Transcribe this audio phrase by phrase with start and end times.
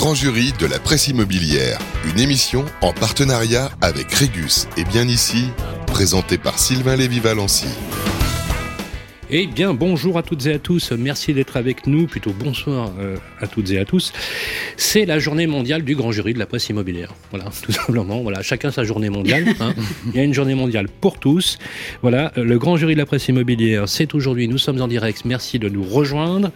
[0.00, 5.50] grand jury de la presse immobilière, une émission en partenariat avec Régus et bien ici,
[5.88, 7.66] présentée par Sylvain Lévy-Valency.
[9.32, 10.90] Eh bien, bonjour à toutes et à tous.
[10.90, 12.08] Merci d'être avec nous.
[12.08, 14.12] Plutôt bonsoir euh, à toutes et à tous.
[14.76, 17.14] C'est la journée mondiale du grand jury de la presse immobilière.
[17.30, 18.22] Voilà, tout simplement.
[18.22, 19.44] Voilà, chacun sa journée mondiale.
[19.60, 19.72] Hein.
[20.08, 21.58] Il y a une journée mondiale pour tous.
[22.02, 24.48] Voilà, euh, le grand jury de la presse immobilière, c'est aujourd'hui.
[24.48, 25.24] Nous sommes en direct.
[25.24, 26.50] Merci de nous rejoindre.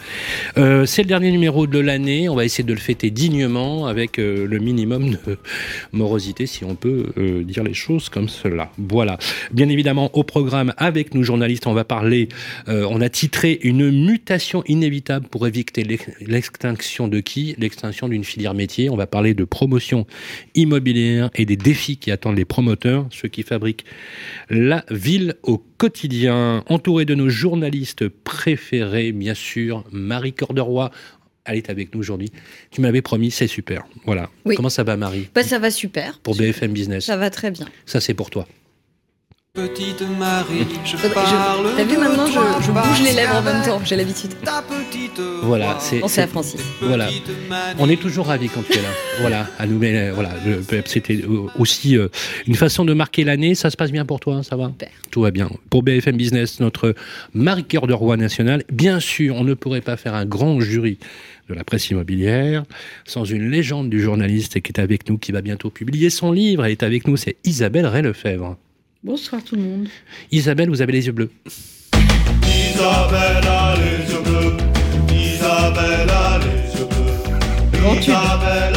[0.58, 2.28] Euh, c'est le dernier numéro de l'année.
[2.28, 5.38] On va essayer de le fêter dignement avec le minimum de
[5.92, 7.12] morosité, si on peut
[7.44, 8.72] dire les choses comme cela.
[8.78, 9.16] Voilà.
[9.52, 12.28] Bien évidemment, au programme avec nous journalistes, on va parler
[12.68, 17.54] euh, on a titré Une mutation inévitable pour éviter l'ex- l'extinction de qui?
[17.58, 18.90] L'extinction d'une filière métier.
[18.90, 20.06] On va parler de promotion
[20.54, 23.84] immobilière et des défis qui attendent les promoteurs, ceux qui fabriquent
[24.50, 26.62] la ville au quotidien.
[26.68, 30.90] Entouré de nos journalistes préférés, bien sûr, Marie Corderoy.
[31.46, 32.32] Elle est avec nous aujourd'hui.
[32.70, 33.84] Tu m'avais promis, c'est super.
[34.06, 34.30] Voilà.
[34.46, 34.54] Oui.
[34.54, 35.28] Comment ça va, Marie?
[35.34, 36.18] Bah, ça va super.
[36.20, 37.04] Pour BFM Business.
[37.04, 37.66] Ça va très bien.
[37.84, 38.48] Ça, c'est pour toi.
[39.58, 41.68] Petite Marie, je parle.
[41.76, 44.30] T'as vu maintenant, je, je bouge les lèvres en même temps, j'ai l'habitude.
[44.30, 46.60] qu'avec Ta petite Voilà, c'est- Pensez à Francis.
[46.80, 47.08] Voilà.
[47.78, 48.88] On est toujours ravis quand tu es là.
[49.20, 50.30] Voilà, à nous, mais, voilà,
[50.86, 52.08] c'était euh, aussi euh,
[52.48, 53.54] une façon de marquer l'année.
[53.54, 54.88] Ça se passe bien pour toi, hein, ça va Super.
[55.12, 55.48] Tout va bien.
[55.70, 56.96] Pour BFM Business, notre
[57.32, 60.98] marqueur de roi national, bien sûr, on ne pourrait pas faire un grand jury
[61.48, 62.64] de la presse immobilière
[63.04, 66.64] sans une légende du journaliste qui est avec nous, qui va bientôt publier son livre.
[66.64, 68.56] Elle est avec nous, c'est Isabelle Ray-Lefebvre.
[69.04, 69.88] Bonsoir tout le monde.
[70.32, 71.30] Isabelle, vous avez les yeux bleus.
[72.42, 74.56] Isabelle a les yeux bleus,
[75.14, 78.00] Isabelle a les yeux bleus.
[78.00, 78.73] Isabelle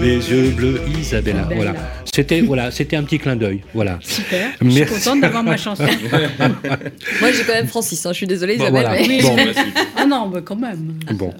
[0.00, 1.40] Les yeux bleus, Isabella.
[1.40, 1.54] Isabella.
[1.56, 1.74] Voilà.
[2.04, 3.60] C'était voilà, c'était un petit clin d'œil.
[3.74, 3.98] Voilà.
[4.00, 4.50] Super.
[4.60, 4.94] Je suis Merci.
[5.04, 5.84] contente d'avoir ma chanson.
[7.20, 8.86] Moi, j'ai quand même Francis, hein, je suis désolée, Bon, Isabelle.
[8.86, 9.06] voilà.
[9.06, 9.36] mais- Bon.
[9.96, 10.94] ah non, mais quand même.
[11.14, 11.32] Bon.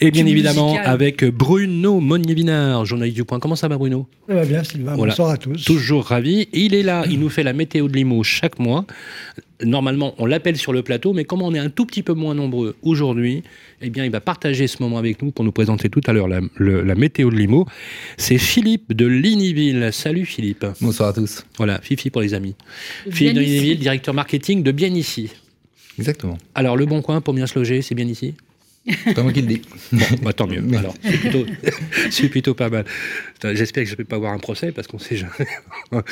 [0.00, 0.90] Et bien évidemment, musical.
[0.92, 3.40] avec Bruno Monnier-Vinard, journaliste du Point.
[3.40, 4.06] Comment ça va, Bruno?
[4.28, 4.94] Ça va bien, Sylvain.
[4.94, 5.12] Voilà.
[5.12, 5.64] Bonsoir à tous.
[5.64, 6.48] Toujours ravi.
[6.52, 8.84] Il est là, il nous fait la météo de Limo chaque mois.
[9.64, 12.34] Normalement, on l'appelle sur le plateau, mais comme on est un tout petit peu moins
[12.34, 13.42] nombreux aujourd'hui,
[13.80, 16.28] eh bien, il va partager ce moment avec nous pour nous présenter tout à l'heure
[16.28, 17.66] la, météo de Limo.
[18.18, 19.90] C'est Philippe de Ligniville.
[19.92, 20.66] Salut Philippe.
[20.80, 21.44] Bonsoir à tous.
[21.56, 22.54] Voilà, Fifi pour les amis.
[23.04, 23.40] Bien Philippe de.
[23.40, 25.30] Ligniville, directeur marketing de Bien Ici.
[25.98, 26.36] Exactement.
[26.54, 28.34] Alors, le bon coin pour bien se loger, c'est bien ici
[28.88, 29.62] C'est pas moi qui le dis.
[30.22, 30.62] Bah, tant mieux.
[30.76, 31.46] Alors, c'est plutôt,
[32.10, 32.84] c'est plutôt pas mal.
[33.42, 35.48] J'espère que je ne vais pas avoir un procès parce qu'on sait jamais.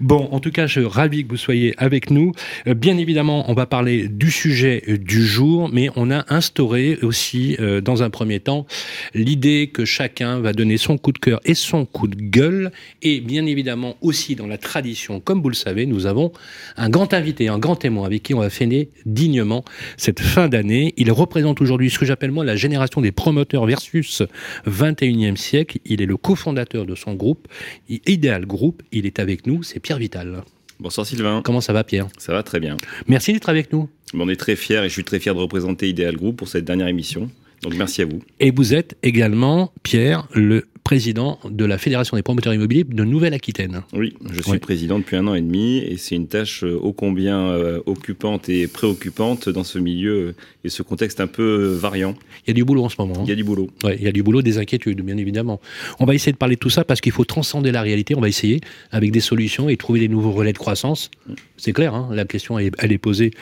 [0.00, 2.32] bon, en tout cas, je suis ravi que vous soyez avec nous.
[2.66, 7.56] Euh, Bien évidemment, on va parler du sujet du jour, mais on a instauré aussi,
[7.58, 8.66] euh, dans un premier temps,
[9.14, 12.70] l'idée que chacun va donner son coup de cœur et son coup de gueule.
[13.02, 16.32] Et bien évidemment, aussi dans la tradition, comme vous le savez, nous avons
[16.76, 19.64] un grand invité, un grand témoin avec qui on va fêter dignement
[19.96, 20.94] cette fin d'année.
[20.96, 24.22] Il représente aujourd'hui ce que j'appelle moi la génération des promoteurs versus
[24.66, 25.78] 21e siècle.
[25.84, 27.48] Il est le cofondateur de son groupe,
[27.88, 28.82] Ideal Group.
[28.92, 30.42] Il est avec nous, c'est Pierre Vital.
[30.78, 32.08] Bonsoir Sylvain, Comment ça va Pierre?
[32.18, 32.76] Ça va très bien.
[33.06, 33.88] Merci d'être avec nous.
[34.14, 36.64] On est très fiers et je suis très fier de représenter Ideal Group pour cette
[36.64, 37.30] dernière émission.
[37.62, 38.22] Donc merci à vous.
[38.40, 40.66] Et vous êtes également, Pierre, le
[40.96, 43.82] président de la Fédération des promoteurs immobiliers de Nouvelle-Aquitaine.
[43.92, 44.58] Oui, je suis Ouais.
[44.60, 48.48] président depuis un an et demi et c'est une tâche euh, ô combien euh, occupante
[48.48, 52.14] et préoccupante dans ce milieu euh, et ce contexte un peu variant.
[52.46, 53.14] Il y a du boulot en ce moment.
[53.18, 53.22] hein.
[53.24, 53.68] Il y a du boulot.
[53.82, 55.60] Ouais, il y a du boulot, des inquiétudes, bien évidemment.
[55.98, 58.14] On va essayer de parler de tout ça parce qu'il faut transcender la réalité.
[58.16, 58.60] On va essayer
[58.92, 61.10] avec des solutions et trouver des nouveaux relais de croissance.
[61.56, 63.32] C'est clair, hein, la question elle est- elle est posée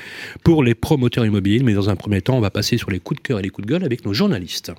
[0.45, 1.63] pour les promoteurs immobiliers.
[1.63, 3.51] Mais dans un premier temps, on va passer sur les coups de cœur et les
[3.51, 4.73] coups de gueule avec nos journalistes.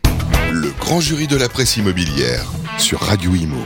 [0.58, 2.50] Le grand jury de la presse immobilière
[2.80, 3.58] sur Radio Imo.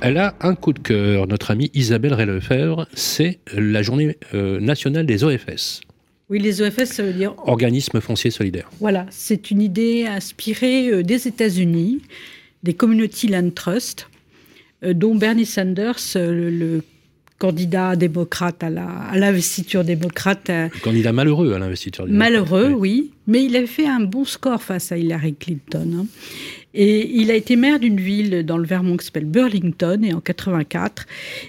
[0.00, 2.88] Elle a un coup de cœur, notre amie Isabelle Ray-Lefebvre.
[2.94, 5.82] C'est la journée euh, nationale des OFS,
[6.30, 7.32] Oui, les OFS, ça veut dire.
[7.46, 8.68] Organismes fonciers solidaires.
[8.80, 12.02] Voilà, c'est une idée inspirée euh, des États-Unis,
[12.64, 14.08] des Community Land Trust,
[14.82, 16.82] euh, dont Bernie Sanders, le, le
[17.38, 22.06] candidat démocrate à la- à l'investiture démocrate, euh, Le candidat malheureux à l'investiture.
[22.08, 22.74] Malheureux, Ouais.
[22.74, 25.88] oui, mais il avait fait un bon score face à Hillary Clinton.
[26.00, 26.06] hein.
[26.78, 30.20] Et il a été maire d'une ville dans le Vermont qui s'appelle Burlington, et en
[30.20, 31.06] 84,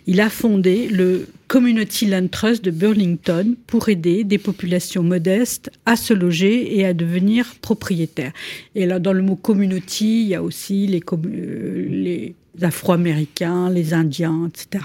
[0.08, 5.98] il a fondé le Community Land Trust de Burlington pour aider des populations modestes à
[5.98, 8.32] se loger et à devenir propriétaires.
[8.76, 13.94] Et là, dans le mot community, il y a aussi les, euh, les Afro-Américains, les
[13.94, 14.84] Indiens, etc.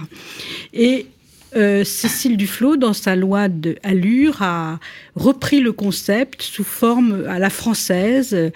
[0.72, 1.06] Et
[1.54, 4.80] euh, Cécile Duflot, dans sa loi de Allure, a
[5.14, 8.52] repris le concept sous forme à la française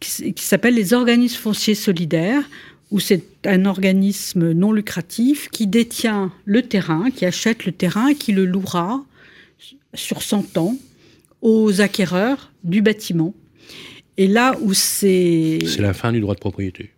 [0.00, 2.42] qui, qui s'appelle les organismes fonciers solidaires,
[2.90, 8.14] où c'est un organisme non lucratif qui détient le terrain, qui achète le terrain et
[8.14, 9.04] qui le louera
[9.94, 10.76] sur 100 ans
[11.40, 13.34] aux acquéreurs du bâtiment.
[14.16, 15.58] Et là où c'est...
[15.66, 16.90] C'est la fin du droit de propriété.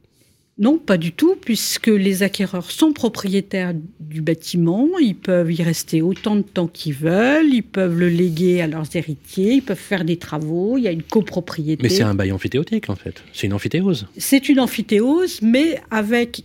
[0.58, 6.00] Non, pas du tout, puisque les acquéreurs sont propriétaires du bâtiment, ils peuvent y rester
[6.00, 10.04] autant de temps qu'ils veulent, ils peuvent le léguer à leurs héritiers, ils peuvent faire
[10.06, 11.82] des travaux, il y a une copropriété.
[11.82, 13.22] Mais c'est un bail amphithéotique en fait.
[13.34, 14.06] C'est une amphithéose.
[14.16, 16.42] C'est une amphithéose, mais avec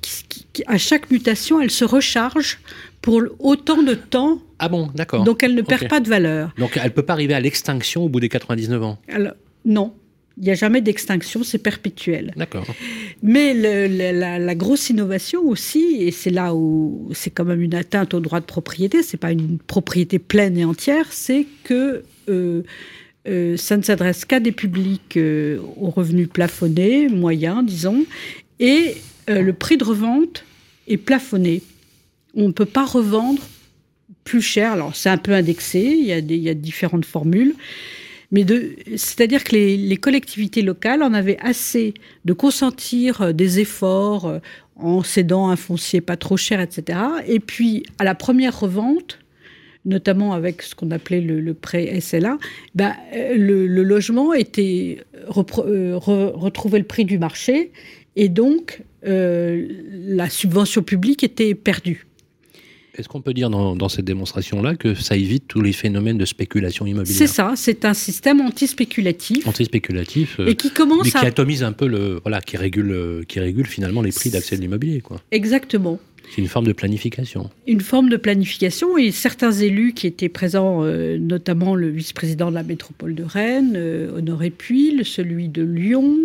[0.67, 2.59] à chaque mutation, elle se recharge
[3.01, 5.23] pour autant de temps, Ah bon, d'accord.
[5.23, 6.53] donc elle ne perd pas de valeur.
[6.57, 8.99] Donc elle peut pas arriver à l'extinction au bout des 99 ans.
[9.07, 9.33] Alors,
[9.63, 9.93] non,
[10.41, 12.33] il n'y a jamais d'extinction, c'est perpétuel.
[12.35, 12.65] D'accord.
[13.21, 17.61] Mais le- le- la, la grosse innovation aussi, et c'est là où c'est quand même
[17.61, 22.03] une atteinte au droit de propriété, c'est pas une propriété pleine et entière, c'est que
[22.27, 22.63] euh,
[23.27, 28.03] euh, ça ne s'adresse qu'à des publics euh, aux revenus plafonnés, moyens, disons,
[28.59, 28.95] et
[29.27, 30.43] le prix de revente
[30.88, 31.61] est plafonné.
[32.33, 33.43] On ne peut pas revendre
[34.23, 34.71] plus cher.
[34.73, 37.53] Alors, c'est un peu indexé, il y a, des, il y a différentes formules.
[38.31, 38.45] Mais
[38.95, 41.93] c'est-à-dire que les, collectivités locales en avaient assez
[42.25, 44.39] de consentir euh, des efforts euh,
[44.77, 46.99] en cédant un foncier pas trop cher, etc.
[47.27, 49.19] Et puis, à la première revente,
[49.83, 52.37] notamment avec ce qu'on appelait le, prêt SLA,
[52.73, 57.71] ben, euh, le, logement était retrouvait le prix du marché
[58.15, 62.05] et donc la subvention publique était perdue.
[62.97, 66.25] Est-ce qu'on peut dire dans, dans cette démonstration-là que ça évite tous les phénomènes de
[66.25, 70.39] spéculation immobilière C'est ça, c'est un système anti-spéculatif Anti-spéculatif.
[70.39, 72.19] euh, et qui mais commence qui à atomise un peu le.
[72.23, 75.21] Voilà, qui régule, euh, qui régule finalement les prix d'accès de l'immobilier, quoi.
[75.31, 75.99] exactement
[76.35, 77.49] C'est une forme de planification.
[77.65, 82.55] une forme de planification et certains élus qui étaient présents, euh, notamment le vice-président de
[82.55, 86.17] la métropole de Rennes, euh, Honoré Puil, celui de Lyon,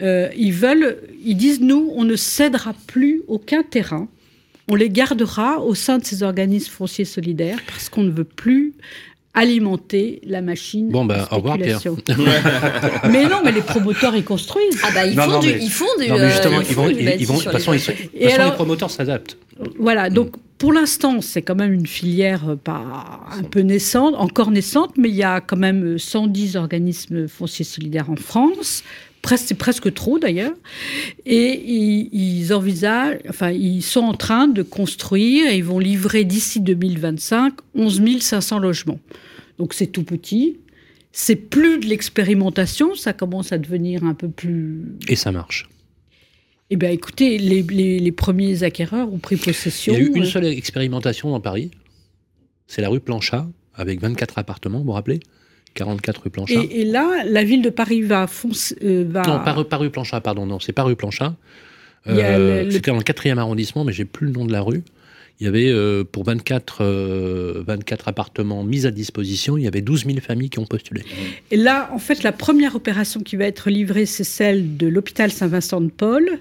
[0.00, 4.08] euh, ils veulent, ils disent nous, on ne cédera plus aucun terrain,
[4.68, 8.74] on les gardera au sein de ces organismes fonciers solidaires parce qu'on ne veut plus
[9.34, 11.80] alimenter la machine Bon, de bah, au revoir, Pierre.
[13.10, 14.78] mais non, mais les promoteurs ils construisent.
[14.84, 16.60] Ah bah ils Non, font non, du, mais- ils font du, Non, mais euh, justement,
[16.60, 19.38] ils ils font vont, du ils, vont, de toute façon, les promoteurs s'adaptent.
[19.78, 22.84] Voilà, donc pour l'instant, c'est quand même une filière euh, pas
[23.32, 27.64] un peu naissante, encore naissante, mais il y a quand même euh, 110 organismes fonciers
[27.64, 28.82] solidaires en France.
[29.22, 30.52] Presque, c'est presque trop d'ailleurs.
[31.24, 36.24] Et ils, ils envisagent, enfin, ils sont en train de construire et ils vont livrer
[36.24, 38.98] d'ici 2025 11 500 logements.
[39.58, 40.58] Donc c'est tout petit.
[41.12, 45.68] C'est plus de l'expérimentation, ça commence à devenir un peu plus Et ça marche.
[46.70, 49.92] eh bien, écoutez, les, les- les premiers acquéreurs ont pris Il possession.
[49.92, 51.70] y a eu une euh, seule expérimentation dans Paris.
[52.66, 55.20] C'est la rue Planchat, avec 24 appartements, vous vous rappelez?
[55.74, 56.54] 44 rue Planchat.
[56.70, 58.76] Et, et là, la ville de Paris va foncer.
[58.84, 59.22] euh, va...
[59.22, 61.34] Non, pas, rue- pas rue Planchat, pardon, non, c'est pas rue Planchat.
[62.08, 64.82] Euh, le- C'était dans le 4e arrondissement, mais j'ai plus le nom de la rue.
[65.40, 69.80] Il y avait, euh, pour 24, euh, 24 appartements mis à disposition, il y avait
[69.80, 71.02] 12 000 familles qui ont postulé.
[71.50, 75.32] Et là, en fait, la première opération qui va être livrée, c'est celle de l'hôpital
[75.32, 76.38] Saint-Vincent-de-Paul,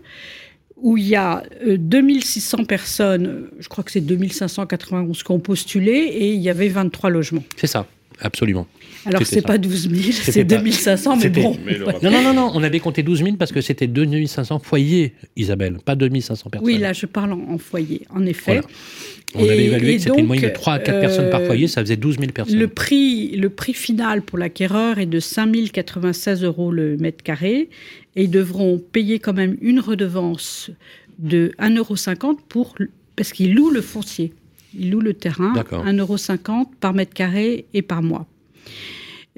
[0.77, 5.39] où il y a euh, 2600 personnes, euh, je crois que c'est 2591 qui ont
[5.39, 7.43] postulé, et il y avait 23 logements.
[7.55, 7.87] C'est ça,
[8.19, 8.67] absolument.
[9.05, 11.57] Alors, c'est pas 12 000, C'était c'est pas- 2500, mais bon.
[11.65, 15.13] Mais Non, non, non, non, on avait compté 12 000 parce que c'était 2500 foyers,
[15.35, 16.65] Isabelle, pas 2500 personnes.
[16.67, 18.61] Oui, là, je parle en, en foyer, en effet.
[18.61, 18.67] Voilà.
[19.33, 21.41] On avait Et- évalué et que c'était une moyenne de 3 à 4 personnes par
[21.41, 22.59] euh, foyer, ça faisait 12 000 personnes.
[22.59, 27.69] Le prix, le prix final pour l'acquéreur est de 5 096 euros le mètre carré
[28.17, 30.69] et ils devront payer quand même une redevance
[31.17, 31.77] de 1,50
[32.25, 32.75] euro pour,
[33.15, 34.33] parce qu'ils louent le foncier.
[34.77, 35.85] Ils louent le terrain, D'accord.
[35.85, 38.27] 1,50 euro par mètre carré et par mois.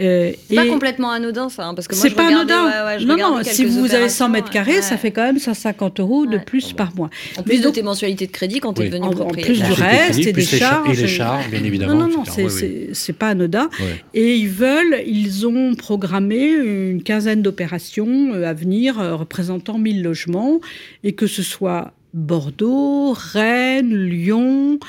[0.01, 2.65] Euh, C'est pas complètement anodin ça, hein, parce que moi c'est je pas regardais, anodin.
[2.65, 4.81] ouais, ouais, je non, non, si vous avez 100 mètres carrés, ouais.
[4.81, 7.11] ça fait quand même 150 euros de plus par mois.
[7.37, 9.13] En plus Mais de donc- tes mensualités de crédit quand tu es devenu En- en
[9.13, 9.53] propriétaire.
[9.53, 10.97] plus du reste et des charges.
[10.97, 11.93] Et les charges, bien évidemment.
[11.93, 13.13] Non, non, non, c'est Oui, oui.
[13.13, 13.69] pas anodin.
[14.15, 20.01] Et ils veulent, ils ont programmé une quinzaine d'opérations euh, à venir euh, représentant 1000
[20.01, 20.59] logements
[21.03, 24.79] et que ce soit Bordeaux, Rennes, Lyon,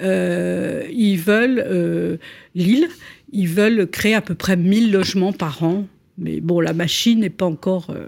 [0.00, 2.16] euh, ils veulent euh,
[2.54, 2.88] Lille,
[3.34, 5.86] ils veulent créer à peu près 1000 logements par an.
[6.16, 7.90] Mais bon, la machine n'est pas encore.
[7.90, 8.06] euh,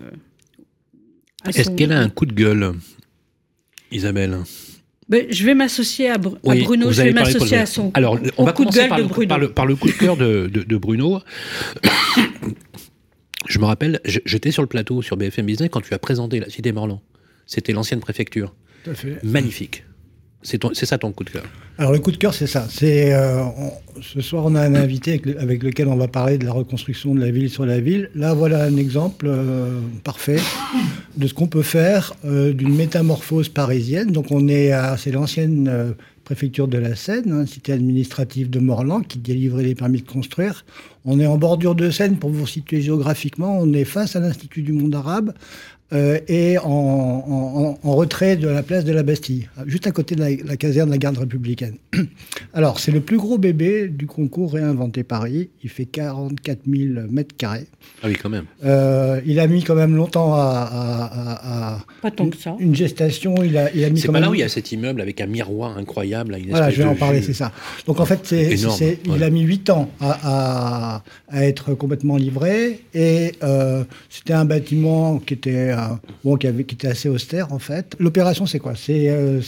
[1.46, 2.72] Est-ce son- qu'elle a un coup de gueule,
[3.92, 4.38] Isabelle?
[5.10, 8.64] Je vais m'associer à, Bruno, vous je vais m'associer à son Alors, on va coup
[8.64, 10.62] de commencer gueule par de le, par, le, par le coup de cœur de, de-
[10.64, 11.20] de Bruno.
[13.48, 16.48] Je me rappelle, j'étais sur le plateau sur BFM Business quand tu as présenté la
[16.50, 17.00] Cité Morland.
[17.46, 18.54] C'était l'ancienne préfecture.
[18.84, 19.18] Tout à fait.
[19.22, 19.84] Magnifique.
[20.42, 21.44] C'est ça ton coup de cœur?
[21.78, 22.66] Alors le coup de cœur, c'est ça.
[22.82, 23.42] Euh,
[24.00, 26.52] ce soir, on a un invité avec, le- avec lequel on va parler de la
[26.52, 28.08] reconstruction de la ville sur la ville.
[28.14, 30.40] Là, voilà un exemple euh, parfait
[31.18, 34.10] de ce qu'on peut faire euh, d'une métamorphose parisienne.
[34.10, 39.00] Donc on est à, c'est l'ancienne préfecture de la Seine, hein, cité administrative de Morlan,
[39.02, 40.64] qui délivrait les permis de construire.
[41.04, 44.62] On est en bordure de Seine, pour vous situer géographiquement, on est face à l'Institut
[44.62, 45.34] du monde arabe,
[45.92, 49.92] euh, et en, en- en- en retrait de la place de la Bastille, juste à
[49.92, 51.74] côté de la, la caserne de la garde républicaine.
[52.54, 55.50] Alors, c'est le plus gros bébé du concours Réinventer Paris.
[55.62, 57.66] Il fait 44 000 mètres carrés.
[58.02, 58.44] Ah oui, quand même.
[58.64, 62.56] Euh, il a mis quand même longtemps à, à- à- à- Pas tant que ça.
[62.58, 63.36] une gestation.
[63.44, 65.20] Il a, il a mis C'est pas là où il y a cet immeuble avec
[65.20, 66.32] un miroir incroyable.
[66.32, 67.52] là, une Voilà, je vais en parler, c'est ça.
[67.86, 69.22] Donc en fait, c'est, Énorme, c'est- il ouais.
[69.22, 70.18] a mis 8 ans à,
[70.96, 75.72] à- à être complètement livré et euh, c'était un bâtiment qui était,
[76.24, 77.96] bon, qui, était assez austère en fait.
[77.98, 78.74] L'opération, c'est quoi?
[78.76, 79.40] C'est, euh,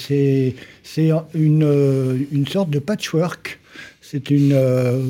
[1.35, 3.61] une, euh, une sorte de patchwork.
[4.11, 5.03] C'est, euh,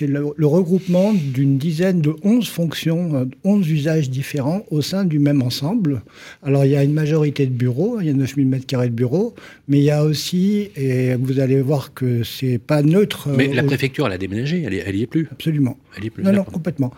[0.00, 5.20] le, le regroupement d'une dizaine de 11 fonctions, euh, 11 usages différents au sein du
[5.20, 6.02] même ensemble.
[6.42, 9.36] Alors, il y a une majorité de bureaux, il y a 9000 m2 de bureaux,
[9.68, 13.28] mais il y a aussi, et vous allez voir que c'est pas neutre.
[13.28, 15.28] Mais euh, la préfecture, elle a déménagé, elle, est, elle y est plus.
[15.30, 15.78] Absolument.
[15.96, 16.24] Elle y est plus.
[16.24, 16.92] Non, non, complètement.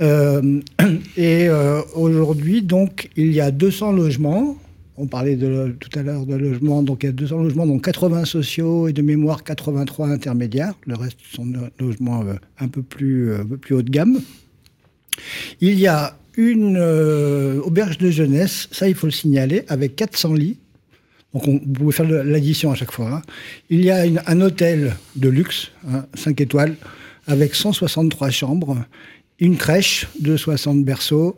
[0.00, 0.60] Euh,
[1.18, 4.56] et euh, aujourd'hui, donc, il y a 200 logements.
[4.98, 8.24] On parlait tout à l'heure de logements, donc il y a 200 logements, donc 80
[8.24, 10.74] sociaux et de mémoire 83 intermédiaires.
[10.86, 13.90] Le reste sont des logements euh, un peu plus, euh, un peu plus haut de
[13.90, 14.20] gamme.
[15.60, 20.34] Il y a une euh, auberge de jeunesse, ça il faut le signaler, avec 400
[20.34, 20.56] lits.
[21.34, 23.16] Donc on, vous pouvez faire l'addition à chaque fois.
[23.16, 23.22] hein.
[23.68, 25.72] Il y a un hôtel de luxe,
[26.14, 26.76] 5 étoiles,
[27.26, 28.78] avec 163 chambres,
[29.40, 31.36] une crèche de 60 berceaux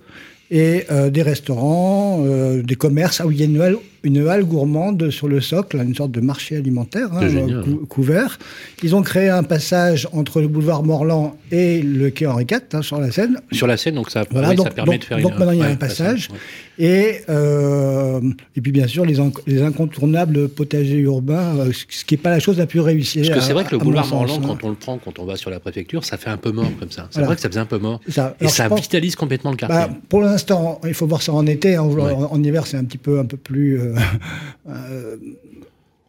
[0.50, 3.22] et euh, des restaurants, euh, des commerces.
[3.30, 3.70] Y a
[4.04, 7.28] une halle, gourmande sur le socle, une sorte de marché alimentaire hein,
[7.64, 8.38] cou- couvert.
[8.82, 12.82] Ils ont créé un passage entre le boulevard Morland et le quai Henri IV hein,
[12.82, 13.38] sur la Seine.
[13.52, 15.38] Sur la scène, donc ça, Voilà, oui, donc, ça permet donc- de faire donc une.
[15.38, 16.28] maintenant il y a ouais, un passage.
[16.30, 16.38] ouais.
[16.80, 18.20] Et, euh,
[18.56, 22.30] et puis bien sûr les, in- les incontournables potagers urbains, euh, ce qui n'est pas
[22.30, 23.18] la chose la plus réussie.
[23.22, 24.46] Parce que c'est vrai que le boulevard sens, Morland, hein.
[24.46, 26.70] quand on le prend, quand on va sur la préfecture, ça fait un peu mort
[26.78, 27.08] comme ça.
[27.10, 27.26] C'est Voilà.
[27.28, 28.00] vrai que ça faisait un peu mort.
[28.08, 28.36] Ça.
[28.40, 29.76] Et ça pense- vitalise complètement le quartier.
[29.76, 31.76] Bah, pour l'instant, il faut voir ça en été.
[31.78, 32.12] Ouais.
[32.12, 33.80] En, en hiver, c'est un petit peu, un peu plus.
[33.80, 33.87] euh,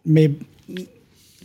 [0.05, 0.31] mais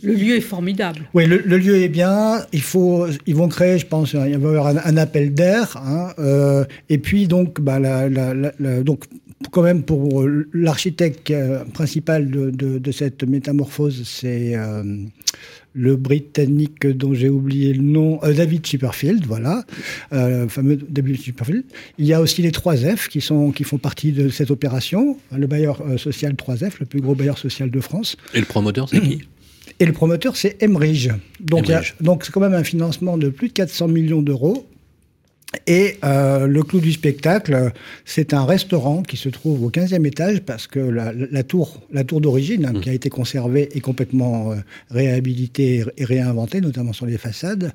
[0.01, 1.01] Le lieu est formidable.
[1.13, 2.41] oui, le, le lieu est bien.
[2.53, 5.77] Il faut, ils vont créer, je pense, il va y avoir un, un appel d'air.
[5.77, 9.05] hein, euh, et puis donc, bah, la, la- la- la- donc,
[9.51, 14.83] quand même pour euh, l'architecte euh, principal de, de- de cette métamorphose, c'est euh,
[15.77, 19.65] le Britannique dont j'ai oublié le nom, euh, David Chipperfield, voilà,
[20.13, 21.63] euh, le fameux David Chipperfield.
[21.99, 25.47] Il y a aussi les 3F qui, sont, qui font partie de cette opération, le
[25.47, 28.15] bailleur euh, social 3F, le plus gros bailleur social de France.
[28.33, 29.23] Et le promoteur, c'est qui
[29.81, 31.09] Et le promoteur, c'est Emmerich.
[31.41, 31.95] Donc, il y a- Emmerich.
[32.01, 34.65] donc c'est quand même un financement de plus de 400 millions d'euros.
[35.67, 37.71] Et euh, le clou du spectacle,
[38.05, 42.03] c'est un restaurant qui se trouve au 15e étage parce que la, la tour, la
[42.03, 44.55] tour d'origine, hein, qui a été conservée et complètement euh,
[44.89, 47.71] réhabilitée et réinventée, notamment sur les façades,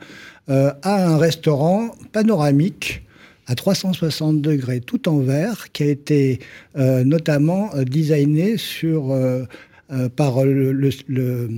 [0.49, 3.03] euh, a un restaurant panoramique
[3.47, 6.39] à 360 degrés tout en verre qui a été
[6.77, 9.45] euh, notamment euh, designé sur, euh,
[9.93, 11.49] euh, par le, le- le-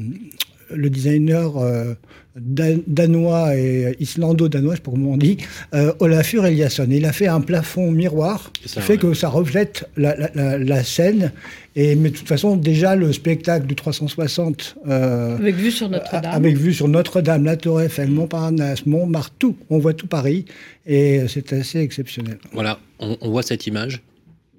[0.75, 1.95] le designer euh,
[2.37, 5.39] dan- danois et islando-danois, je sais pas comment on dit,
[5.75, 6.87] euh, Olafur Eliasson.
[6.91, 8.99] Il a fait un plafond miroir qui fait ouais.
[8.99, 11.33] que ça reflète la, la- la- la scène.
[11.75, 14.77] Et, mais de toute façon, déjà, le spectacle du 360...
[14.89, 16.33] euh, Avec vue sur Notre-Dame.
[16.35, 19.57] avec vue sur Notre-Dame, la Tour Eiffel, Montparnasse, Montmartre, tout.
[19.71, 20.45] On voit tout Paris
[20.87, 22.37] et c'est assez exceptionnel.
[22.53, 24.03] Voilà, on, on voit cette image,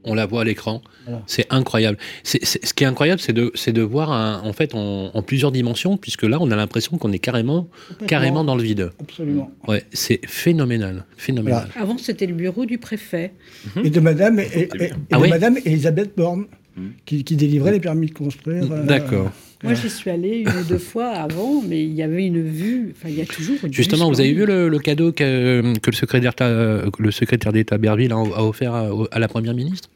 [0.06, 0.82] on la voit à l'écran.
[1.06, 1.22] Voilà.
[1.28, 1.98] C'est incroyable.
[2.24, 5.12] C'est- c'est- ce qui est incroyable, c'est de, c'est de voir un- en fait en,
[5.14, 7.68] en plusieurs dimensions, puisque là, on a l'impression qu'on est carrément,
[8.08, 8.92] carrément dans le vide.
[9.02, 9.52] Absolument.
[9.68, 11.68] Ouais, c'est phénoménal, phénoménal.
[11.80, 13.34] Avant, c'était le bureau du préfet.
[13.84, 16.46] Et de Madame, et, et- et Ah de oui Madame Elisabeth Borne,
[17.06, 18.72] qui, qui délivrait les permis de construire.
[18.72, 19.32] euh, D'accord.
[19.64, 22.94] Moi, j'y suis allée une ou deux fois avant, mais il y avait une vue.
[22.96, 25.78] Enfin, il y a toujours une vue Justement, vous avez vu le, le cadeau que,
[25.80, 29.90] que le secrétaire d'État- le secrétaire d'État Berville a, offert à, à la Première ministre?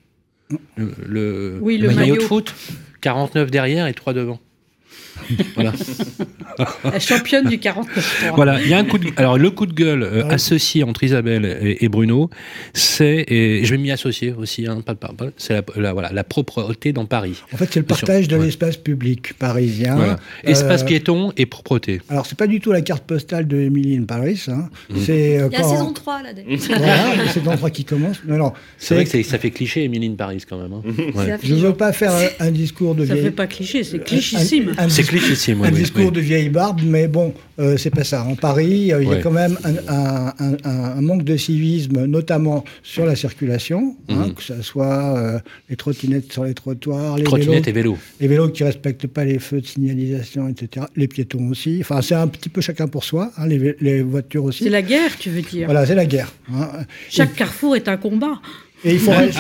[0.78, 2.28] Le, le- Oui, le maillot de maillot.
[2.28, 2.56] foot,
[3.02, 4.40] 49 derrière et 3 devant.
[5.56, 5.74] Voilà.
[6.84, 9.74] La championne du 49 Voilà, il y a un coup de, alors le coup de
[9.74, 12.30] gueule euh, associé entre Isabelle et, et Bruno,
[12.74, 16.12] c'est et je vais m'y associer aussi, hein, pas, pas- pas- c'est la, la- voilà
[16.12, 17.36] la propreté dans Paris.
[17.54, 18.46] En fait, c'est le partage de Ouais.
[18.46, 19.96] l'espace public parisien.
[19.96, 20.16] Voilà.
[20.44, 22.02] Espace Euh, piéton et propreté.
[22.10, 24.44] Alors, c'est pas du tout la carte postale de Emily in Paris.
[24.48, 24.70] hein.
[24.96, 26.30] C'est euh, Il y a quand- saison 3 là.
[26.68, 28.18] Voilà, la saison 3 qui commence.
[28.28, 30.74] Non, non, C'est vrai que c'est- ça fait cliché Émilie de Paris quand même.
[30.74, 30.82] hein.
[31.16, 31.38] Ouais.
[31.44, 34.74] Je veux pas faire un, un discours de Ça vieille- fait pas cliché, c'est clichissime.
[34.78, 36.12] un, un, C'est dis- clichissime, oui, un oui, discours oui.
[36.12, 38.24] de vieille barbe, mais bon, euh, c'est pas ça.
[38.24, 41.36] En Paris, euh, il y a quand même un, un- un- un- un manque de
[41.38, 44.34] civisme, notamment sur la circulation, hein, Mhm.
[44.34, 45.40] que ce soit euh,
[45.70, 47.98] les trottinettes sur les trottoirs, les vélos, et vélo.
[48.20, 50.86] les vélos qui respectent pas les feux de signalisation, etc.
[50.96, 51.78] Les piétons aussi.
[51.82, 53.32] Enfin, c'est un petit peu chacun pour soi.
[53.38, 54.64] hein, les, voitures aussi.
[54.64, 55.66] C'est la guerre, tu veux dire.
[55.66, 56.32] Voilà, c'est la guerre.
[56.54, 56.70] hein.
[57.10, 58.40] Chaque carrefour est un combat.
[58.86, 59.36] Et il faut, raj-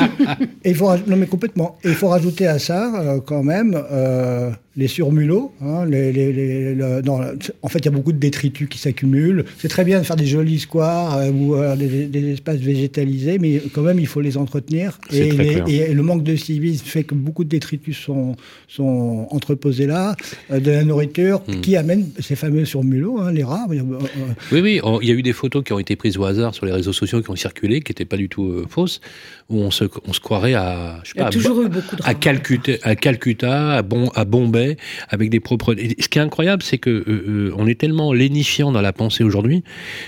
[0.64, 1.78] et il faut raj- non mais complètement.
[1.84, 5.52] Et il faut rajouter à ça euh, quand même euh, les surmulots.
[5.62, 7.20] hein, les, les- les- le- non,
[7.64, 9.44] en fait, il y a beaucoup de détritus qui s'accumulent.
[9.58, 13.40] C'est très bien de faire des jolis squares euh, ou euh, des, des espaces végétalisés,
[13.40, 15.00] mais quand même, il faut les entretenir.
[15.12, 15.68] Et, très les- clair.
[15.90, 18.36] et le manque de civisme fait que beaucoup de détritus sont,
[18.68, 20.16] sont entreposés là,
[20.52, 21.62] euh, de la nourriture Hmm.
[21.62, 23.66] qui amène ces fameux surmulots, hein, les rats.
[23.72, 23.98] Euh, euh,
[24.52, 26.66] Oui, oui, il y a eu des photos qui ont été prises au hasard sur
[26.68, 29.02] les réseaux sociaux qui ont circulé, qui n'étaient pas du tout euh, fausses,
[29.50, 31.56] où on se, on se croirait à, je sais Il y a pas, à toujours
[31.56, 32.14] Bo- eu beaucoup de à rats.
[32.16, 34.67] Calcutta, à Calcutta, à, bon, à Bombay,
[35.10, 35.76] avec des propres.
[35.78, 38.94] et ce qui est incroyable, c'est que euh, euh, on est tellement lénifiant dans la
[38.94, 39.64] pensée aujourd'hui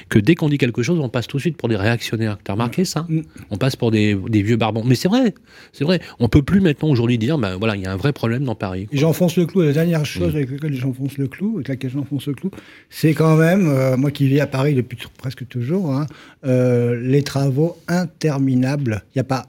[0.10, 2.38] que dès qu'on dit quelque chose, on passe tout de suite pour des réactionnaires.
[2.44, 3.06] T'as remarqué ça?
[3.08, 3.22] Mm.
[3.52, 4.84] On passe pour des, des vieux barbons.
[4.84, 5.34] Mais c'est vrai,
[5.72, 6.02] c'est vrai.
[6.20, 8.56] On peut plus maintenant aujourd'hui dire, ben voilà, il y a un vrai problème dans
[8.56, 8.88] Paris.
[8.92, 9.62] J'enfonce le clou.
[9.62, 10.06] La dernière Mm.
[10.06, 12.52] chose avec laquelle j'enfonce le clou, avec laquelle j'enfonce le clou,
[12.90, 16.08] c'est quand même, euh, moi qui vis à Paris depuis presque toujours, hein,
[16.46, 19.04] euh, les travaux interminables.
[19.10, 19.48] Il n'y a pas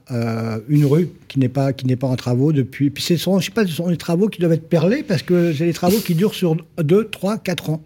[0.69, 2.89] une rue qui n'est pas qui n'est pas en travaux depuis.
[2.89, 5.23] Puis ce sont, je sais pas, ce sont des travaux qui doivent être perlés parce
[5.23, 7.81] que c'est des travaux qui durent sur 2, 3, 4 ans.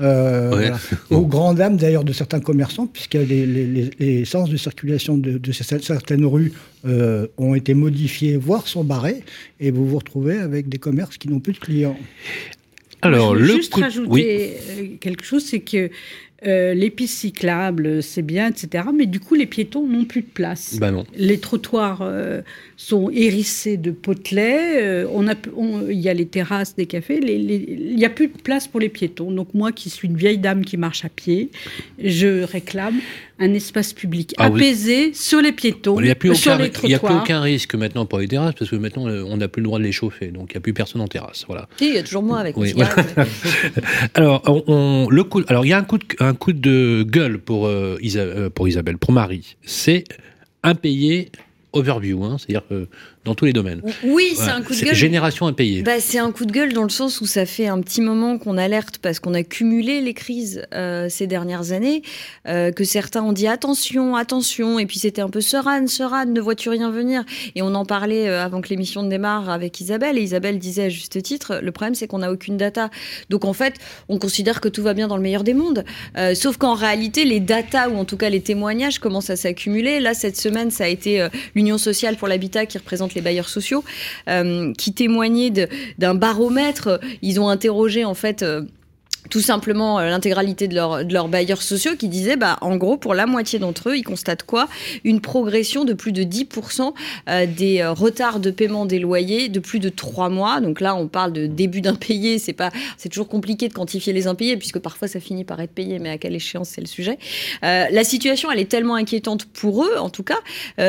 [0.00, 0.56] Euh, Ouais.
[0.70, 0.78] voilà.
[1.10, 5.16] Aux grandes dames d'ailleurs de certains commerçants, puisque les, les, les- les sens de circulation
[5.16, 6.52] de, de ces- certaines rues
[6.86, 9.22] euh, ont été modifiés, voire sont barrés,
[9.60, 11.96] et vous vous retrouvez avec des commerces qui n'ont plus de clients.
[13.02, 14.26] Alors, je veux le juste coup rajouter oui.
[14.28, 15.88] euh, quelque chose, c'est que
[16.46, 18.84] euh, les pistes cyclables, c'est bien, etc.
[18.94, 20.76] Mais du coup, les piétons n'ont plus de place.
[20.80, 21.04] Bah non.
[21.16, 22.40] Les trottoirs euh,
[22.76, 24.80] sont hérissés de potelets.
[24.82, 27.20] euh, on a, on- il y a les terrasses des cafés.
[27.20, 29.30] les- les- il n'y a plus de place pour les piétons.
[29.30, 31.50] Donc moi, qui suis une vieille dame qui marche à pied,
[32.02, 33.00] je réclame
[33.38, 36.70] un espace public Ah, apaisé sur les piétons, Il n'y a, plus sur aucun, les
[36.84, 37.22] il y a plus trottoirs.
[37.22, 39.78] aucun risque maintenant pour les terrasses, parce que maintenant, euh, on n'a plus le droit
[39.78, 41.44] de les chauffer, donc il n'y a plus personne en terrasse.
[41.48, 41.66] Voilà.
[41.80, 42.94] Il y a toujours moi avec Oui, mes voilà.
[44.14, 47.04] Alors, on, on- le coup, alors il y a un coup de, un coup de
[47.08, 49.56] gueule pour, euh, euh, pour Isabelle, pour Marie.
[49.62, 50.04] C'est
[50.62, 51.30] impayé
[51.72, 52.88] overview, hein, c'est-à-dire que
[53.24, 53.82] dans tous les domaines.
[54.02, 54.94] Oui, c'est un coup de gueule.
[54.94, 55.82] Génération impayée.
[55.82, 58.38] Bah, c'est un coup de gueule dans le sens où ça fait un petit moment
[58.38, 62.00] qu'on alerte parce qu'on a cumulé les crises euh, ces dernières années,
[62.48, 66.40] euh, que certains ont dit attention, attention, et puis c'était un peu sereine, sereine, ne
[66.40, 67.24] vois-tu rien venir?
[67.56, 70.84] Et on en parlait euh, avant que l'émission ne démarre avec Isabelle, et Isabelle disait
[70.84, 72.88] à juste titre, le problème c'est qu'on n'a aucune data.
[73.28, 73.74] Donc en fait,
[74.08, 75.84] on considère que tout va bien dans le meilleur des mondes,
[76.16, 80.00] Euh, sauf qu'en réalité, les datas, ou en tout cas les témoignages, commencent à s'accumuler.
[80.00, 83.84] Là, cette semaine, ça a été l'Union sociale pour l'habitat qui représente les bailleurs sociaux,
[84.28, 85.68] euh, qui témoignait de-
[85.98, 87.00] d'un baromètre.
[87.22, 88.44] Ils ont interrogé en fait.
[89.28, 92.96] Tout simplement euh, l'intégralité de, leur- de leurs bailleurs sociaux qui disaient, bah, en gros,
[92.96, 94.68] pour la moitié d'entre eux, ils constatent quoi?
[95.04, 96.92] Une progression de plus de 10%
[97.28, 100.60] euh, des euh, retards de paiement des loyers de plus de 3 mois.
[100.60, 102.38] Donc là, on parle de début d'impayé.
[102.38, 102.56] C'est
[102.98, 106.10] c'est toujours compliqué de quantifier les impayés puisque parfois ça finit par être payé, mais
[106.10, 107.18] à quelle échéance c'est le sujet?
[107.62, 110.38] La situation, elle est tellement inquiétante pour eux, en tout cas,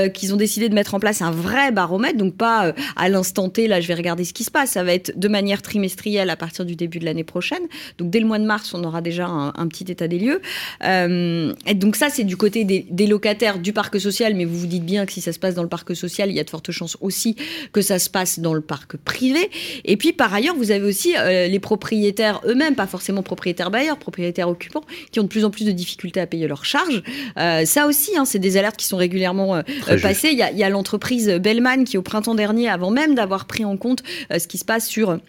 [0.09, 3.67] qu'ils ont décidé de mettre en place un vrai baromètre, donc pas à l'instant T,
[3.67, 6.35] là je vais regarder ce qui se passe, ça va être de manière trimestrielle à
[6.35, 7.63] partir du début de l'année prochaine.
[7.97, 10.41] Donc dès le mois de mars, on aura déjà un, un petit état des lieux.
[10.84, 14.57] Euh, et donc ça, c'est du côté des, des locataires du parc social, mais vous
[14.57, 16.43] vous dites bien que si ça se passe dans le parc social, il y a
[16.43, 17.36] de fortes chances aussi
[17.73, 19.49] que ça se passe dans le parc privé.
[19.86, 23.97] Et puis par ailleurs, vous avez aussi euh, les propriétaires eux-mêmes, pas forcément propriétaires bailleurs,
[23.97, 27.03] propriétaires occupants, qui ont de plus en plus de difficultés à payer leurs charges.
[27.38, 29.62] Euh, ça aussi, hein, c'est des alertes qui sont régulièrement
[30.01, 30.29] passées.
[30.31, 34.03] Il y a, l'entreprise Bellman qui, au printemps dernier, avant même d'avoir pris en compte
[34.31, 35.19] ce qui se passe sur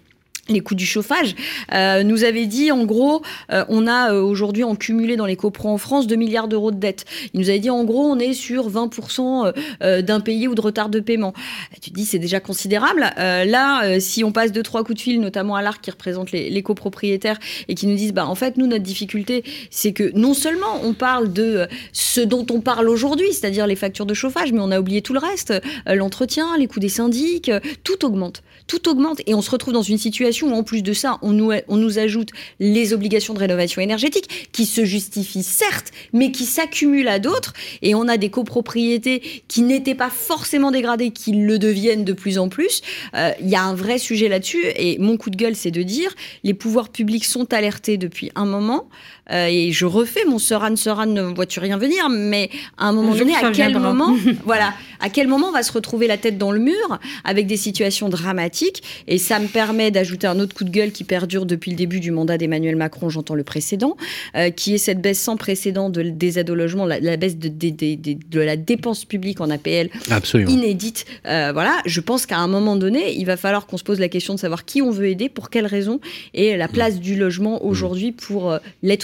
[0.49, 1.37] les coûts du chauffage,
[1.73, 5.37] euh, nous avait dit en gros, euh, on a euh, aujourd'hui en cumulé dans les
[5.37, 7.05] copros en France 2 milliards d'euros de dettes.
[7.33, 9.53] Il nous avait dit en gros, on est sur 20% euh,
[9.83, 11.33] euh, d'impayés ou de retard de paiement.
[11.81, 13.13] Tu te dis, c'est déjà considérable.
[13.17, 16.51] Là, si on passe deux, trois coups de fil, notamment à l'ARC qui représente les,
[16.51, 20.35] les copropriétaires et qui nous disent, bah, en fait, nous, notre difficulté, c'est que non
[20.35, 24.61] seulement on parle de ce dont on parle aujourd'hui, c'est-à-dire les factures de chauffage, mais
[24.61, 25.53] on a oublié tout le reste,
[25.87, 27.51] l'entretien, les coûts des syndics,
[27.85, 28.43] tout augmente.
[28.67, 31.53] Tout augmente et on se retrouve dans une situation en plus de ça, on nous,
[31.69, 37.09] on nous ajoute les obligations de rénovation énergétique qui se justifient certes, mais qui s'accumulent
[37.09, 37.53] à d'autres.
[37.83, 42.39] Et on a des copropriétés qui n'étaient pas forcément dégradées, qui le deviennent de plus
[42.39, 42.83] en plus.
[43.15, 44.65] Euh, Il y a un vrai sujet là-dessus.
[44.77, 46.15] Et mon coup de gueule, c'est de dire
[46.45, 48.89] les pouvoirs publics sont alertés depuis un moment.
[49.31, 53.15] Euh, et je refais mon Seran, Seran, ne vois-tu rien venir, mais à un moment
[53.15, 56.51] donné, à quel moment, voilà, à quel moment on va se retrouver la tête dans
[56.51, 58.83] le mur avec des situations dramatiques?
[59.07, 62.01] Et ça me permet d'ajouter un autre coup de gueule qui perdure depuis le début
[62.01, 63.97] du mandat d'Emmanuel Macron, j'entends le précédent,
[64.37, 67.37] euh, qui est cette baisse sans précédent de, des aides au logement, la, la baisse
[67.37, 70.51] de, de- de- de- de la dépense publique en APL Absolument.
[70.51, 71.05] inédite.
[71.27, 74.09] Euh, voilà, je pense qu'à un moment donné, il va falloir qu'on se pose la
[74.09, 76.01] question de savoir qui on veut aider, pour quelles raisons,
[76.35, 78.59] et la place du logement aujourd'hui pour euh,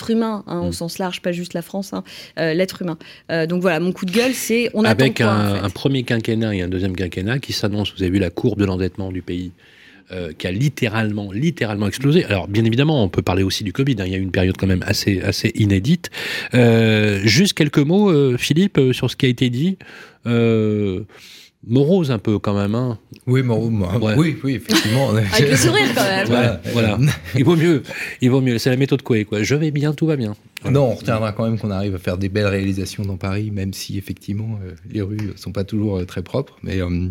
[0.09, 2.05] l'être humain, hein, au sens large, pas juste la France, hein,
[2.39, 2.99] euh, l'être humain.
[3.31, 5.61] Euh, donc voilà, mon coup de gueule, c'est on attend Avec quoi, un, en fait
[5.65, 7.93] un premier quinquennat et un deuxième quinquennat qui s'annonce.
[7.95, 9.53] Vous avez vu la courbe de l'endettement du pays
[10.11, 12.25] euh, qui a littéralement, littéralement explosé.
[12.25, 13.97] Alors, bien évidemment, on peut parler aussi du Covid.
[13.99, 14.05] hein.
[14.07, 16.11] Il y a eu une période quand même assez, assez inédite.
[17.25, 19.77] Juste quelques mots, Philippe, sur ce qui a été dit.
[21.67, 22.75] Morose un peu quand même.
[22.75, 22.99] Hein.
[23.27, 24.15] Oui, moi, Ouais.
[24.17, 25.11] oui, oui, effectivement.
[25.33, 26.27] Avec le sourire quand même.
[26.29, 26.61] Voilà.
[26.73, 26.99] Voilà.
[27.35, 27.83] Il vaut mieux.
[28.21, 28.59] Il vaut mieux.
[28.59, 29.43] C'est la méthode Coué, quoi.
[29.43, 30.35] Je vais bien, tout va bien.
[30.71, 33.73] Non, on retiendra quand même qu'on arrive à faire des belles réalisations dans Paris, même
[33.73, 36.57] si effectivement euh, les rues sont pas toujours euh, très propres.
[36.63, 37.09] Mais euh,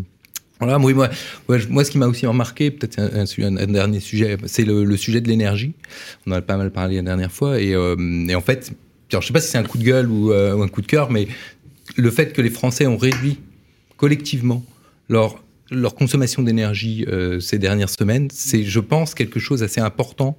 [0.59, 1.09] voilà, oui, moi,
[1.49, 5.21] je- moi, ce qui m'a aussi remarqué, peut-être un, dernier sujet, c'est le, le sujet
[5.21, 5.73] de l'énergie.
[6.25, 7.95] On en a pas mal parlé la dernière fois, et, euh,
[8.27, 8.71] et en fait,
[9.11, 10.81] alors, je sais pas si c'est un coup de gueule ou, euh, ou un coup
[10.81, 11.27] de cœur, mais
[11.95, 13.39] le fait que les Français ont réduit
[13.97, 14.63] collectivement
[15.09, 20.37] leur consommation d'énergie euh, ces dernières semaines, c'est, je pense, quelque chose d'assez important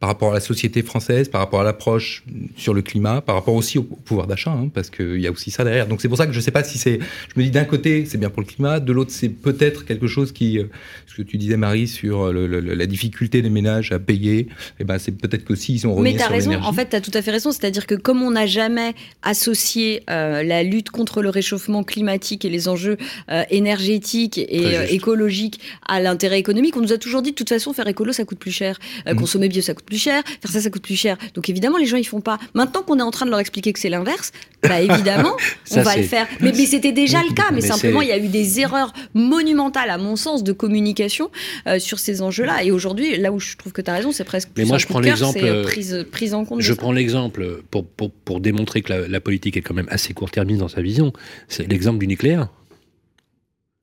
[0.00, 2.22] par rapport à la société française, par rapport à l'approche
[2.56, 5.50] sur le climat, par rapport aussi au pouvoir d'achat, hein, parce qu'il y a aussi
[5.50, 5.88] ça derrière.
[5.88, 6.98] Donc c'est pour ça que je ne sais pas si c'est...
[7.00, 10.06] Je me dis d'un côté, c'est bien pour le climat, de l'autre, c'est peut-être quelque
[10.06, 10.58] chose qui...
[10.58, 10.64] euh,
[11.08, 14.46] Ce que tu disais, Marie, sur euh, le- le- la difficulté des ménages à payer,
[14.78, 17.00] et ben, c'est peut-être qu'aussi ils ont Mais tu as raison, en fait, tu as
[17.00, 17.50] tout à fait raison.
[17.50, 22.50] C'est-à-dire que comme on n'a jamais associé euh, la lutte contre le réchauffement climatique et
[22.50, 22.96] les enjeux
[23.30, 27.48] euh, énergétiques et euh, écologiques à l'intérêt économique, on nous a toujours dit de toute
[27.48, 28.78] façon, faire écolo, ça coûte plus cher.
[29.06, 29.16] Mhm.
[29.16, 30.22] Consommer bio, ça coûte plus cher.
[30.40, 31.16] Faire ça, ça coûte plus cher.
[31.34, 32.38] Donc évidemment, les gens, ils font pas.
[32.54, 35.82] Maintenant qu'on est en train de leur expliquer que c'est l'inverse, bah évidemment, Ça, on
[35.82, 36.26] va le faire.
[36.40, 37.50] Mais, mais c'était déjà le cas.
[37.50, 41.30] Mais, Mais simplement, il y a eu des erreurs monumentales, à mon sens, de communication
[41.66, 42.64] euh, sur ces enjeux-là.
[42.64, 44.76] Et aujourd'hui, là où je trouve que tu as raison, c'est presque Mais plus moi,
[44.76, 46.60] un je prends l'exemple, c'est, euh, euh, prise, prise en compte.
[46.60, 50.14] Je prends l'exemple pour, pour, pour démontrer que la, la politique est quand même assez
[50.14, 51.12] court-termiste dans sa vision.
[51.48, 52.48] C'est l'exemple du nucléaire.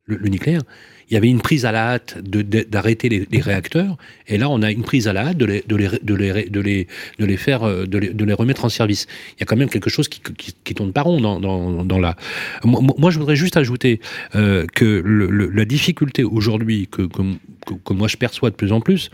[0.06, 0.62] Le, le nucléaire.
[1.10, 3.96] Il y avait une prise à la hâte d'arrêter les, les réacteurs,
[4.28, 6.50] et là on a une prise à la hâte de les, de les, de les,
[6.50, 6.88] de les,
[7.20, 9.06] de les faire, euh, de les, de les remettre en service.
[9.34, 11.86] Il y a quand même quelque chose qui, qui, qui tourne pas rond dans, dans,
[11.86, 12.16] dans la.
[12.64, 14.00] Moi, moi, je voudrais juste ajouter
[14.36, 17.22] euh, que le- le- la difficulté aujourd'hui que, que,
[17.68, 19.12] que, que moi je perçois de plus en plus,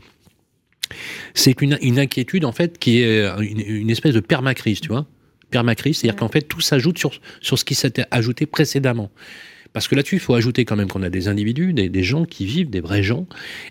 [1.33, 5.05] c'est une, une inquiétude en fait qui est une, une espèce de permacrise, tu vois.
[5.49, 9.11] Permacrise, c'est-à-dire qu'en fait tout s'ajoute sur, sur ce qui s'était ajouté précédemment.
[9.73, 12.45] Parce que là-dessus, il faut ajouter quand même qu'on a des individus, des, gens qui
[12.45, 13.25] vivent, des vrais gens,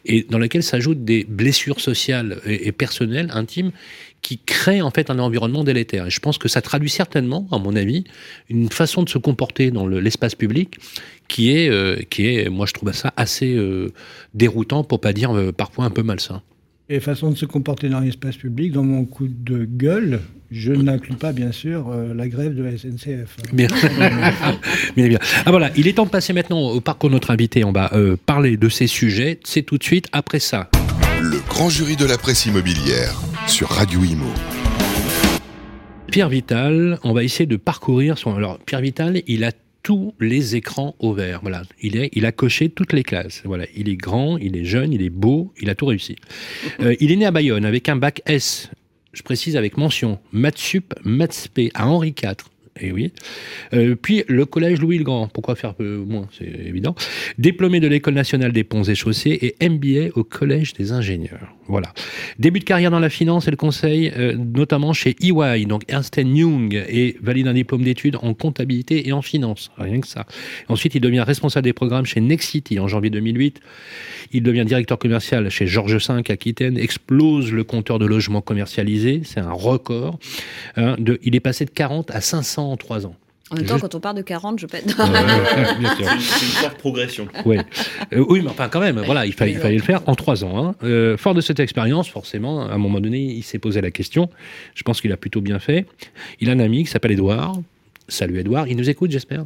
[0.05, 3.73] et dans lesquels s'ajoutent des blessures sociales et, personnelles, intimes,
[4.23, 6.07] qui créent en fait un environnement délétère.
[6.07, 8.05] Et je pense que ça traduit certainement, à mon avis,
[8.49, 10.79] une façon de se comporter dans le- l'espace public
[11.29, 13.93] qui est, euh, qui est, moi je trouve ça assez euh,
[14.35, 16.43] déroutant, pour pas dire euh, parfois un peu malsain.
[16.93, 20.19] Et façon de se comporter dans l'espace public, dans mon coup de gueule,
[20.51, 23.37] je n'inclus pas, bien sûr, euh, la grève de la SNCF.
[23.53, 23.69] Bien.
[24.97, 25.19] bien, bien.
[25.47, 27.63] Ah voilà, il est temps de passer maintenant au parcours de notre invité.
[27.63, 29.39] On va euh, parler de ces sujets.
[29.45, 30.69] C'est tout de suite après ça.
[31.23, 34.27] Le grand jury de la presse immobilière sur Radio Imo.
[36.11, 38.35] Pierre Vital, on va essayer de parcourir son.
[38.35, 41.41] Alors, Pierre Vital, il a tous les écrans au vert.
[41.43, 43.43] Voilà, il, est, il a coché toutes les classes.
[43.45, 46.17] Voilà, il est grand, il est jeune, il est beau, il a tout réussi.
[46.81, 48.71] Euh, il est né à Bayonne avec un bac S,
[49.13, 52.50] je précise avec mention, maths sup, maths P à Henri IV.
[52.79, 53.13] Et oui.
[53.75, 55.29] Euh, puis le collège Louis le Grand.
[55.29, 56.95] Pourquoi faire moins C'est évident.
[57.39, 61.55] Diplômé de l'école nationale des ponts et chaussées et MBA au collège des ingénieurs.
[61.67, 61.93] Voilà.
[62.39, 66.17] Début de carrière dans la finance et le conseil, euh, notamment chez EY, donc Ernst
[66.17, 69.71] Young, et valide un diplôme d'études en comptabilité et en finance.
[69.77, 70.27] Rien que ça.
[70.69, 73.61] Ensuite, il devient responsable des programmes chez Nexity en janvier 2008.
[74.33, 79.41] Il devient directeur commercial chez Georges V Aquitaine, explose le compteur de logements commercialisés, c'est
[79.41, 80.19] un record.
[80.77, 83.15] Hein, il est passé de 40 à 500 en 3 ans.
[83.53, 84.87] En même temps, Juste- quand on parle de 40, je pète.
[84.97, 86.07] Bien sûr.
[86.21, 87.27] C'est une, forte progression.
[87.45, 87.59] Ouais.
[88.13, 90.45] Euh, oui, mais enfin quand même, voilà, il fallait, il fallait le faire en trois
[90.45, 90.65] ans.
[90.67, 90.75] hein.
[90.85, 94.31] Euh, fort de cette expérience, forcément, à un moment donné, il s'est posé la question.
[94.77, 95.85] Je pense qu'il a plutôt bien fait.
[96.41, 97.57] Il a un ami qui s'appelle Edouard.
[98.11, 99.45] Salut Edouard, il nous écoute, j'espère.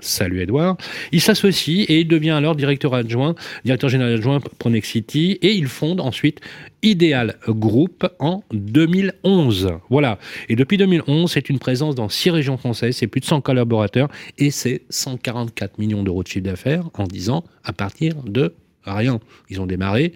[0.00, 0.76] Salut Edouard.
[1.12, 5.66] Il s'associe et il devient alors directeur adjoint, directeur général adjoint pour Nexity et il
[5.66, 6.40] fonde ensuite
[6.82, 9.72] Ideal Group en 2011.
[9.88, 10.18] Voilà.
[10.50, 14.08] Et depuis 2011, c'est une présence dans six régions françaises, c'est plus de 100 collaborateurs
[14.36, 18.52] et c'est 144 millions d'euros de chiffre d'affaires en 10 ans à partir de
[18.84, 19.20] rien.
[19.48, 20.12] Ils ont démarré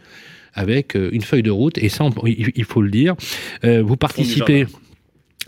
[0.53, 3.15] avec euh, une feuille de route et ça, on- il faut le dire.
[3.65, 4.67] Euh, vous participez.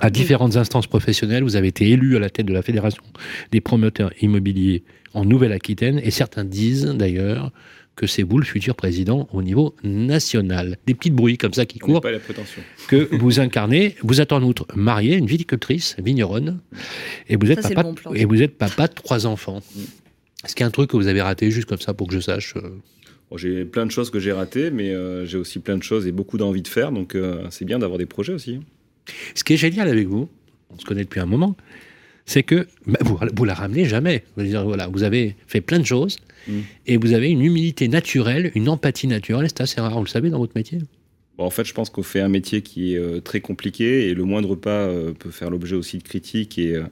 [0.00, 1.42] À différentes instances professionnelles.
[1.42, 3.02] Vous avez été élu à la tête de la Fédération
[3.52, 4.82] des promoteurs immobiliers
[5.14, 7.50] en Nouvelle-Aquitaine et certains disent d'ailleurs
[7.96, 10.76] que c'est vous le futur président au niveau national.
[10.86, 12.62] Des petits bruits comme ça qui On courent pas la prétention.
[12.86, 13.96] que vous incarnez.
[14.02, 16.60] Vous êtes en outre marié, une viticultrice, vigneronne,
[17.28, 18.12] et vous êtes Ça, papa, le bon plan.
[18.14, 19.60] et vous êtes papa de trois enfants.
[20.44, 22.14] Est-ce qu'il y a un truc que vous avez raté juste comme ça pour que
[22.14, 22.70] je sache euh,
[23.32, 26.06] Bon, j'ai plein de choses que j'ai ratées, mais euh, j'ai aussi plein de choses
[26.06, 28.60] et beaucoup d'envie de faire, donc euh, c'est bien d'avoir des projets aussi.
[29.34, 30.28] Ce qui est génial avec vous,
[30.70, 31.56] on se connaît depuis un moment,
[32.26, 34.24] c'est que bah, vous, vous la ramenez jamais.
[34.36, 36.18] Veux dire, voilà, vous avez fait plein de choses
[36.48, 36.60] Mm.
[36.86, 39.48] et vous avez une humilité naturelle, une empathie naturelle.
[39.48, 40.78] C'est assez rare, vous le savez, dans votre métier.
[41.36, 44.14] Bon, en fait, je pense qu'on fait un métier qui est euh, très compliqué et
[44.14, 46.84] le moindre pas euh, peut faire l'objet aussi de critiques et, euh,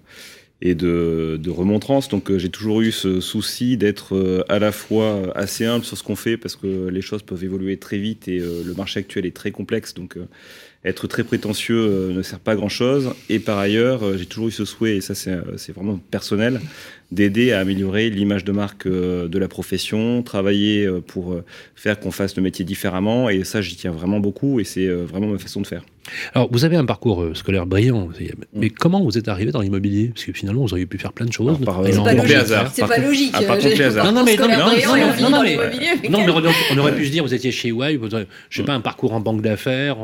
[0.61, 2.09] et de, de remontrances.
[2.09, 6.17] Donc, j'ai toujours eu ce souci d'être à la fois assez humble sur ce qu'on
[6.17, 9.51] fait parce que les choses peuvent évoluer très vite et le marché actuel est très
[9.51, 9.93] complexe.
[9.93, 10.17] Donc,
[10.87, 13.13] être très prétentieux euh, ne sert pas à grand chose.
[13.29, 15.99] Et par ailleurs, euh, j'ai toujours eu ce souhait, et ça, c'est euh, c'est vraiment
[16.11, 16.61] personnel,
[17.11, 21.41] d'aider à améliorer l'image de marque de la profession, travailler pour
[21.77, 23.29] faire qu'on fasse le métier différemment.
[23.31, 25.85] Et ça, j'y tiens vraiment beaucoup et c'est vraiment ma façon de faire.
[26.35, 28.35] Alors, vous avez un parcours euh, scolaire brillant, Mm.
[28.55, 30.09] mais comment vous êtes arrivé dans l'immobilier?
[30.15, 31.59] Parce que finalement, vous auriez pu faire plein de choses.
[31.61, 32.37] Euh, C'est pas logique.
[32.37, 32.73] hasard.
[32.75, 33.33] C'est pas logique.
[34.05, 37.69] Non, non, mais- non, mais- on aurait- on aurait pu se dire, vous étiez chez
[37.69, 39.97] EY, vous aurez- je sais pas, un parcours en banque d'affaires,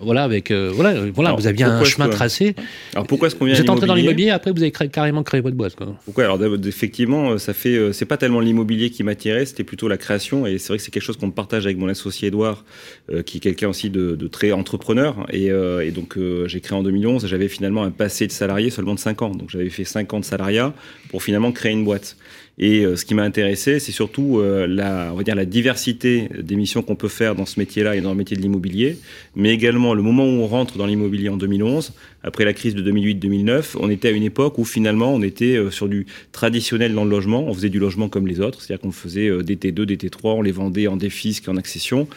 [0.00, 2.54] voilà, avec, euh, voilà, voilà, Alors, vous aviez un chemin que- tracé.
[2.94, 4.30] Alors pourquoi est-ce qu'on vient Vous êtes entré dans l'immobilier?
[4.30, 5.74] après vous avez créé- carrément créé votre boîte.
[5.76, 5.94] Quoi.
[6.04, 6.24] Pourquoi?
[6.24, 10.46] Alors effectivement, ça fait, c'est pas tellement l'immobilier qui m'attirait, c'était plutôt la création.
[10.46, 12.64] Et c'est vrai que c'est quelque chose qu'on partage avec mon associé Edouard,
[13.12, 15.26] euh, qui est quelqu'un aussi de, de très entrepreneur.
[15.36, 17.24] Et, euh, et donc euh, j'ai créé en 2011.
[17.24, 19.30] et J'avais finalement un passé de salarié seulement de 5 ans.
[19.30, 20.72] Donc j'avais fait 5 ans de salariat
[21.10, 22.16] pour finalement créer une boîte.
[22.58, 27.08] Et euh, ce qui m'a intéressé, c'est surtout la, la diversité des missions qu'on peut
[27.08, 28.96] faire dans ce métier-là et dans le métier de l'immobilier,
[29.34, 32.90] mais également le moment où on rentre dans l'immobilier en 2011, après la crise de
[32.90, 37.04] 2008-2009, on était à une époque où finalement on était euh, sur du traditionnel dans
[37.04, 39.84] le logement, on faisait du logement comme les autres, c'est-à-dire qu'on faisait euh, des T2,
[39.84, 42.08] des T3, on les vendait en défisque, en accession,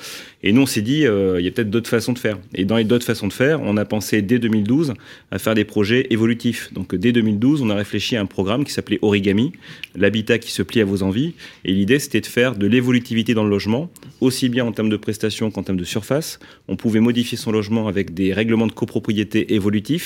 [0.42, 2.38] et nous on s'est dit, euh, il y a peut-être d'autres façons de faire.
[2.56, 4.94] Et dans les d'autres façons de faire, on a pensé dès 2012
[5.32, 6.74] à faire des projets évolutifs.
[6.74, 9.52] Donc dès 2012, on a réfléchi à un programme qui s'appelait Origami,
[9.96, 11.34] l'habitat qui se plie à vos envies,
[11.66, 14.98] et l'idée c'était de faire de l'évolutivité dans le logement, aussi bien en termes de
[14.98, 16.40] prestations qu'en termes de surface.
[16.68, 19.99] On pouvait modifier son logement avec des règlements de copropriété évolutifs,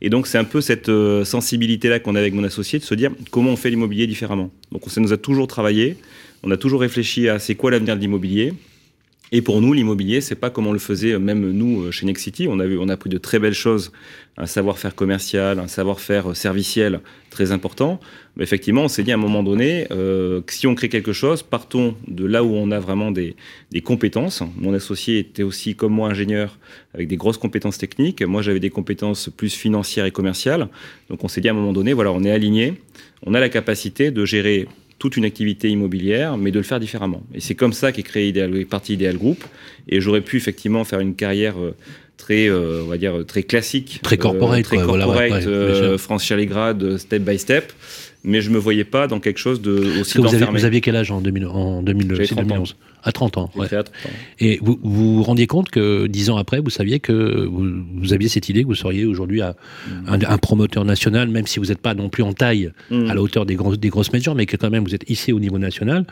[0.00, 2.94] et donc c'est un peu cette euh, sensibilité-là qu'on a avec mon associé de se
[2.94, 4.50] dire comment on fait l'immobilier différemment.
[4.72, 5.96] Donc ça nous a toujours travaillé,
[6.42, 8.52] on a toujours réfléchi à c'est quoi l'avenir de l'immobilier.
[9.32, 12.06] Et pour nous, l'immobilier, c'est pas comme on le faisait, euh, même nous, euh, chez
[12.06, 12.48] Nexity.
[12.48, 13.92] On a, vu, on a appris de très belles choses,
[14.36, 18.00] un savoir-faire commercial, un savoir-faire euh, serviciel très important.
[18.36, 21.12] Mais effectivement, on s'est dit à un moment donné euh, que si on crée quelque
[21.12, 23.36] chose, partons de là où on a vraiment des,
[23.70, 24.42] des compétences.
[24.56, 26.58] Mon associé était aussi, comme moi, ingénieur
[26.94, 28.22] avec des grosses compétences techniques.
[28.22, 30.68] Moi, j'avais des compétences plus financières et commerciales.
[31.08, 32.74] Donc, on s'est dit à un moment donné, voilà, on est aligné.
[33.24, 34.66] On a la capacité de gérer
[35.00, 37.22] toute une activité immobilière, mais de le faire différemment.
[37.34, 39.42] Et c'est comme ça qu'est créé Ideal, Parti Ideal Group.
[39.88, 41.74] Et j'aurais pu effectivement faire une carrière euh,
[42.18, 45.66] très, euh, on va dire, très classique, Très corporate, euh, très corporate, ouais, ouais, euh,
[45.66, 46.00] bien sûr.
[46.00, 47.72] franchir les grades, step by step.
[48.22, 50.64] Mais je me voyais pas dans quelque chose de Parce aussi que vous, avez, vous
[50.66, 52.48] aviez quel âge en, 2000, en 2000, J'avais c'est 30 ans.
[52.48, 53.50] 2011 À 30 ans.
[53.54, 53.66] J'ai ouais.
[53.66, 54.08] créé à 30 ans.
[54.40, 58.12] Et vous, vous vous rendiez compte que dix ans après, vous saviez que vous, vous
[58.12, 59.56] aviez cette idée que vous seriez aujourd'hui à-
[60.06, 63.08] un, un promoteur national, même si vous n'êtes pas non plus en taille Mm.
[63.10, 65.32] à la hauteur des, grosses des grosses majors, mais que quand même vous êtes ici
[65.32, 66.04] au niveau national.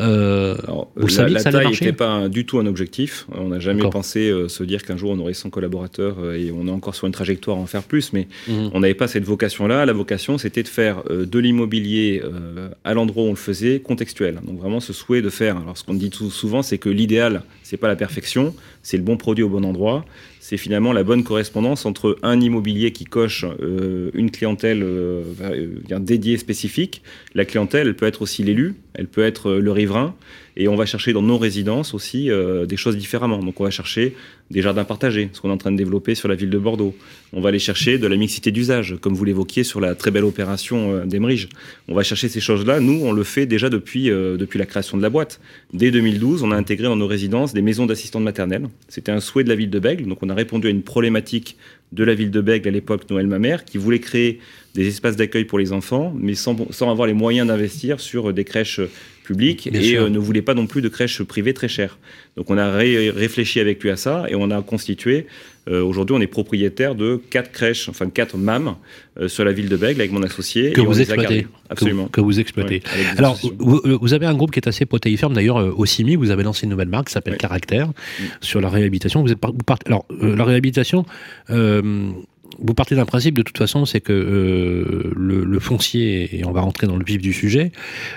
[0.00, 2.66] Euh, Alors, Vous la, saviez la que ça allait taille n'était pas du tout un
[2.66, 3.26] objectif.
[3.36, 6.52] On n'a jamais pensé euh, se dire qu'un jour on aurait 100 collaborateurs euh, et
[6.52, 8.12] on est encore sur une trajectoire à en faire plus.
[8.12, 8.70] Mais Mhm.
[8.74, 9.86] on n'avait pas cette vocation-là.
[9.86, 13.80] La vocation, c'était de faire euh, de l'immobilier euh, à l'endroit où on le faisait
[13.80, 14.38] contextuel.
[14.46, 15.56] Donc vraiment ce souhait de faire.
[15.56, 19.02] Alors ce qu'on dit tout souvent, c'est que l'idéal, c'est pas la perfection, c'est le
[19.02, 20.04] bon produit au bon endroit.
[20.40, 25.98] C'est finalement la bonne correspondance entre un immobilier qui coche euh, une clientèle euh, euh,
[25.98, 27.02] dédiée spécifique.
[27.34, 30.14] La clientèle, elle peut être aussi l'élu, elle peut être le riverain.
[30.56, 32.30] Et on va chercher dans nos résidences aussi
[32.66, 33.38] des choses différemment.
[33.38, 34.16] Donc on va chercher
[34.50, 36.94] des jardins partagés, ce qu'on est en train de développer sur la ville de Bordeaux.
[37.32, 40.24] On va aller chercher de la mixité d'usage, comme vous l'évoquiez sur la très belle
[40.24, 41.48] opération euh, d'Emerige.
[41.88, 42.80] On va chercher ces choses-là.
[42.80, 45.40] Nous, on le fait déjà depuis, euh, depuis la création de la boîte.
[45.72, 48.68] Dès 2012, on a intégré dans nos résidences des maisons d'assistantes maternelles.
[48.88, 50.06] C'était un souhait de la ville de Bègle.
[50.06, 51.56] Donc on a répondu à une problématique
[51.92, 54.40] de la ville de Bègle à l'époque, Noël Mamère, qui voulait créer
[54.78, 58.44] des espaces d'accueil pour les enfants, mais sans, sans avoir les moyens d'investir sur des
[58.44, 58.80] crèches
[59.24, 61.98] publiques Bien et euh, ne voulait pas non plus de crèches privées très chères.
[62.36, 65.26] Donc on a ré- réfléchi avec lui à ça et on a constitué.
[65.68, 68.76] euh, Aujourd'hui, on est propriétaire de quatre crèches, enfin quatre MAM
[69.20, 70.72] euh, sur la ville de Bègle avec mon associé.
[70.72, 71.22] que et vous exploitez.
[71.22, 71.42] gardées.
[71.42, 72.06] Que vous- Absolument.
[72.08, 72.82] Que vous, exploitez.
[73.18, 75.34] Alors, vous, euh, vous avez un groupe qui est assez protéiforme.
[75.34, 77.38] D'ailleurs, euh, au CIMI, vous avez lancé une nouvelle marque qui s'appelle Oui.
[77.38, 78.22] Caractère Mm.
[78.40, 79.20] sur la réhabilitation.
[79.22, 81.04] Vous êtes par- alors, euh, la réhabilitation,
[81.50, 82.10] euh,
[82.58, 86.60] vous partez d'un principe de toute façon, c'est que euh, le, foncier, et on va
[86.60, 87.72] rentrer dans le vif du sujet,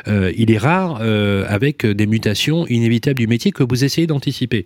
[0.08, 4.66] euh, il est rare euh, avec des mutations inévitables du métier que vous essayez d'anticiper.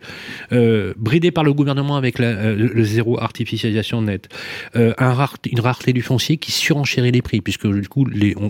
[0.98, 4.30] Bridé par le gouvernement avec le zéro artificialisation nette,
[4.76, 8.06] un rare, une rareté du foncier qui surenchérit les prix, puisque du coup,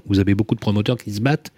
[0.06, 1.51] vous avez beaucoup de promoteurs qui se battent.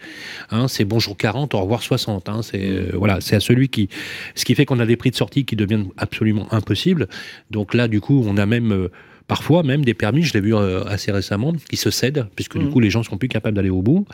[0.52, 2.30] Hein, c'est bonjour 40, au revoir 60.
[2.30, 3.90] Hein, c'est voilà, à celui qui,
[4.36, 7.08] ce qui fait qu'on a des prix de sortie qui deviennent absolument impossibles.
[7.52, 8.90] Donc là, du coup, on a même
[9.28, 12.66] Parfois, même des permis, je l'ai vu euh, assez récemment, qui se cèdent, puisque du
[12.66, 12.70] Mm.
[12.72, 14.06] coup, les gens sont plus capables d'aller au bout.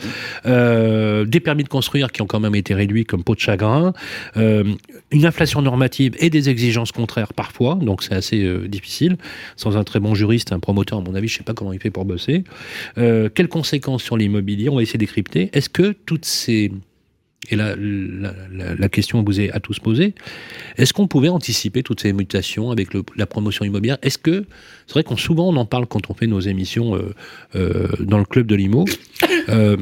[0.45, 3.93] Euh, des permis de construire qui ont quand même été réduits comme peau de chagrin.
[4.37, 4.63] Euh,
[5.11, 9.17] une inflation normative et des exigences contraires parfois, donc c'est assez euh, difficile.
[9.55, 11.79] Sans un très bon juriste, un promoteur, à mon avis, je sais pas comment il
[11.79, 12.43] fait pour bosser.
[12.95, 14.69] Quelles conséquences sur l'immobilier?
[14.69, 15.49] On va essayer de décrypter.
[15.53, 16.71] Est-ce que toutes ces
[17.49, 20.15] et la, la, question vous est à tous posée.
[20.77, 23.97] Est-ce qu'on pouvait anticiper toutes ces mutations avec la promotion immobilière?
[24.01, 24.45] Est-ce que
[24.87, 27.13] c'est vrai qu'on souvent on en parle quand on fait nos émissions euh,
[27.55, 28.85] euh, dans le club de l'IMO.
[29.49, 29.77] Euh,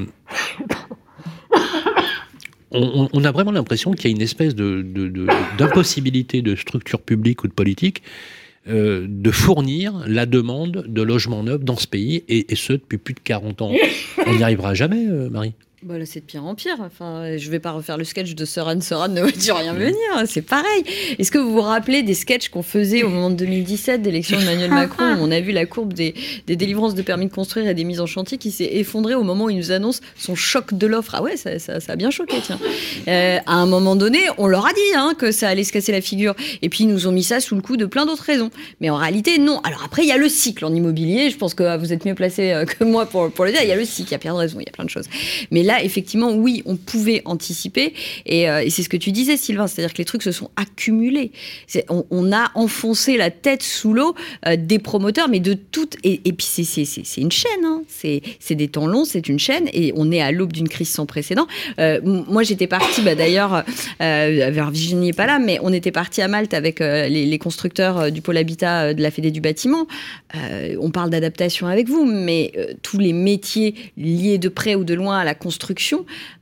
[2.71, 7.54] on, a vraiment l'impression qu'il y a une espèce d'impossibilité de structure publique ou de
[7.54, 8.02] politique
[8.67, 13.19] de fournir la demande de logements neufs dans ce pays, et, ce depuis plus de
[13.19, 13.71] 40 ans.
[14.26, 16.76] On n'y arrivera jamais, Marie bah c'est de pire en pire.
[16.80, 19.98] Enfin, je vais pas refaire le sketch de Soran Soran ne vois-tu rien venir.
[20.28, 20.84] C'est pareil.
[21.17, 24.70] Est-ce que vous vous rappelez des sketchs qu'on faisait au moment de 2017 d'élection d'Emmanuel
[24.70, 26.13] Macron où On a vu la courbe des,
[26.46, 29.24] des, délivrances de permis de construire et des mises en chantier qui s'est effondrée au
[29.24, 31.15] moment où il nous annonce son choc de l'offre?
[31.15, 32.60] Ah ouais, ça, ça, a bien choqué, tiens.
[33.08, 35.91] Euh, à un moment donné, on leur a dit hein, que ça allait se casser
[35.91, 36.36] la figure.
[36.62, 38.52] Et puis, ils nous ont mis ça sous le coup de plein d'autres raisons.
[38.82, 39.60] Mais en réalité, non.
[39.62, 41.32] Alors après, il y a le cycle en immobilier.
[41.32, 43.62] Je pense que vous êtes mieux placé que moi pour, pour le dire.
[43.63, 44.86] Il y a le cycle, il y a plein de raisons, il y a plein
[44.86, 45.06] de choses.
[45.50, 47.94] Mais là, effectivement, oui, on pouvait anticiper.
[48.26, 50.50] Et, euh, et c'est ce que tu disais, Sylvain, c'est-à-dire que les trucs se sont
[50.56, 51.32] accumulés.
[51.90, 54.16] On, on, a enfoncé la tête sous l'eau
[54.48, 55.98] euh, des promoteurs, mais de toutes.
[56.04, 57.64] Et, et puis, c'est une chaîne.
[57.64, 57.84] Hein.
[57.88, 59.70] C'est des temps longs, c'est une chaîne.
[59.74, 61.48] Et on est à l'aube d'une crise sans précédent.
[61.80, 63.64] Euh, moi, j'étais partie, bah, d'ailleurs,
[64.00, 68.22] Virginie n'est pas là, mais on était parti à Malte avec les, les, constructeurs du
[68.22, 69.88] pôle habitat de la Fédé du bâtiment.
[70.80, 75.20] on parle d'adaptation avec vous, mais tous les métiers liés de près ou de loin
[75.20, 75.61] à la construction,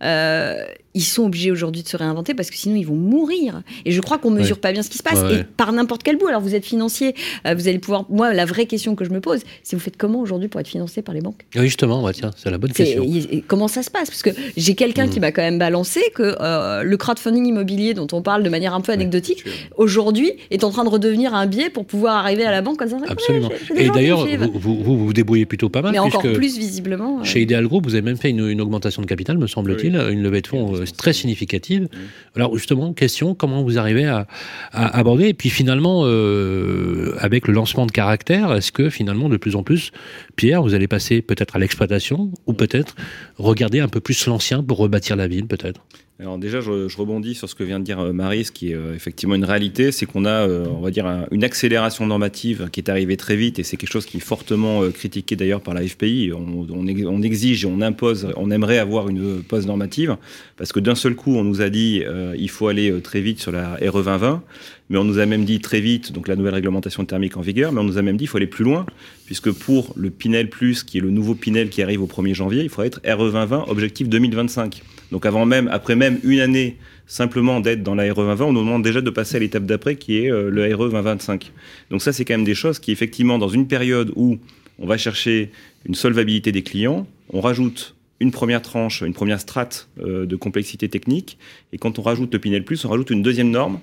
[0.03, 0.63] euh,
[0.95, 3.61] ils sont obligés aujourd'hui de se réinventer parce que sinon ils vont mourir.
[3.85, 5.19] Et je crois qu'on mesure pas bien ce qui se passe.
[5.19, 6.27] Ouais, et par n'importe quel bout.
[6.27, 8.05] Alors vous êtes financier, euh, vous allez pouvoir.
[8.09, 10.67] Moi, la vraie question que je me pose, c'est vous faites comment aujourd'hui pour être
[10.67, 11.45] financé par les banques?
[11.55, 13.03] Oui, justement, bah, tiens, c'est la bonne question.
[13.03, 14.09] Y, comment ça se passe?
[14.09, 15.09] Parce que j'ai quelqu'un mmh.
[15.09, 18.73] qui m'a quand même balancé que euh, le crowdfunding immobilier dont on parle de manière
[18.73, 19.43] un peu anecdotique,
[19.77, 22.89] aujourd'hui est en train de redevenir un biais pour pouvoir arriver à la banque comme
[22.89, 22.97] ça.
[23.07, 23.49] Absolument.
[23.75, 25.91] et d'ailleurs, vous, vous, vous, vous débrouillez plutôt pas mal.
[25.91, 27.23] Mais encore plus visiblement.
[27.23, 30.13] Chez Ideal Group, vous avez même fait une, une augmentation de capital, me semble-t-il, oui.
[30.13, 31.89] une levée de fonds euh, très significative.
[32.35, 34.27] Alors justement, question, comment vous arrivez à,
[34.71, 39.37] à aborder Et puis finalement, euh, avec le lancement de caractère, est-ce que finalement, de
[39.37, 39.91] plus en plus,
[40.35, 42.95] Pierre, vous allez passer peut-être à l'exploitation ou peut-être
[43.37, 45.81] regarder un peu plus l'ancien pour rebâtir la ville, peut-être?
[46.21, 48.93] Alors déjà, je, rebondis sur ce que vient de dire Marie, ce qui est euh,
[48.93, 52.81] effectivement une réalité, c'est qu'on a, euh, on va dire, un, une accélération normative qui
[52.81, 55.73] est arrivée très vite, et c'est quelque chose qui est fortement euh, critiqué d'ailleurs par
[55.73, 56.33] la FPI.
[56.33, 60.17] On, on, exige, on impose, on aimerait avoir une pause normative,
[60.57, 63.39] parce que d'un seul coup, on nous a dit euh, il faut aller très vite
[63.39, 64.43] sur la RE 2020,
[64.89, 67.71] mais on nous a même dit très vite, donc la nouvelle réglementation thermique en vigueur,
[67.71, 68.85] mais on nous a même dit il faut aller plus loin,
[69.25, 72.63] puisque pour le Pinel Plus, qui est le nouveau Pinel qui arrive au 1er janvier,
[72.63, 74.81] il faudrait être RE 2020, objectif 2025.
[75.11, 78.61] Donc avant même, après même une année simplement d'être dans la RE 2020, on nous
[78.61, 81.51] demande déjà de passer à l'étape d'après qui est euh, le RE 2025.
[81.89, 84.37] Donc ça, c'est quand même des choses qui, effectivement, dans une période où
[84.79, 85.51] on va chercher
[85.85, 90.89] une solvabilité des clients, on rajoute une première tranche, une première strate euh, de complexité
[90.89, 91.37] technique,
[91.73, 93.79] et quand on rajoute le Pinel Plus, on rajoute une deuxième norme,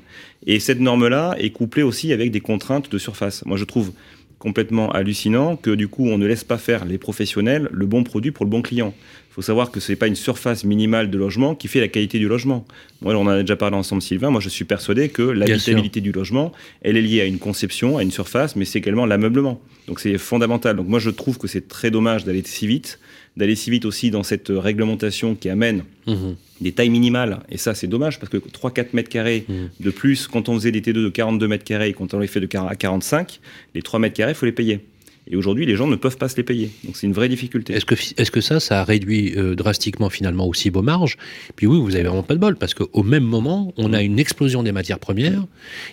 [0.46, 3.44] et cette norme-là est couplée aussi avec des contraintes de surface.
[3.46, 3.92] Moi, je trouve
[4.38, 8.30] complètement hallucinant que du coup on ne laisse pas faire les professionnels le bon produit
[8.30, 8.94] pour le bon client.
[9.30, 11.88] Il faut savoir que ce n'est pas une surface minimale de logement qui fait la
[11.88, 12.64] qualité du logement.
[13.02, 14.30] Moi, on en a déjà parlé ensemble, Sylvain.
[14.30, 18.02] Moi, je suis persuadé que l'habitabilité du logement, elle est liée à une conception, à
[18.02, 19.60] une surface, mais c'est également l'ameublement.
[19.88, 20.76] Donc c'est fondamental.
[20.76, 22.98] Donc moi, je trouve que c'est très dommage d'aller si vite,
[23.36, 26.14] d'aller si vite aussi dans cette réglementation qui amène mmh.
[26.60, 27.40] des tailles minimales.
[27.50, 29.54] Et ça, c'est dommage parce que 3-4 mètres carrés mmh.
[29.80, 32.26] de plus, quand on faisait des T2 de 42 mètres carrés et quand on les
[32.26, 33.40] fait de 45,
[33.74, 34.80] les 3 mètres carrés, il faut les payer.
[35.28, 36.70] Et aujourd'hui, les gens ne peuvent pas se les payer.
[36.84, 37.74] Donc c'est une vraie difficulté.
[37.74, 41.16] Est-ce que, est que ça, ça a réduit euh, drastiquement finalement aussi vos marges?
[41.56, 44.20] Puis oui, vous avez vraiment pas de bol, parce qu'au même moment, on a une
[44.20, 45.44] explosion des matières premières,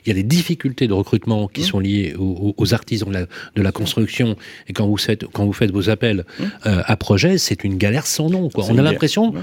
[0.06, 1.63] il y a des difficultés de recrutement qui mmh.
[1.63, 4.36] sont liées aux, aux artisans de la, de la, construction,
[4.68, 6.43] et quand vous faites, quand vous faites vos appels mmh.
[6.68, 8.49] euh, à projet, c'est une galère sans nom.
[8.49, 8.66] Quoi.
[8.70, 9.34] On a l'impression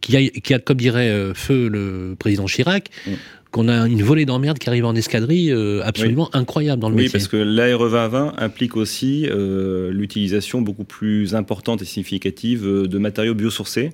[0.00, 3.10] qu'il y, a, qu y a, comme dirait euh, Feu le président Chirac, mmh
[3.56, 7.04] qu'on a une volée d'emmerdes qui arrive en escadrille euh, absolument incroyable dans le Oui,
[7.04, 7.12] métier.
[7.18, 12.98] parce que l'ARE 2020 implique aussi euh, l'utilisation beaucoup plus importante et significative euh, de
[12.98, 13.92] matériaux biosourcés,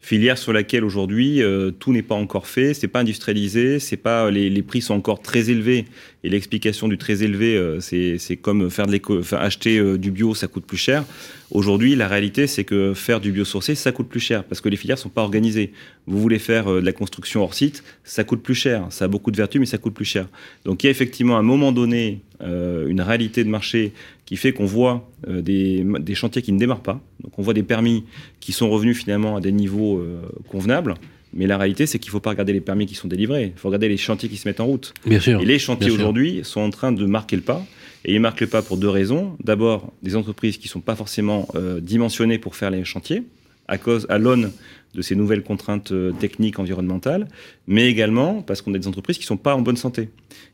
[0.00, 4.30] filière sur laquelle aujourd'hui euh, tout n'est pas encore fait, c'est pas industrialisé, c'est pas
[4.30, 5.86] les, les prix sont encore très élevés
[6.22, 10.34] et l'explication du très élevé, euh, c'est comme faire de l'éco, acheter euh, du bio,
[10.34, 11.04] ça coûte plus cher.
[11.50, 14.76] Aujourd'hui, la réalité, c'est que faire du biosourcé, ça coûte plus cher parce que les
[14.76, 15.72] filières sont pas organisées.
[16.06, 18.86] Vous voulez faire euh, de la construction hors site, ça coûte plus cher.
[18.90, 20.28] Ça a beaucoup de vertus, mais ça coûte plus cher.
[20.66, 23.92] Donc il y a effectivement à un moment donné une réalité de marché
[24.24, 26.98] qui fait qu'on voit des, des chantiers qui ne démarrent pas.
[27.22, 28.04] Donc on voit des permis
[28.40, 30.02] qui sont revenus finalement à des niveaux
[30.48, 30.94] convenables.
[31.32, 33.52] Mais la réalité, c'est qu'il ne faut pas regarder les permis qui sont délivrés.
[33.54, 34.94] Il faut regarder les chantiers qui se mettent en route.
[35.06, 35.40] Bien sûr.
[35.40, 37.64] Et les chantiers aujourd'hui sont en train de marquer le pas.
[38.04, 39.36] Et ils marquent le pas pour deux raisons.
[39.44, 43.22] D'abord, des entreprises qui ne sont pas forcément euh, dimensionnées pour faire les chantiers,
[43.68, 44.52] à cause, à l'aune
[44.94, 47.28] de ces nouvelles contraintes euh, techniques, environnementales,
[47.66, 50.08] mais également parce qu'on a des entreprises qui ne sont pas en bonne santé.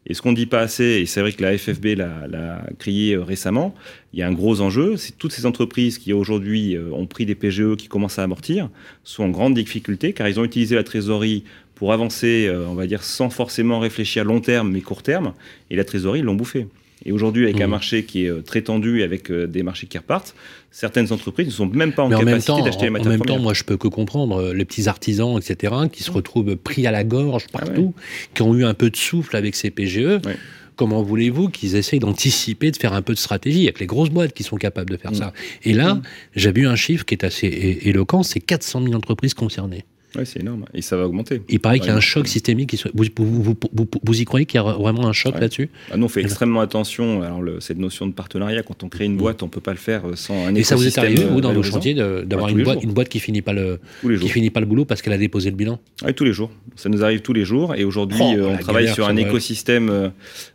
[0.06, 3.14] Et ce qu'on ne dit pas assez, et c'est vrai que la FFB l'a crié
[3.14, 3.74] euh, récemment,
[4.12, 7.24] il y a un gros enjeu, c'est toutes ces entreprises qui aujourd'hui euh, ont pris
[7.24, 8.68] des PGE qui commencent à amortir,
[9.04, 13.02] sont en grande difficulté car ils ont utilisé la trésorerie pour avancer, on va dire,
[13.02, 15.34] sans forcément réfléchir à long terme, mais court terme,
[15.68, 16.68] et la trésorerie, ils l'ont bouffé.
[17.04, 19.98] Et aujourd'hui, avec un marché qui est euh, très tendu, avec euh, des marchés qui
[19.98, 20.34] repartent,
[20.70, 23.18] certaines entreprises ne sont même pas en en capacité d'acheter les en, en matières même
[23.20, 23.42] temps, premières.
[23.42, 26.90] moi, je peux que comprendre euh, les petits artisans, etc., qui se retrouvent pris à
[26.90, 27.94] la gorge partout,
[28.34, 30.24] qui ont eu un peu de souffle avec ces PGE.
[30.24, 30.36] Ouais.
[30.74, 34.34] Comment voulez-vous qu'ils essayent d'anticiper, de faire un peu de stratégie avec les grosses boîtes
[34.34, 35.32] qui sont capables de faire ça?
[35.64, 36.02] Et là,
[36.34, 37.46] j'ai vu un chiffre qui est assez
[37.82, 39.86] éloquent, c'est 400 000 entreprises concernées.
[40.16, 40.64] Ouais, c'est énorme.
[40.74, 41.42] Et ça va augmenter.
[41.48, 42.70] Il paraît qu'il y a un choc systémique.
[42.70, 45.40] Qui vous, vous- vous- vous- vous y croyez qu'il y a vraiment un choc Ouais.
[45.40, 45.68] là-dessus?
[45.90, 47.22] Ah, nous, on fait Et là- extrêmement attention.
[47.22, 49.78] Alors, le- cette notion de partenariat, quand on crée une boîte, on peut pas le
[49.78, 52.22] faire euh, sans un Et ça vous est arrivé, vous, euh, dans vos chantiers, de-
[52.26, 52.84] d'avoir une boîte, jours.
[52.84, 53.78] une boîte qui finit pas le,
[54.20, 55.78] qui finit pas le boulot parce qu'elle a déposé le bilan?
[56.04, 56.50] Oui, tous les jours.
[56.76, 57.74] Ça nous arrive tous les jours.
[57.74, 59.88] Et aujourd'hui, Oh, euh, on travaille galère, sur un écosystème.
[59.90, 60.08] euh,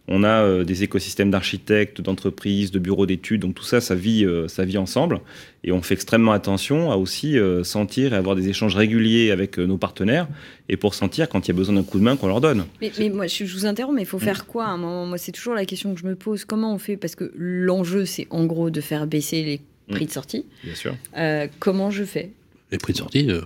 [0.07, 3.41] on a euh, des écosystèmes d'architectes, d'entreprises, de bureaux d'études.
[3.41, 5.19] Donc tout ça, ça vit, ça vit ensemble.
[5.63, 9.59] Et on fait extrêmement attention à aussi euh, sentir et avoir des échanges réguliers avec
[9.59, 10.27] euh, nos partenaires.
[10.69, 12.65] Et pour sentir quand il y a besoin d'un coup de main qu'on leur donne.
[12.81, 15.05] Mais, mais moi, je, je vous interromps, mais il faut faire quoi à un moment?
[15.05, 16.45] Moi, c'est toujours la question que je me pose.
[16.45, 16.97] Comment on fait?
[16.97, 19.61] Parce que l'enjeu, c'est en gros de faire baisser les
[19.95, 20.45] prix de sortie.
[20.63, 20.95] Bien sûr.
[21.17, 22.29] Euh, comment je fais?
[22.71, 23.41] Les prix de sortie euh,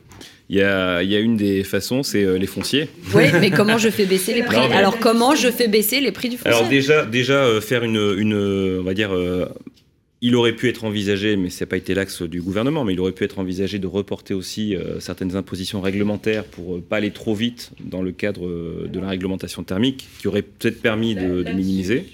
[0.49, 2.87] Il y a, il y a une des façons, c'est euh, les fonciers.
[3.13, 4.55] Oui, mais comment je fais baisser les prix?
[4.55, 6.51] Non, mais- Alors, comment je fais baisser les prix du foncier?
[6.55, 8.35] Alors déjà, déjà euh, faire une, une,
[8.79, 9.47] on va dire, euh,
[10.21, 12.99] il aurait pu être envisagé, mais ça n'a pas été l'axe du gouvernement, mais il
[12.99, 17.11] aurait pu être envisagé de reporter aussi euh, certaines impositions réglementaires pour euh, pas aller
[17.11, 21.43] trop vite dans le cadre euh, de la réglementation thermique, qui aurait peut-être permis de,
[21.43, 22.05] de minimiser.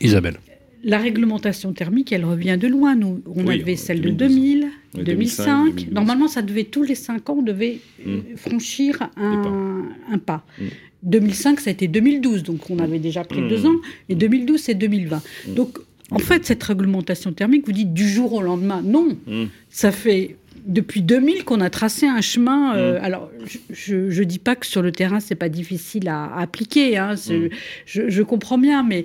[0.00, 0.36] Isabelle.
[0.84, 2.96] La réglementation thermique, elle revient de loin.
[2.96, 4.28] Nous, on Oui, avait celle de 2012.
[4.34, 4.64] 2000,
[4.96, 5.04] Oui, 2005.
[5.04, 5.94] 2005, 2012.
[5.94, 8.18] Normalement, ça devait tous les cinq ans, on devait Mm.
[8.36, 10.44] franchir un, un pas.
[10.58, 10.64] Mm.
[11.04, 13.48] 2005, ça a été 2012, donc on avait déjà pris Mm.
[13.48, 13.76] deux ans.
[14.08, 15.22] Et 2012, c'est 2020.
[15.48, 15.54] Mm.
[15.54, 15.78] Donc,
[16.12, 18.82] en fait, cette réglementation thermique, vous dites du jour au lendemain.
[18.84, 19.44] Non, Mm.
[19.70, 20.36] ça fait
[20.66, 22.76] depuis 2000 qu'on a tracé un chemin.
[22.76, 23.04] euh, Mm.
[23.04, 23.30] alors,
[23.70, 26.96] je ne dis pas que sur le terrain, c'est pas difficile à, à appliquer.
[26.98, 27.48] hein, Mm.
[27.86, 29.04] je, je comprends bien, mais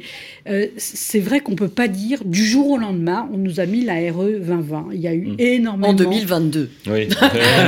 [0.49, 3.84] euh, c'est vrai qu'on peut pas dire du jour au lendemain, on nous a mis
[3.84, 4.88] la RE 2020.
[4.93, 5.36] Il y a eu Mm.
[5.39, 5.88] énormément.
[5.89, 6.70] En 2022.
[6.88, 7.08] Oui.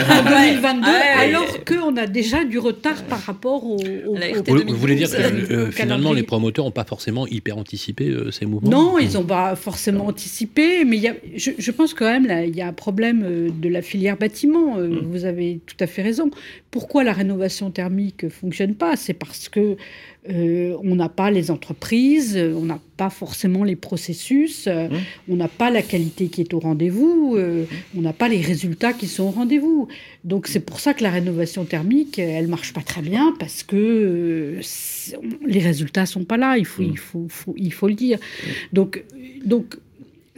[0.09, 1.23] En 2022, Ouais, ouais.
[1.29, 3.77] alors qu'on a déjà du retard par rapport au.
[3.77, 6.65] au- La au- RT Vous, 2012, vous voulez dire que euh, euh, finalement, les promoteurs
[6.65, 8.69] n'ont pas forcément hyper anticipé euh, ces mouvements?
[8.69, 12.27] Non, ils n'ont pas forcément anticipé, mais il y a, je, je pense quand même
[12.47, 14.77] il y a un problème de la filière bâtiment.
[14.77, 14.99] euh, Mm.
[15.11, 16.29] Vous avez tout à fait raison.
[16.71, 18.95] Pourquoi la rénovation thermique fonctionne pas?
[18.95, 19.77] C'est parce que
[20.29, 24.93] euh, on n'a pas les entreprises, on n'a pas forcément les processus, euh, Mm.
[25.29, 27.63] on n'a pas la qualité qui est au rendez-vous, euh,
[27.97, 29.87] on n'a pas les résultats qui sont au rendez-vous.
[30.25, 34.59] Donc c'est pour ça que la rénovation thermique, elle marche pas très bien parce que
[35.47, 36.57] les résultats sont pas là.
[36.57, 36.89] Il faut, Mm.
[36.91, 38.19] il faut, faut- il faut le dire.
[38.73, 39.03] Donc,
[39.45, 39.77] donc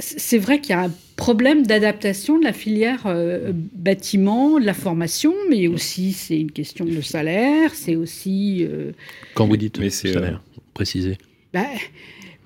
[0.02, 4.74] c'est vrai qu'il y a un problème d'adaptation de la filière euh, bâtiment, de la
[4.74, 8.92] formation, mais aussi c'est une question de salaire, c'est aussi euh,
[9.36, 10.42] Quand vous dites Mais c'est, salaire,
[10.74, 11.18] précisez.
[11.54, 11.66] bah,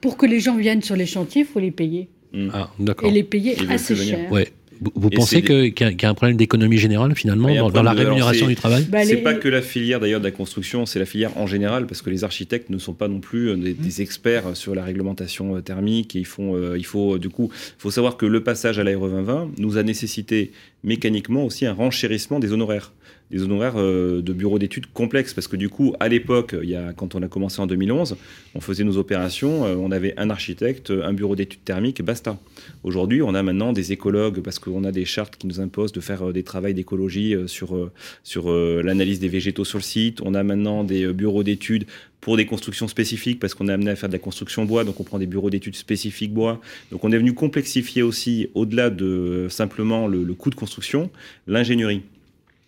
[0.02, 2.10] pour que les gens viennent sur les chantiers, il faut les payer
[2.54, 3.10] Ah, d'accord.
[3.10, 4.32] et les payer Ils assez cher.
[4.32, 4.50] Ouais.
[4.96, 7.84] Vous, pensez qu'il y, a- qu'il y a un problème d'économie générale finalement dans, dans
[7.84, 10.86] la rémunération du travail Bah, c'est les- pas que la filière d'ailleurs de la construction,
[10.86, 13.56] c'est la filière en général, parce que les architectes ne sont pas non plus euh,
[13.56, 16.16] des, des experts sur la réglementation euh, thermique.
[16.16, 18.84] Et ils font, euh, il faut du coup, il faut savoir que le passage à
[18.84, 20.52] l'ARE 2020 nous a nécessité
[20.84, 22.94] mécaniquement aussi un renchérissement des honoraires
[23.32, 25.34] des honoraires euh, de bureaux d'études complexes.
[25.34, 26.56] Parce que du coup, à l'époque,
[26.96, 28.16] quand on a commencé en 2011,
[28.54, 32.38] on faisait nos opérations, euh, on avait un architecte, un bureau d'études thermiques, basta.
[32.84, 36.02] Aujourd'hui, on a maintenant des écologues, parce qu'on a des chartes qui nous imposent de
[36.02, 37.92] faire euh, des travaux d'écologie sur,
[38.24, 40.22] sur l'analyse des végétaux sur le site.
[40.24, 41.86] On a maintenant des bureaux d'études
[42.22, 45.00] pour des constructions spécifiques, parce qu'on est amené à faire de la construction bois, donc
[45.00, 46.60] on prend des bureaux d'études spécifiques bois.
[46.92, 51.12] Donc on est venu complexifier aussi, au-delà de simplement le coût de construction,
[51.46, 52.02] l'ingénierie.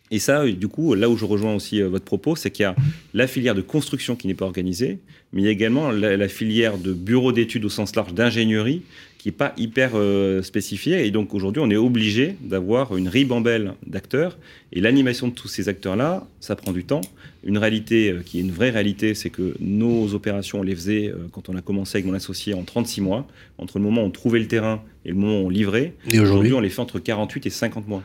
[0.09, 2.65] Et ça, du coup, là où je rejoins aussi euh, votre propos, c'est qu'il y
[2.65, 2.75] a
[3.13, 4.99] la filière de construction qui n'est pas organisée,
[5.33, 8.83] mais il y a également la, filière de bureau d'études au sens large d'ingénierie
[9.17, 11.05] qui n'est pas hyper euh, spécifiée.
[11.05, 14.37] Et donc aujourd'hui, on est obligé d'avoir une ribambelle d'acteurs.
[14.71, 17.01] Et l'animation de tous ces acteurs-là, ça prend du temps.
[17.43, 21.13] Une réalité euh, qui est une vraie réalité, c'est que nos opérations, on les faisait
[21.33, 23.27] quand on a commencé avec mon associé en 36 mois,
[23.57, 25.93] entre le moment où on trouvait le terrain et le moment où on livrait.
[26.09, 28.03] Et aujourd'hui, on les fait entre 48 et 50 mois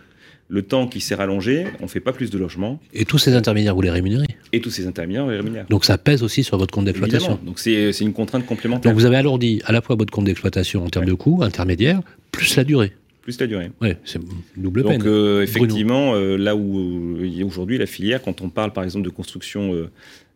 [0.52, 2.78] le temps qui s'est rallongé, on ne fait pas plus de logements.
[2.92, 4.26] Et tous ces intermédiaires, vous les rémunérez?
[4.52, 5.64] Et tous ces intermédiaires, vous les rémunérez.
[5.70, 7.38] Donc ça pèse aussi sur votre compte d'exploitation.
[7.42, 8.92] Donc c'est une contrainte complémentaire.
[8.92, 12.02] Donc vous avez alourdi à la fois votre compte d'exploitation en termes de coûts intermédiaires,
[12.32, 12.92] plus la durée.
[13.22, 13.70] Plus la durée.
[13.80, 14.20] Oui, c'est
[14.56, 14.98] double peine.
[14.98, 19.06] Donc euh, effectivement, euh, là où euh, aujourd'hui la filière, quand on parle par exemple
[19.06, 19.72] de construction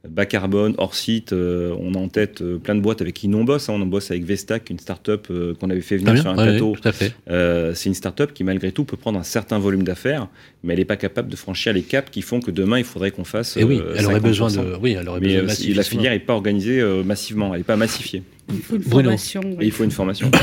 [0.09, 1.33] bas carbone, hors site.
[1.33, 3.69] Euh, on a en tête euh, plein de boîtes avec qui nous on bosse.
[3.69, 3.75] Hein.
[3.75, 6.75] On bosse avec Vestac, une start-up euh, qu'on avait fait venir sur un plateau.
[6.81, 10.29] c'est une start-up qui, malgré tout, peut prendre un certain volume d'affaires,
[10.63, 13.11] mais elle n'est pas capable de franchir les caps qui font que demain, il faudrait
[13.11, 13.57] qu'on fasse.
[13.57, 14.77] Et oui, elle aurait besoin de.
[14.81, 18.23] Oui, elle aurait mais la filière n'est pas organisée massivement, elle n'est pas massifiée.
[18.49, 19.57] Il faut une formation.
[19.61, 20.31] il faut une formation.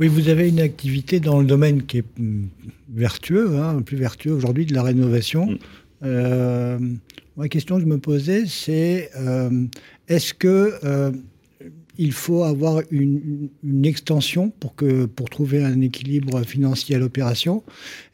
[0.00, 2.44] Oui, vous avez une activité dans le domaine qui est mm,
[2.94, 5.58] vertueux, hein, plus vertueux aujourd'hui de la rénovation.
[6.00, 6.98] Mm.
[7.38, 9.66] La question que je me posais, c'est euh,
[10.08, 11.12] est-ce que euh,
[11.96, 13.48] il faut avoir une,
[13.84, 14.74] extension pour,
[15.30, 17.62] trouver un équilibre financier à l'opération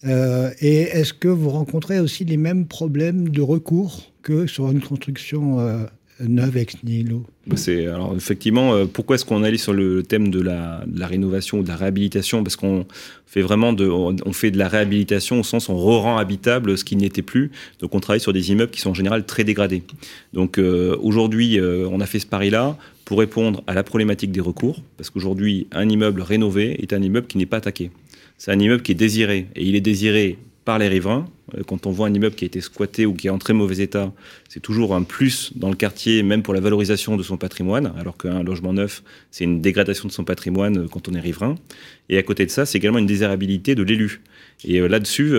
[0.04, 4.82] euh, Et est-ce que vous rencontrez aussi les mêmes problèmes de recours que sur une
[4.82, 5.86] construction
[6.20, 7.24] neuve ex nihilo.
[7.56, 11.62] C'est alors effectivement euh, pourquoi est-ce qu'on allait sur le thème de la, rénovation ou
[11.62, 12.42] de la réhabilitation?
[12.42, 12.86] Parce qu'on
[13.26, 16.96] fait vraiment de on fait de la réhabilitation au sens on re-rend habitable ce qui
[16.96, 17.50] n'était plus.
[17.80, 19.82] Donc on travaille sur des immeubles qui sont en général très dégradés.
[20.32, 24.30] Donc euh, aujourd'hui euh, on a fait ce pari là pour répondre à la problématique
[24.32, 24.82] des recours.
[24.96, 27.90] Parce qu'aujourd'hui un immeuble rénové est un immeuble qui n'est pas attaqué.
[28.38, 29.48] C'est un immeuble qui est désiré.
[29.56, 31.26] Et il est désiré par les riverains.
[31.56, 33.52] Euh, quand on voit un immeuble qui a été squatté ou qui est en très
[33.52, 34.12] mauvais état,
[34.48, 38.16] c'est toujours un plus dans le quartier, même pour la valorisation de son patrimoine, alors
[38.16, 41.56] qu'un logement neuf, c'est une dégradation de son patrimoine euh, quand on est riverain.
[42.08, 44.20] Et à côté de ça, c'est également une désirabilité de l'élu.
[44.64, 45.34] Et euh, là-dessus,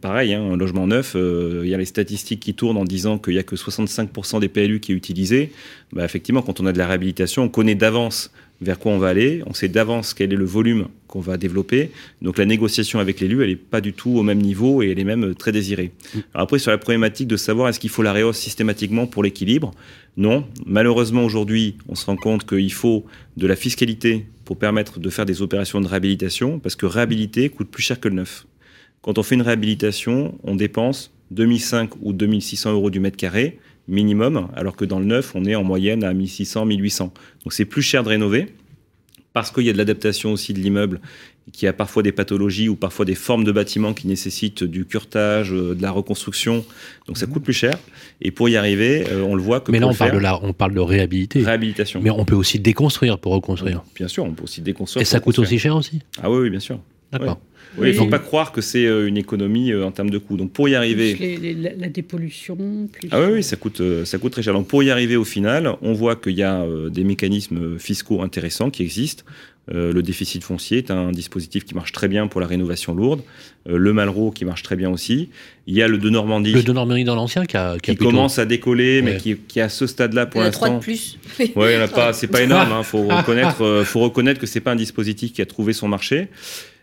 [0.00, 3.34] pareil, hein, un logement neuf, il y a les statistiques qui tournent en disant qu'il
[3.34, 5.52] n'y a que 65% des PLU qui est utilisé.
[5.92, 9.08] Bah, effectivement, quand on a de la réhabilitation, on connaît d'avance vers quoi on va
[9.08, 11.90] aller, on sait d'avance quel est le volume qu'on va développer.
[12.22, 14.98] Donc la négociation avec l'élu, elle n'est pas du tout au même niveau et elle
[14.98, 15.92] est même très désirée.
[16.32, 19.72] Après, sur la problématique de savoir est-ce qu'il faut la réhausse systématiquement pour l'équilibre,
[20.16, 20.46] non.
[20.64, 23.04] Malheureusement, aujourd'hui, on se rend compte qu'il faut
[23.36, 27.70] de la fiscalité pour permettre de faire des opérations de réhabilitation, parce que réhabiliter coûte
[27.70, 28.46] plus cher que le neuf.
[29.02, 33.58] Quand on fait une réhabilitation, on dépense 2005 ou 2600 euros du mètre carré
[33.88, 37.12] minimum, alors que dans le neuf, on est en moyenne à 1600, 1800.
[37.44, 38.54] Donc c'est plus cher de rénover
[39.34, 41.00] parce qu'il y a de l'adaptation aussi de l'immeuble,
[41.52, 45.52] qui a parfois des pathologies ou parfois des formes de bâtiments qui nécessitent du curtage,
[45.52, 46.64] euh, de la reconstruction.
[47.06, 47.78] Donc ça coûte plus cher.
[48.22, 49.70] Et pour y arriver, euh, on le voit que.
[49.70, 51.42] Mais là, on parle, de la, on parle de réhabiliter.
[51.42, 52.00] Réhabilitation.
[52.02, 53.84] Mais on peut aussi déconstruire pour reconstruire.
[53.94, 55.02] Bien sûr, on peut aussi déconstruire.
[55.02, 56.80] Et ça coûte aussi cher aussi Ah oui, oui bien sûr.
[57.12, 57.38] D'accord.
[57.76, 60.36] Oui, il ne faut pas croire que c'est euh, une économie en termes de coûts.
[60.36, 61.38] Donc pour y arriver,
[61.76, 62.56] la, dépollution.
[63.10, 64.52] Ah oui, oui, ça coûte, ça coûte très cher.
[64.52, 68.70] Donc pour y arriver au final, on voit qu'il y a des mécanismes fiscaux intéressants
[68.70, 69.24] qui existent.
[69.68, 73.22] Le déficit foncier est un dispositif qui marche très bien pour la rénovation lourde.
[73.66, 75.30] le Malraux qui marche très bien aussi.
[75.66, 76.52] Il y a le de Normandie.
[76.52, 79.62] Le de Normandie dans l'ancien qui, a, qui, commence à décoller, mais qui, qui, est
[79.62, 80.66] à ce stade-là pour l'instant.
[80.66, 81.18] Trois de plus.
[81.38, 82.12] Oui, il n'y en a pas.
[82.12, 82.68] C'est pas énorme.
[82.70, 82.82] Il hein.
[82.82, 86.28] faut reconnaître, faut reconnaître que c'est pas un dispositif qui a trouvé son marché.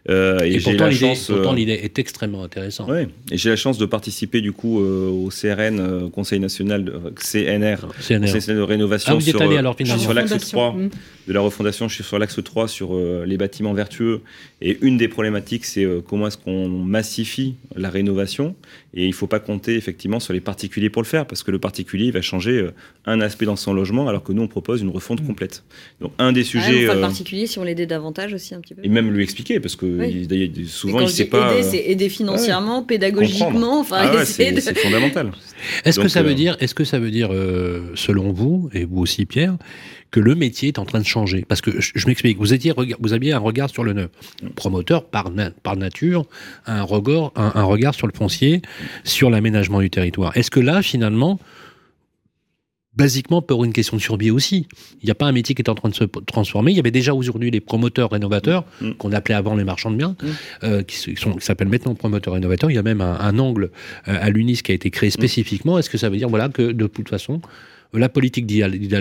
[0.10, 2.90] Euh, et, pourtant, euh, l'idée est extrêmement intéressante.
[2.90, 6.92] Oui, et j'ai la chance de participer du coup euh, au CRN, Conseil national de
[7.16, 8.34] CNR, CNR.
[8.34, 10.90] Conseil de rénovation ah, sur, alors, sur l'axe 3 mm.
[11.28, 11.88] de la refondation.
[11.88, 14.22] Je suis sur l'axe 3 sur les bâtiments vertueux.
[14.62, 18.56] Et une des problématiques, c'est comment est-ce qu'on massifie la rénovation.
[18.94, 21.52] Et il ne faut pas compter effectivement sur les particuliers pour le faire, parce que
[21.52, 22.68] le particulier il va changer
[23.06, 25.28] un aspect dans son logement, alors que nous on propose une refonte mm.
[25.28, 25.64] complète.
[26.02, 26.88] Donc un des sujets.
[26.90, 28.82] Ah, le particulier, si on l'aidait davantage aussi un petit peu.
[28.84, 30.28] Et même lui expliquer, parce que Oui.
[30.30, 31.54] il- souvent quand il je sait pas.
[31.54, 35.32] aider, euh, c'est aider financièrement, pédagogiquement, enfin, Ah ouais, c'est de- c'est fondamental.
[35.86, 38.86] Est-ce que ça veut euh, dire, est-ce que ça veut dire, euh, selon vous et
[38.86, 39.58] vous aussi Pierre,
[40.12, 42.38] que le métier est en train de changer Parce que je, je m'explique.
[42.38, 44.10] Vous étiez, rega- vous aviez un regard sur le neuf.
[44.56, 46.26] Promoteur par na- par nature,
[46.66, 48.62] a un regard, un, un regard sur le foncier,
[49.06, 50.36] sur l'aménagement du territoire.
[50.36, 51.40] Est-ce que là, finalement,
[52.94, 54.68] basiquement pour une question de survie aussi,
[55.02, 56.72] il n'y a pas un métier qui est en train de se transformer.
[56.72, 58.92] Il y avait déjà aujourd'hui les promoteurs rénovateurs Mm.
[58.96, 60.16] qu'on appelait avant les marchands de biens,
[60.64, 62.70] euh, qui, s'appellent maintenant promoteurs rénovateurs.
[62.70, 63.72] Il y a même un, un angle
[64.10, 65.80] euh, à l'UNIS qui a été créé spécifiquement.
[65.80, 67.42] Est-ce que ça veut dire voilà que de toute façon
[67.94, 68.46] la politique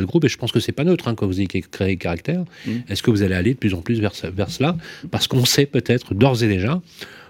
[0.05, 2.70] Group, et je pense que c'est pas neutre hein, quand vous créé Caractère, Mm.
[2.88, 4.76] est-ce que vous allez aller de plus en plus vers, vers cela?
[5.11, 6.80] Parce qu'on sait peut-être d'ores et déjà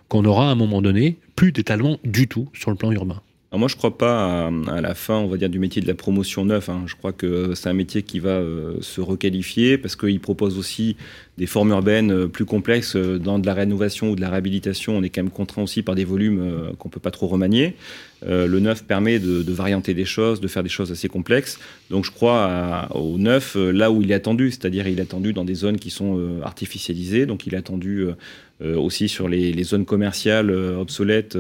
[0.09, 3.21] qu'on aura à un moment donné plus d'étalement du tout sur le plan urbain.
[3.53, 6.45] Moi, je crois pas à, la fin, on va dire, du métier de la promotion
[6.45, 6.69] neuf.
[6.69, 6.85] hein.
[6.87, 10.97] Je crois que c'est un métier qui va euh, se requalifier parce qu'il propose aussi
[11.37, 12.95] des formes urbaines euh, plus complexes.
[12.95, 15.83] Euh, Dans de la rénovation ou de la réhabilitation, on est quand même contraint aussi
[15.83, 17.75] par des volumes qu'on peut pas trop remanier.
[18.27, 21.59] Le neuf permet de, de varianter des choses, de faire des choses assez complexes.
[21.89, 25.45] Donc je crois au neuf là où il est attendu, c'est-à-dire il est attendu dans
[25.45, 27.25] des zones qui sont artificialisées.
[27.25, 28.07] Donc il est attendu
[28.63, 31.39] aussi sur les, zones commerciales obsolètes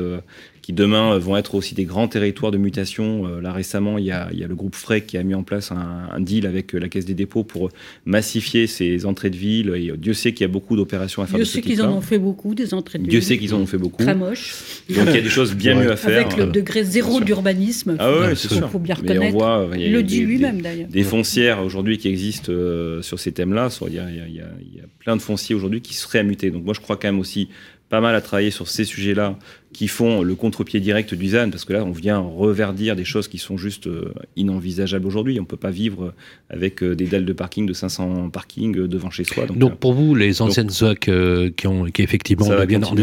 [0.70, 3.26] qui demain euh, vont être aussi des grands territoires de mutation.
[3.26, 5.34] Euh, là récemment, il y, a, il y a le groupe Frey qui a mis
[5.34, 7.70] en place un, un deal avec euh, la Caisse des dépôts pour
[8.04, 9.72] massifier ces entrées de ville.
[9.74, 11.82] Et Dieu sait qu'il y a beaucoup d'opérations à faire Dieu de ce sait qu'ils
[11.82, 13.22] en ont fait beaucoup, des entrées de Dieu ville.
[13.28, 14.02] sait qu'ils en ont fait beaucoup.
[14.04, 14.54] Très moche.
[14.88, 15.84] Donc il y a des choses bien Ouais.
[15.84, 16.24] mieux à faire.
[16.26, 17.96] Avec le degré zéro d'urbanisme.
[17.98, 18.70] Ah ouais, faut- c'est sûr.
[18.70, 19.32] faut bien Mais on reconnaître.
[19.36, 20.88] voit, il y a Il le dit lui-même d'ailleurs.
[20.88, 23.70] des foncières aujourd'hui qui existent euh, sur ces thèmes-là.
[23.70, 25.22] Soit Il y, a, il y a- il y a- il y a plein de
[25.22, 26.50] fonciers aujourd'hui qui seraient à muter.
[26.50, 27.48] Donc moi, je crois quand même aussi
[27.90, 29.36] pas mal à travailler sur ces sujets-là
[29.72, 33.28] qui font le contre-pied direct du ZAN, parce que là, on vient reverdir des choses
[33.28, 35.38] qui sont juste euh, inenvisageables aujourd'hui.
[35.38, 36.12] On peut pas vivre
[36.48, 39.46] avec euh, des dalles de parking de 500 parkings euh, devant chez soi.
[39.46, 42.96] Donc, Donc euh, pour vous, les anciennes ZOC euh, qui, ont, qui effectivement deviennent en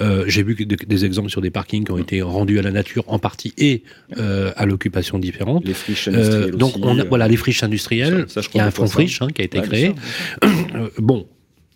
[0.00, 2.70] euh, j'ai vu de- des exemples sur des parkings qui ont été rendus à la
[2.72, 3.82] nature en partie et
[4.16, 5.64] euh, à l'occupation différente.
[5.64, 8.24] Les friches Euh, industrielles donc aussi, on a, euh, voilà les friches industrielles.
[8.28, 9.94] ça, ça, je il y a un fonds friche hein, qui a été Ouais, créé.
[10.74, 11.26] Euh, bon.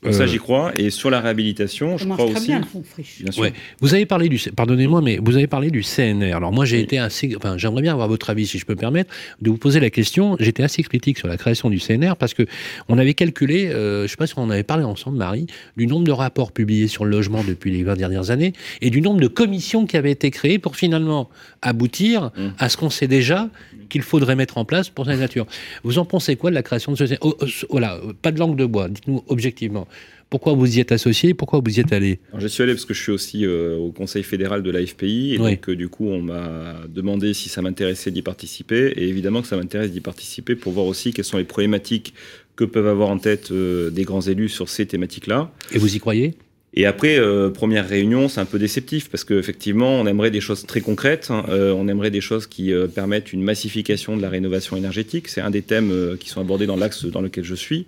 [0.03, 0.71] Donc ça, euh, j'y crois.
[0.77, 2.47] Et sur la réhabilitation, Ça je crois très aussi.
[2.47, 3.21] bien, le fond friche.
[3.23, 3.43] Bien sûr.
[3.43, 3.53] Ouais.
[3.81, 6.35] Vous avez parlé du, pardonnez-moi, mais vous avez parlé du CNR.
[6.37, 6.83] Alors moi, j'ai Oui.
[6.85, 9.57] été assez, enfin, j'aimerais bien avoir votre avis, si je peux me permettre, de vous
[9.59, 10.37] poser la question.
[10.39, 12.45] J'étais assez critique sur la création du CNR parce que
[12.89, 15.47] on avait calculé, euh, je sais pas si on en avait parlé ensemble, Marie,
[15.77, 19.01] du nombre de rapports publiés sur le logement depuis les 20 dernières années et du
[19.01, 21.29] nombre de commissions qui avaient été créées pour finalement
[21.63, 22.49] aboutir Mm.
[22.59, 23.49] à ce qu'on sait déjà
[23.89, 25.47] qu'il faudrait mettre en place pour la nature.
[25.85, 28.57] Vous en pensez quoi de la création de ce Oh, oh, Voilà, pas de langue
[28.57, 28.89] de bois.
[28.89, 29.87] Dites-nous objectivement.
[30.31, 32.85] Pourquoi vous y êtes associé Pourquoi vous y êtes allé Alors, J'y suis allé parce
[32.85, 35.53] que je suis aussi euh, au Conseil fédéral de la FPI et Oui.
[35.53, 39.49] donc euh, du coup on m'a demandé si ça m'intéressait d'y participer et évidemment que
[39.49, 42.13] ça m'intéresse d'y participer pour voir aussi quelles sont les problématiques
[42.57, 45.51] que peuvent avoir en tête euh, des grands élus sur ces thématiques-là.
[45.73, 46.35] Et vous y croyez?
[46.75, 50.67] Et après, euh, première réunion, c'est un peu déceptif parce qu'effectivement, on aimerait des choses
[50.67, 51.29] très concrètes.
[51.31, 51.45] hein.
[51.49, 55.29] Euh, on aimerait des choses qui euh, permettent une massification de la rénovation énergétique.
[55.29, 57.87] C'est un des thèmes qui sont abordés dans l'axe dans lequel je suis.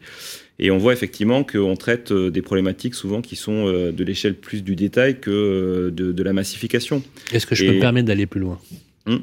[0.58, 4.76] Et on voit effectivement qu'on traite des problématiques souvent qui sont de l'échelle plus du
[4.76, 7.02] détail que de, de la massification.
[7.32, 8.58] Est-ce que je Et- peux me permettre d'aller plus loin?
[9.06, 9.22] Hum.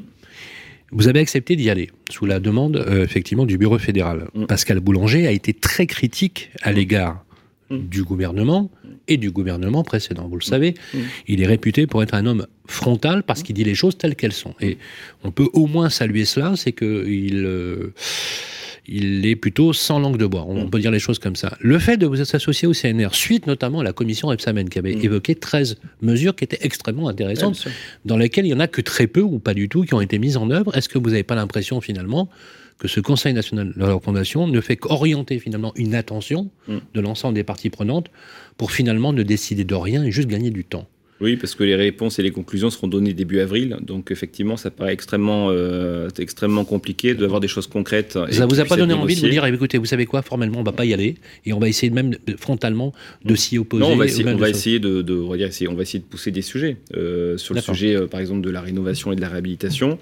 [0.90, 4.28] Vous avez accepté d'y aller, sous la demande euh, effectivement du bureau fédéral.
[4.34, 4.46] Hum.
[4.46, 7.24] Pascal Boulanger a été très critique à l'égard
[7.70, 7.86] Hum.
[7.86, 8.70] du gouvernement
[9.08, 10.28] et du gouvernement précédent.
[10.28, 11.00] Vous le savez, Hum.
[11.26, 14.32] il est réputé pour être un homme frontal parce qu'il dit les choses telles qu'elles
[14.32, 14.54] sont.
[14.60, 14.78] Et
[15.24, 17.92] on peut au moins saluer cela, c'est qu'il euh,
[18.90, 20.44] il est plutôt sans langue de bois.
[20.48, 20.70] On Mm.
[20.70, 21.56] peut dire les choses comme ça.
[21.60, 24.78] Le fait de vous être associé au CNR, suite notamment à la commission Epsamen, qui
[24.78, 25.04] avait Mm.
[25.04, 27.68] évoqué 13 mesures qui étaient extrêmement intéressantes,
[28.06, 30.00] dans lesquelles il y en a que très peu ou pas du tout qui ont
[30.00, 30.74] été mises en œuvre.
[30.76, 32.30] Est-ce que vous n'avez pas l'impression finalement
[32.78, 36.76] que ce Conseil national de la fondation ne fait qu'orienter finalement une attention Mm.
[36.94, 38.06] de l'ensemble des parties prenantes
[38.56, 40.86] pour finalement ne décider de rien et juste gagner du temps
[41.20, 43.76] Oui, parce que les réponses et les conclusions seront données début avril.
[43.80, 48.16] Donc effectivement, ça paraît extrêmement, euh, extrêmement compliqué d'avoir des choses concrètes.
[48.28, 50.22] et Ça qui vous a pas donné envie de vous dire, écoutez, vous savez quoi,
[50.22, 52.92] formellement, on va pas y aller et on va essayer même de- frontalement
[53.24, 55.28] de s'y opposer Non, on va essayer, on de va se- essayer de, de- on
[55.28, 58.06] va dire, essayer- on va essayer de pousser des sujets Euh, sur le sujet, euh,
[58.06, 59.98] par exemple, de la rénovation et de la réhabilitation.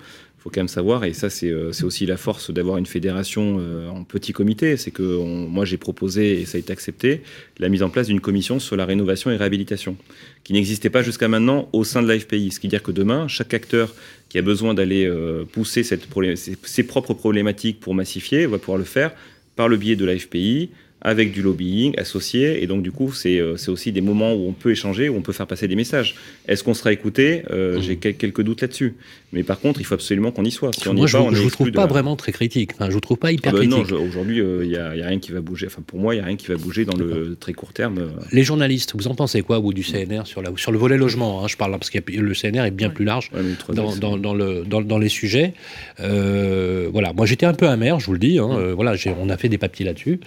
[0.47, 3.57] Il faut quand même savoir, et ça c'est euh, aussi la force d'avoir une fédération
[3.59, 7.23] euh, en petit comité, c'est que on- moi j'ai proposé et ça a été accepté
[7.59, 9.97] la mise en place d'une commission sur la rénovation et réhabilitation,
[10.45, 12.53] qui n'existait pas jusqu'à maintenant au sein de l'AFPI.
[12.53, 13.93] Ce qui veut dire que demain, chaque acteur
[14.29, 18.79] qui a besoin d'aller euh, pousser cette ses, ses propres problématiques pour massifier va pouvoir
[18.79, 19.11] le faire
[19.57, 20.71] par le biais de l'AFPI,
[21.03, 22.63] avec du lobbying associé.
[22.63, 25.33] Et donc, du coup, c'est aussi des moments où on peut échanger, où on peut
[25.35, 26.17] faire passer des messages.
[26.49, 27.43] Est-ce qu'on sera écouté?
[27.51, 28.95] Euh, J'ai quel- quelques doutes là-dessus.
[29.37, 30.71] Mais par contre, il faut absolument qu'on y soit.
[30.75, 32.71] Si on n'y Moi, je ne vous trouve pas la- vraiment très critique.
[32.75, 33.87] Enfin, je vous trouve pas hyper Ah non, critique.
[33.91, 35.67] je- aujourd'hui, il n'y a, rien qui va bouger.
[35.67, 37.99] Enfin, pour moi, il n'y a rien qui va bouger dans le très court terme.
[37.99, 38.09] euh.
[38.33, 41.45] Les journalistes, vous en pensez quoi, vous, du CNR, sur, la, sur le volet logement
[41.45, 43.43] hein, Je parle là, parce que le CNR est bien plus large Ouais,
[43.75, 45.53] dans, c'est- dans, dans le, dans, dans les sujets.
[46.01, 48.39] Euh, voilà, moi j'étais un peu amer, je vous le dis.
[48.39, 50.21] hein, euh, voilà, on a fait des papiers là-dessus.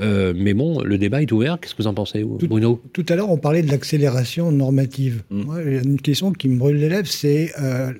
[0.00, 1.58] Euh, mais bon, le débat est ouvert.
[1.60, 2.80] Qu'est-ce que vous en pensez, Tout- Bruno?
[2.92, 5.22] Tout à l'heure, on parlait de l'accélération normative.
[5.30, 5.42] Mm.
[5.44, 7.92] Moi, il y a une question qui me brûle les lèvres, c'est euh,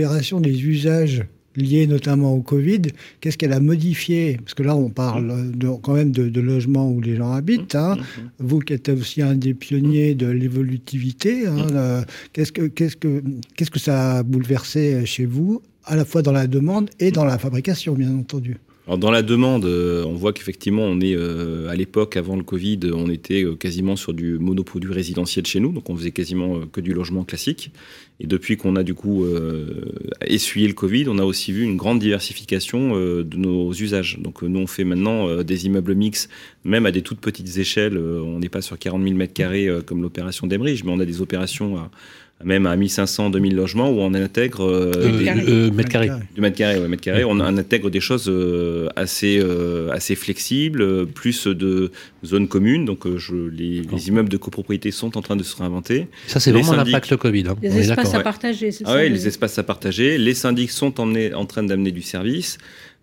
[0.00, 1.24] l'accélération des usages
[1.56, 2.82] liés notamment au Covid.
[3.20, 4.36] Qu'est-ce qu'elle a modifié?
[4.42, 7.74] Parce que là, on parle de- quand même de, de logements où les gens habitent.
[7.74, 7.96] hein.
[8.38, 13.22] Vous qui êtes aussi un des pionniers de l'évolutivité, hein, euh, qu'est-ce que qu'est-ce que
[13.56, 17.24] qu'est-ce que ça a bouleversé chez vous, à la fois dans la demande et dans
[17.24, 18.56] la fabrication, bien entendu?
[18.98, 22.80] Dans la demande, euh, on voit qu'effectivement, on est euh, à l'époque avant le Covid,
[22.92, 26.80] on était euh, quasiment sur du monoproduit résidentiel chez nous, donc on faisait quasiment que
[26.80, 27.70] du logement classique.
[28.18, 29.24] Et depuis qu'on a du coup
[30.26, 34.18] essuyé le Covid, on a aussi vu une grande diversification de nos usages.
[34.20, 36.28] Donc nous, on fait maintenant des immeubles mix,
[36.64, 37.96] même à des toutes petites échelles.
[37.96, 41.06] On n'est pas sur 40 000 mètres carrés euh, comme l'opération d'Emerige, mais on a
[41.06, 41.90] des opérations à,
[42.44, 45.42] même à 1500, 2000 logements où on intègre euh, Euh, des- carré.
[45.48, 46.10] euh, mètre carré.
[46.34, 47.24] du mètre carré, ouais, mètre carré.
[47.24, 51.90] On, intègre des choses euh, assez, euh, assez flexibles, euh, plus de
[52.24, 52.84] zones communes.
[52.84, 56.06] Donc, euh, je, les, les immeubles de copropriété sont en train de se réinventer.
[56.26, 56.92] Ça, c'est Les vraiment syndics.
[56.94, 57.44] l'impact Covid.
[57.48, 57.56] hein.
[57.62, 60.16] Les On espaces à partager, c'est Ah ça le- les espaces à partager.
[60.18, 62.56] Les syndics sont emmenés- en train d'amener du service.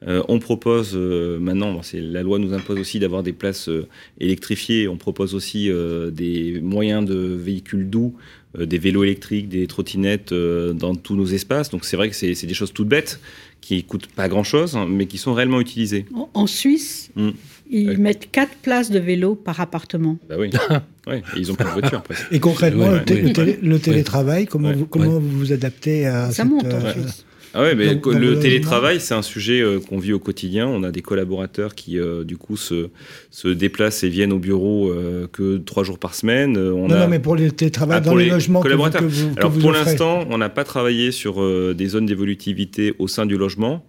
[0.08, 3.68] Euh, on propose euh, maintenant, bon, c'est la loi nous impose aussi d'avoir des places
[3.68, 3.88] euh,
[4.20, 4.88] électrifiées.
[4.88, 10.32] On propose aussi euh, des moyens de véhicules doux, euh, des vélos électriques, des trottinettes
[10.32, 11.70] euh, dans tous nos espaces.
[11.70, 13.20] Donc c'est vrai que c'est des choses toutes bêtes
[13.62, 16.06] qui coûtent pas grand chose, hein, mais qui sont réellement utilisées.
[16.34, 17.30] En- Suisse, Mm.
[17.70, 17.98] ils Ouais.
[17.98, 20.18] mettent quatre places de vélo par appartement.
[20.30, 20.50] Bah oui.
[21.08, 22.28] ouais, ils ont pas de voiture presque.
[22.32, 23.60] Et concrètement, Ouais, le, té- ouais, le télé- ouais.
[23.62, 24.76] le télétravail, comment, Ouais.
[24.76, 27.26] vous, comment vous vous adaptez à Ça cette, monte en euh, Suisse.
[27.58, 30.68] Ah mais dans le le télétravail, c'est un sujet euh, qu'on vit au quotidien.
[30.68, 32.90] On a des collaborateurs qui, euh, du coup, se,
[33.32, 36.56] se déplacent et viennent au bureau euh, que trois jours par semaine.
[36.56, 37.00] Euh, On Non, a...
[37.00, 39.52] non, mais pour le télétravail Ah, dans les, logements que vous, que vous, que Alors
[39.52, 43.38] vous pour l'instant, on n'a pas travaillé sur euh, des zones d'évolutivité au sein du
[43.38, 43.86] logement.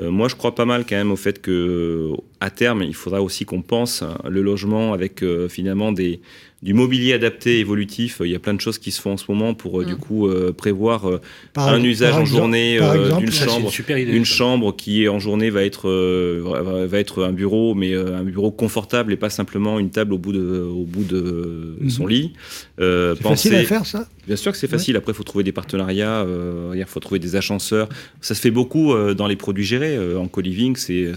[0.00, 2.10] Euh, moi, je crois pas mal quand même au fait que
[2.40, 6.20] à terme, il faudra aussi qu'on pense hein, le logement avec euh, finalement des
[6.62, 8.20] du mobilier adapté évolutif.
[8.22, 9.94] Il y a plein de choses qui se font en ce moment pour euh, du
[9.94, 9.98] Mm.
[9.98, 11.18] coup euh, prévoir euh,
[11.54, 13.60] Par- un usage en exemple- journée euh, d'une chambre.
[13.66, 14.12] une super idée.
[14.12, 14.34] Une ça.
[14.34, 18.24] chambre qui en journée va être euh, va- va être un bureau, mais euh, un
[18.24, 21.88] bureau confortable et pas simplement une table au bout de au bout de Mhm.
[21.90, 22.34] son lit.
[22.78, 24.06] Euh, C'est facile à penser- faire, ça?
[24.30, 24.94] Bien sûr que c'est facile.
[24.96, 26.20] Après, il faut trouver des partenariats.
[26.22, 27.88] euh, il faut trouver des agenceurs.
[28.20, 29.96] Ça se fait beaucoup euh, dans les produits gérés.
[29.96, 31.08] Euh, en co-living, c'est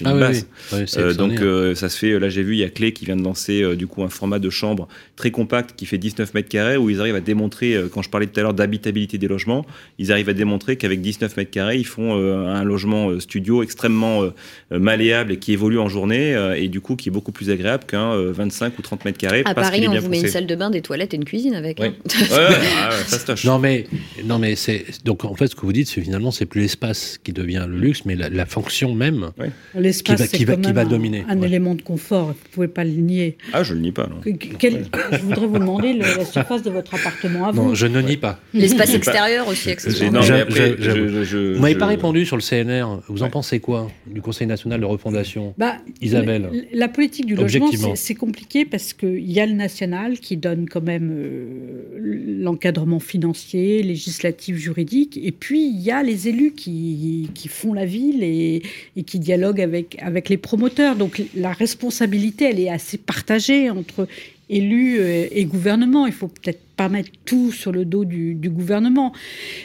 [0.00, 0.46] une Ah base.
[0.72, 0.84] oui.
[0.96, 1.42] Euh, donc hein.
[1.42, 2.16] euh, ça se fait.
[2.20, 4.08] Là, j'ai vu, il y a Clé qui vient de lancer euh, du coup un
[4.08, 4.86] format de chambre
[5.16, 7.74] très compact qui fait 19 mètres carrés où ils arrivent à démontrer.
[7.74, 9.66] euh, quand je parlais tout à l'heure d'habitabilité des logements,
[9.98, 13.64] ils arrivent à démontrer qu'avec 19 mètres carrés, ils font euh, un logement euh, studio
[13.64, 14.30] extrêmement euh,
[14.70, 17.50] euh, malléable et qui évolue en journée euh, et du coup qui est beaucoup plus
[17.50, 19.42] agréable qu'un euh, 25 ou 30 mètres carrés.
[19.46, 21.16] À parce Paris, est on bien vous met une salle de bain, des toilettes et
[21.16, 21.80] une cuisine avec.
[21.82, 21.88] Ouais.
[21.88, 22.48] hein.
[22.50, 23.34] Ouais, ouais, ah ouais.
[23.44, 23.86] Non mais
[24.24, 27.18] non mais c'est donc en fait ce que vous dites c'est finalement c'est plus l'espace
[27.22, 29.30] qui devient le luxe mais la, la fonction même
[29.74, 31.46] L'espace, Qui va- qui qui dominer, un ouais.
[31.46, 32.28] élément de confort.
[32.28, 33.36] Vous pouvez pas le nier.
[33.52, 34.06] Ah, je le nie pas.
[34.08, 34.20] Non.
[34.58, 37.62] Quel- Je voudrais vous demander le- la surface de votre appartement à vous.
[37.68, 41.24] non je ne nie pas L'espace extérieur aussi, non, mais J'a- après, j'a- je- je-
[41.24, 43.30] je- vous m'avez pas répondu sur le CNR vous en Ouais.
[43.30, 46.50] pensez quoi du Conseil national de refondation Bah, Isabelle.
[46.72, 50.82] La politique du logement, c'est compliqué parce qu'il y a le national qui donne quand
[50.82, 57.48] même euh, l'encadrement financier, législatif, juridique, et puis il y a les élus qui, qui
[57.48, 58.62] font la ville et,
[58.96, 60.96] et qui dialoguent avec, avec les promoteurs.
[60.96, 64.06] Donc la responsabilité, elle est assez partagée entre
[64.48, 66.06] élus et gouvernement.
[66.06, 69.12] Il faut peut-être pas mettre tout sur le dos du, du gouvernement.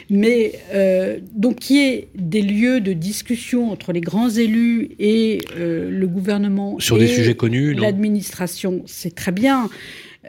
[0.08, 5.40] Mais euh, donc qu'il y ait des lieux de discussion entre les grands élus et
[5.56, 9.68] euh, le gouvernement sur et des sujets connus l'administration, c'est très bien.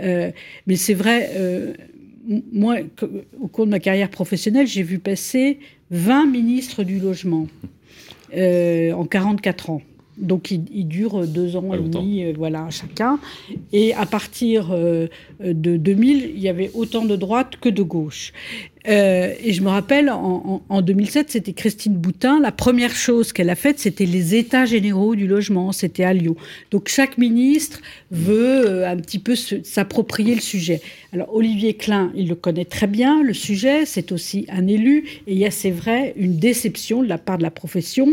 [0.02, 0.32] Euh,
[0.68, 1.74] mais c'est vrai, euh,
[2.52, 2.78] moi,
[3.40, 5.60] au cours de ma carrière professionnelle, j'ai vu passer
[5.92, 7.48] 20 ministres du logement
[8.36, 9.82] euh, en 44 ans.
[10.18, 13.20] Donc, il, il dure deux ans Pas et demi, euh, voilà, chacun.
[13.72, 15.08] Et à partir euh,
[15.40, 18.34] de 2000, il y avait autant de droite que de gauche.
[18.88, 22.40] Euh, et je me rappelle, en, en 2007, c'était Christine Boutin.
[22.40, 25.72] La première chose qu'elle a faite, c'était les états généraux du logement.
[25.72, 26.36] C'était à Lyon.
[26.72, 30.82] Donc chaque ministre veut euh, un petit peu s'approprier le sujet.
[31.12, 33.86] Alors Olivier Klein, il le connaît très bien, le sujet.
[33.86, 35.06] C'est aussi un élu.
[35.28, 38.08] Et il y a, c'est vrai, une déception de la part de la profession.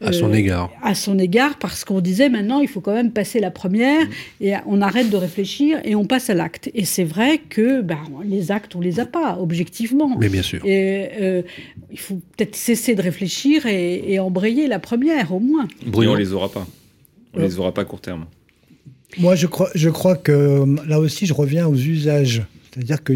[0.00, 0.70] À son euh, égard.
[0.82, 4.06] à son égard parce qu'on disait maintenant il faut quand même passer la première
[4.40, 6.70] et on arrête de réfléchir et on passe à l'acte.
[6.74, 10.01] Et c'est vrai que ben, les actes on les a pas objectivement.
[10.18, 10.60] Mais bien sûr.
[10.64, 11.42] Et euh,
[11.90, 15.68] il faut peut-être cesser de réfléchir et, et embrayer la première au moins.
[15.86, 16.66] Bruno on les aura pas.
[17.34, 18.26] On les aura pas à court terme.
[19.18, 22.42] Moi, je crois, je crois que euh, là aussi, je reviens aux usages.
[22.74, 23.12] C'est-à-dire que,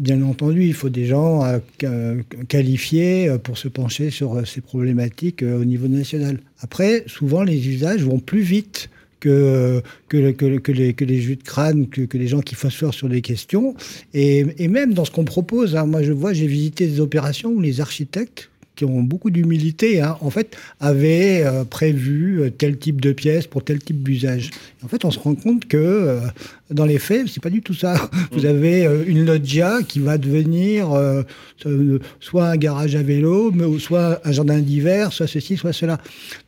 [0.00, 2.16] bien entendu, il faut des gens euh, qua-
[2.48, 6.40] qualifiés euh, pour se pencher sur euh, ces problématiques euh, au niveau national.
[6.60, 11.04] Après, souvent, les usages vont plus vite que, que, le- que, le- que les, que
[11.04, 13.74] les jus de crâne, que, que les gens qui phosphorent sur des questions.
[14.14, 17.50] Et, et même dans ce qu'on propose, hein, moi, je vois, j'ai visité des opérations
[17.50, 22.76] où les architectes qui ont beaucoup d'humilité, hein, en fait, avaient euh, prévu euh, tel
[22.76, 24.50] type de pièce pour tel type d'usage.
[24.84, 26.20] En fait, on se rend compte que euh,
[26.70, 28.10] dans les faits, c'est pas du tout ça.
[28.32, 30.88] Vous avez euh, une loggia qui va devenir
[32.20, 35.98] soit un garage à vélo, mais soit un jardin d'hiver, soit ceci, soit cela.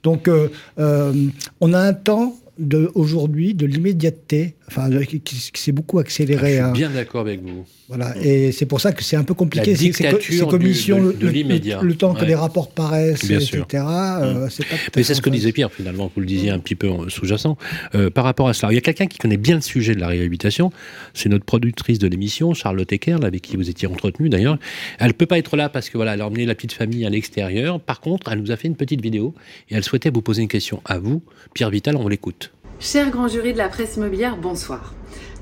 [0.03, 0.29] Donc,
[0.77, 6.53] on a un temps de aujourd'hui de l'immédiateté, enfin, qui, s'est beaucoup Je accéléré.
[6.53, 6.73] suis hein.
[6.73, 7.65] bien d'accord avec vous.
[7.89, 9.71] Voilà, et c'est pour ça que c'est un peu compliqué.
[9.71, 13.25] La dictature ces commissions, du- de- le- de le, le temps que les rapports paraissent,
[13.27, 13.63] Bien etc.
[13.75, 16.75] euh, c'est pas Mais c'est ce que disait Pierre, finalement, vous le disiez un petit
[16.75, 17.57] peu en sous-jacent.
[17.95, 20.01] Euh, par rapport à cela, il y a quelqu'un qui connaît bien le sujet de
[20.01, 20.71] la réhabilitation.
[21.15, 24.59] C'est notre productrice de l'émission, Charlotte Ecker, avec qui vous étiez entretenu d'ailleurs.
[24.99, 27.11] Elle peut pas être là parce que voilà, elle a emmené la petite famille à
[27.11, 27.81] l'extérieur.
[27.81, 29.35] Par contre, elle nous a fait une petite vidéo
[29.71, 31.23] et elle souhaitait vous poser une question à vous.
[31.55, 32.53] Pierre Vital, on l'écoute.
[32.81, 34.95] Cher grand jury de la presse immobilière, bonsoir.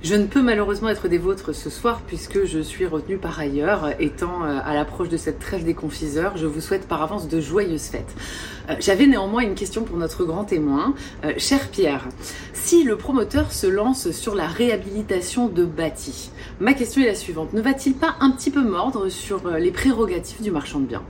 [0.08, 3.90] Je ne peux malheureusement être des vôtres ce soir puisque je suis retenue par ailleurs.
[3.98, 7.40] Étant euh, à l'approche de cette trêve des confiseurs, je vous souhaite par avance de
[7.40, 8.14] joyeuses fêtes.
[8.70, 10.94] Euh, J'avais néanmoins une question pour notre grand témoin.
[11.24, 12.06] Euh, cher Pierre,
[12.52, 16.30] si le promoteur se lance sur la réhabilitation de bâtis,
[16.60, 17.52] ma question est la suivante.
[17.52, 21.02] Ne va-t-il pas un petit peu mordre sur les prérogatives du marchand de biens?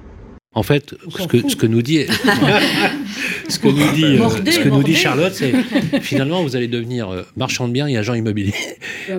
[0.57, 1.51] En fait, ce que, fout.
[1.51, 2.07] ce que nous dit,
[3.49, 4.95] ce que nous dit, Mordez, ce que nous dit mordez.
[4.95, 5.53] Charlotte, c'est
[6.01, 8.55] finalement vous allez devenir euh, marchand de biens et agent immobilier.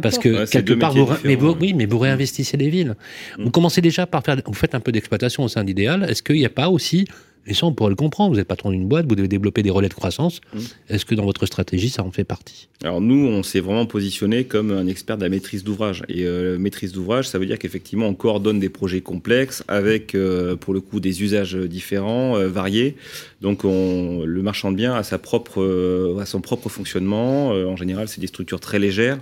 [0.02, 2.96] Parce que Ouais, quelque part, vous, mais vous- oui, mais vous réinvestissez les villes.
[3.38, 3.44] Mm.
[3.46, 6.08] Vous commencez déjà par faire, vous faites un peu d'exploitation au sein d'Idéal.
[6.10, 7.06] Est-ce qu'il n'y a pas aussi,
[7.48, 9.70] et ça on pourrait le comprendre, vous êtes patron d'une boîte, vous devez développer des
[9.70, 10.42] relais de croissance.
[10.54, 10.60] Mm.
[10.90, 12.68] Est-ce que dans votre stratégie ça en fait partie?
[12.84, 16.04] Alors nous, on s'est vraiment positionné comme un expert de la maîtrise d'ouvrage.
[16.10, 20.56] Et euh, maîtrise d'ouvrage, ça veut dire qu'effectivement, on coordonne des projets complexes avec, euh,
[20.56, 22.96] pour le coup, des usages différents, euh, variés.
[23.42, 27.50] Donc on, le marchand de biens a, sa propre, a son propre fonctionnement.
[27.50, 29.20] En général, c'est des structures très légères,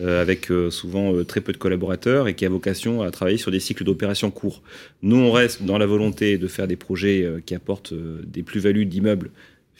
[0.00, 3.50] avec euh, souvent euh, très peu de collaborateurs et qui a vocation à travailler sur
[3.50, 4.62] des cycles d'opérations courts.
[5.02, 8.42] Nous, on reste dans la volonté de faire des projets euh, qui apportent euh, des
[8.42, 9.30] plus-values d'immeubles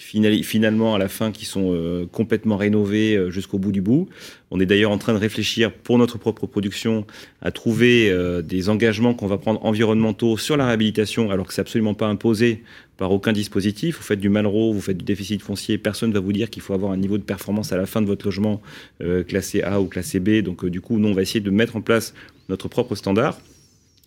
[0.02, 4.08] finalement à la fin qui sont euh, complètement rénovés euh, jusqu'au bout du bout.
[4.50, 7.06] On est d'ailleurs en train de réfléchir pour notre propre production
[7.40, 11.60] à trouver euh, des engagements qu'on va prendre environnementaux sur la réhabilitation alors que c'est
[11.60, 12.62] absolument pas imposé
[12.96, 13.96] par aucun dispositif.
[13.96, 16.62] Vous faites du Malraux, vous faites du déficit foncier, personne ne va vous dire qu'il
[16.62, 18.60] faut avoir un niveau de performance à la fin de votre logement
[19.26, 20.42] classé A ou classé B.
[20.42, 22.14] Donc du coup, nous on va essayer de mettre en place
[22.48, 23.38] notre propre standard.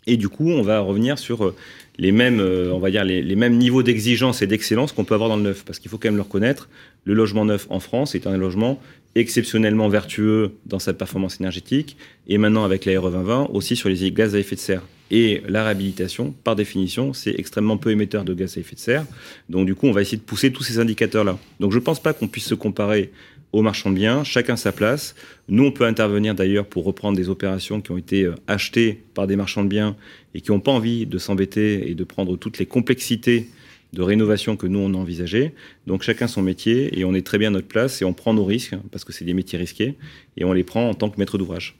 [0.08, 1.56] Et du coup, on va revenir sur euh,
[1.98, 5.30] les mêmes, euh, on va dire les, mêmes niveaux d'exigence et d'excellence qu'on peut avoir
[5.30, 6.70] dans le neuf, parce qu'il faut quand même le reconnaître.
[7.06, 8.80] Le logement neuf en France est un logement
[9.16, 11.96] exceptionnellement vertueux dans sa performance énergétique,
[12.28, 14.82] et maintenant avec la RE 2020 aussi sur les gaz à effet de serre.
[15.12, 19.06] Et la réhabilitation, par définition, c'est extrêmement peu émetteur de gaz à effet de serre.
[19.50, 21.38] Donc du coup, on va essayer de pousser tous ces indicateurs-là.
[21.60, 23.12] Donc je ne pense pas qu'on puisse se comparer
[23.56, 25.16] aux marchands de biens, chacun sa place.
[25.48, 29.28] Nous, on peut intervenir d'ailleurs pour reprendre des opérations qui ont été euh, achetées par
[29.28, 29.96] des marchands de biens
[30.34, 33.48] et qui n'ont pas envie de s'embêter et de prendre toutes les complexités
[33.94, 35.54] de rénovation que nous, on a envisagées.
[35.88, 38.34] Donc chacun son métier et on est très bien à notre place et on prend
[38.34, 39.96] nos risques parce que c'est des métiers risqués
[40.36, 41.78] et on les prend en tant que maître d'ouvrage.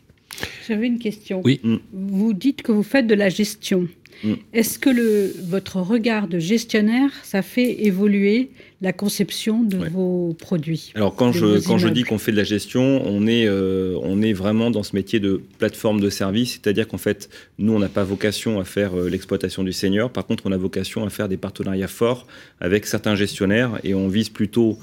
[0.68, 1.42] J'avais une question.
[1.44, 1.60] Oui.
[1.64, 1.76] Mm.
[1.94, 3.88] Vous dites que vous faites de la gestion.
[4.24, 4.34] Mm.
[4.54, 8.50] Est-ce que le, votre regard de gestionnaire, ça fait évoluer
[8.82, 9.90] la conception de Ouais.
[9.90, 13.46] vos produits Alors quand je, quand je dis qu'on fait de la gestion, on est,
[13.48, 17.74] euh, on est vraiment dans ce métier de plateforme de service, c'est-à-dire qu'en fait, nous,
[17.74, 21.06] on n'a pas vocation à faire euh, l'exploitation du senior, par contre, on a vocation
[21.06, 22.28] à faire des partenariats forts
[22.60, 24.78] avec certains gestionnaires et on vise plutôt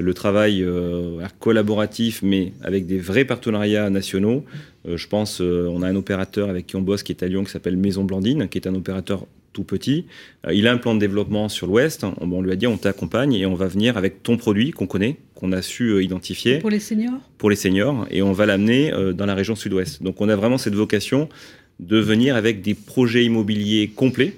[0.00, 4.44] le travail euh, collaboratif, mais avec des vrais partenariats nationaux.
[4.86, 7.28] Euh, je pense, euh, on a un opérateur avec qui on bosse qui est à
[7.28, 10.04] Lyon, qui s'appelle Maison Blandine, qui est un opérateur tout petit.
[10.52, 12.04] Il a un plan de développement sur l'Ouest.
[12.04, 14.86] On, on lui a dit, on t'accompagne et on va venir avec ton produit qu'on
[14.86, 17.20] connaît, qu'on a su identifier pour les seniors?
[17.38, 20.02] Pour les seniors et on va l'amener dans la région sud-ouest.
[20.02, 21.28] Donc on a vraiment cette vocation
[21.80, 24.34] de venir avec des projets immobiliers complets.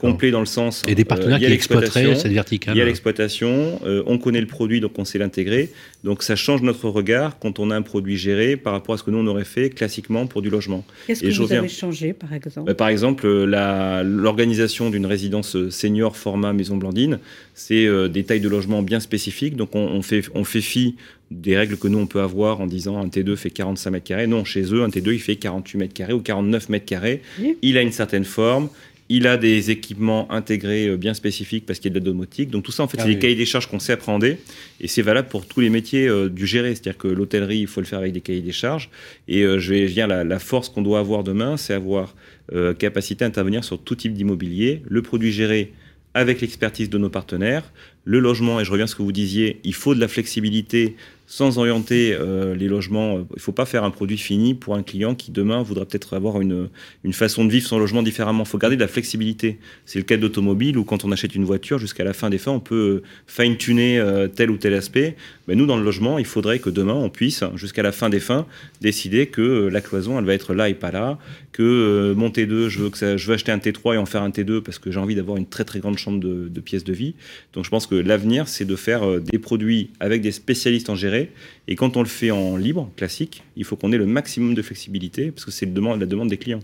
[0.00, 0.82] Complet dans le sens.
[0.88, 2.74] Et des partenaires euh, a qui exploiteraient cette verticale.
[2.74, 5.70] Il y a l'exploitation, euh, on connaît le produit, donc on sait l'intégrer.
[6.04, 9.02] Donc ça change notre regard quand on a un produit géré par rapport à ce
[9.02, 10.84] que nous on aurait fait classiquement pour du logement.
[11.06, 11.58] Qu'est-ce que vous reviens.
[11.58, 16.76] avez changé, par exemple Bah, par exemple, euh, l'organisation d'une résidence euh, senior format Maison
[16.76, 17.18] Blandine,
[17.54, 19.56] c'est euh, des tailles de logement bien spécifiques.
[19.56, 20.94] Donc on, on fait, on fait fi
[21.30, 24.26] des règles que nous on peut avoir en disant un T2 fait 45 mètres carrés.
[24.26, 27.22] Non, chez eux, un T2 il fait 48 mètres carrés ou 49 mètres carrés.
[27.40, 27.58] Oui.
[27.62, 28.68] Il a une certaine forme.
[29.10, 32.50] Il a des équipements intégrés euh, bien spécifiques parce qu'il y a de la domotique.
[32.50, 33.14] Donc tout ça, en fait, Ah c'est oui.
[33.14, 34.36] des cahiers des charges qu'on sait appréhender.
[34.80, 36.74] Et c'est valable pour tous les métiers euh, du géré.
[36.74, 38.90] C'est-à-dire que l'hôtellerie, il faut le faire avec des cahiers des charges.
[39.26, 42.14] Et euh, je vais dire, la, la force qu'on doit avoir demain, c'est avoir
[42.52, 44.82] euh, capacité à intervenir sur tout type d'immobilier.
[44.88, 45.72] Le produit géré
[46.14, 47.70] avec l'expertise de nos partenaires.
[48.04, 50.96] Le logement, et je reviens à ce que vous disiez, il faut de la flexibilité
[51.30, 53.18] sans orienter euh, les logements.
[53.18, 56.14] Il ne faut pas faire un produit fini pour un client qui demain voudra peut-être
[56.14, 56.70] avoir une,
[57.04, 58.44] une façon de vivre son logement différemment.
[58.44, 59.58] Il faut garder de la flexibilité.
[59.84, 62.52] C'est le cas d'automobile où quand on achète une voiture, jusqu'à la fin des fins,
[62.52, 65.16] on peut fine-tuner euh, tel ou tel aspect.
[65.48, 68.20] Mais nous, dans le logement, il faudrait que demain, on puisse, jusqu'à la fin des
[68.20, 68.46] fins,
[68.80, 71.18] décider que euh, la cloison, elle va être là et pas là,
[71.58, 74.22] que euh, mon T2, je veux, que je veux acheter un T3 et en faire
[74.22, 76.92] un T2 parce que j'ai envie d'avoir une très très grande chambre de, pièces de
[76.92, 77.16] vie.
[77.52, 80.94] Donc je pense que l'avenir, c'est de faire euh, des produits avec des spécialistes en
[80.94, 81.17] gérer.
[81.66, 84.62] Et quand on le fait en libre, classique, il faut qu'on ait le maximum de
[84.62, 86.60] flexibilité parce que c'est la demande des clients.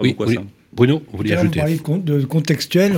[0.00, 0.38] Oui, oui.
[0.74, 2.92] Bruno, vous l'heure, ajouter Vous parlez de, con- de contextuel.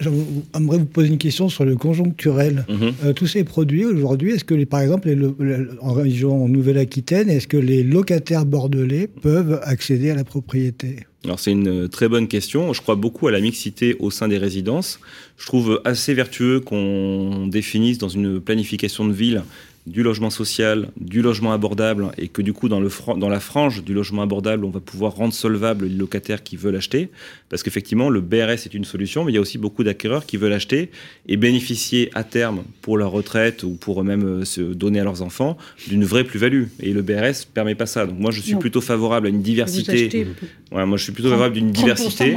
[0.00, 2.66] J'aimerais vous poser une question sur le conjoncturel.
[3.04, 7.46] Euh, tous ces produits aujourd'hui, est-ce que les, par exemple les en région Nouvelle-Aquitaine, est-ce
[7.46, 11.06] que les locataires bordelais peuvent accéder à la propriété?
[11.24, 12.72] Alors c'est une euh, très bonne question.
[12.72, 14.98] Je crois beaucoup à la mixité au sein des résidences.
[15.38, 19.42] Je trouve assez vertueux qu'on définisse dans une planification de ville
[19.86, 23.38] du logement social, du logement abordable, et que du coup dans, le fran- dans la
[23.40, 27.10] frange du logement abordable, on va pouvoir rendre solvable les locataires qui veulent acheter,
[27.50, 30.38] parce qu'effectivement le BRS est une solution, mais il y a aussi beaucoup d'acquéreurs qui
[30.38, 30.90] veulent acheter
[31.28, 35.20] et bénéficier à terme pour leur retraite ou pour eux-mêmes euh, se donner à leurs
[35.20, 36.64] enfants d'une vraie plus-value.
[36.80, 38.06] Et le BRS permet pas ça.
[38.06, 38.60] Donc moi je suis Non.
[38.60, 40.26] plutôt favorable à une diversité.
[40.72, 42.36] Ouais, moi je suis plutôt favorable d'une 30% diversité.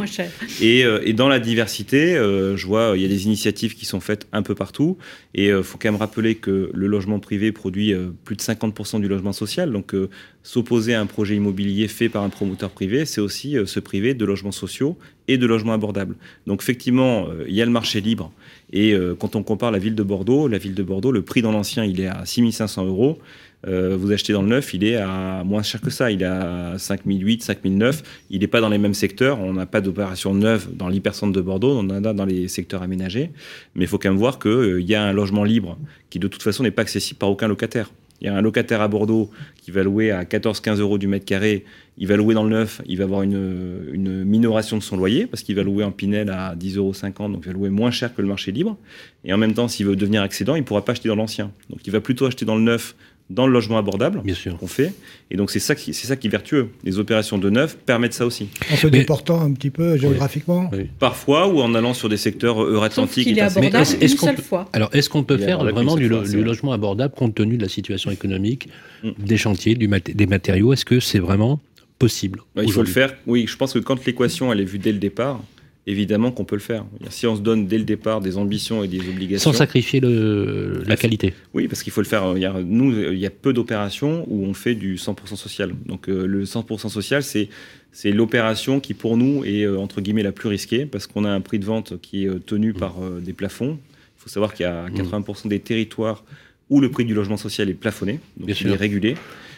[0.61, 3.85] Et, euh, et dans la diversité, euh, je vois, il y a des initiatives qui
[3.85, 4.97] sont faites un peu partout.
[5.33, 8.99] Et il faut quand même rappeler que le logement privé produit euh, plus de 50%
[8.99, 9.71] du logement social.
[9.71, 10.09] Donc, euh,
[10.43, 14.13] s'opposer à un projet immobilier fait par un promoteur privé, c'est aussi euh, se priver
[14.13, 16.15] de logements sociaux et de logements abordables.
[16.45, 18.31] Donc, effectivement, il y a le marché libre.
[18.71, 21.51] Et quand on compare la ville de Bordeaux, la ville de Bordeaux, le prix dans
[21.51, 23.19] l'ancien, il est à 6500 euros.
[23.65, 26.11] Euh, vous achetez dans le neuf, il est à moins cher que ça.
[26.11, 28.03] Il est à 5008, 5009.
[28.29, 29.39] Il n'est pas dans les mêmes secteurs.
[29.39, 31.77] On n'a pas d'opération neuve dans l'hypercentre de Bordeaux.
[31.77, 33.31] On en a dans les secteurs aménagés.
[33.75, 35.77] Mais il faut quand même voir qu'il y a un logement libre
[36.09, 37.91] qui, de toute façon, n'est pas accessible par aucun locataire.
[38.19, 39.29] Il y a un locataire à Bordeaux
[39.61, 41.65] qui va louer à 14-15 euros du mètre carré.
[41.99, 42.81] Il va louer dans le neuf.
[42.87, 46.29] Il va avoir une, une minoration de son loyer parce qu'il va louer en Pinel
[46.31, 46.93] à 10,50 euros.
[47.29, 48.75] Donc, il va louer moins cher que le marché libre.
[49.23, 51.51] Et en même temps, s'il veut devenir accédant, il ne pourra pas acheter dans l'ancien.
[51.69, 52.95] Donc, il va plutôt acheter dans le neuf
[53.29, 54.57] dans le logement abordable Bien sûr.
[54.57, 54.93] qu'on fait.
[55.31, 56.69] Et donc c'est ça qui c'est ça qui est vertueux.
[56.85, 58.47] Les opérations de neuf permettent ça aussi.
[58.71, 60.87] En se Mais- déportant un petit peu géographiquement Oui.
[60.99, 63.23] Parfois ou en allant sur des secteurs Sauf euratlantiques.
[63.25, 64.69] qu'il est assez- Mais abordable est-ce- une seule peut- fois.
[64.71, 67.69] Alors, est-ce qu'on peut faire abordable vraiment du, fois, logement abordable compte tenu de la
[67.69, 68.69] situation économique,
[69.03, 69.09] Mm.
[69.19, 70.71] des chantiers, du mat- des matériaux?
[70.71, 71.59] Est-ce que c'est vraiment
[71.99, 73.13] possible Ouais, il faut le faire.
[73.25, 75.41] Oui, je pense que quand l'équation elle est vue dès le départ,
[75.87, 76.85] évidemment qu'on peut le faire.
[77.09, 79.51] Si on se donne dès le départ des ambitions et des obligations.
[79.51, 81.33] Sans sacrifier le, la qualité.
[81.53, 82.33] Oui, parce qu'il faut le faire.
[82.35, 85.73] Il y a, nous, il y a peu d'opérations où on fait du 100% social.
[85.85, 87.49] Donc euh, le 100% social, c'est
[87.97, 91.31] c'est l'opération qui pour nous est euh, entre guillemets la plus risquée parce qu'on a
[91.31, 93.79] un prix de vente qui est euh, tenu par euh, des plafonds.
[94.17, 96.23] Il faut savoir qu'il y a 80% des territoires
[96.69, 98.71] où le prix du logement social est plafonné, donc Bien il sûr.
[98.71, 99.15] est régulé.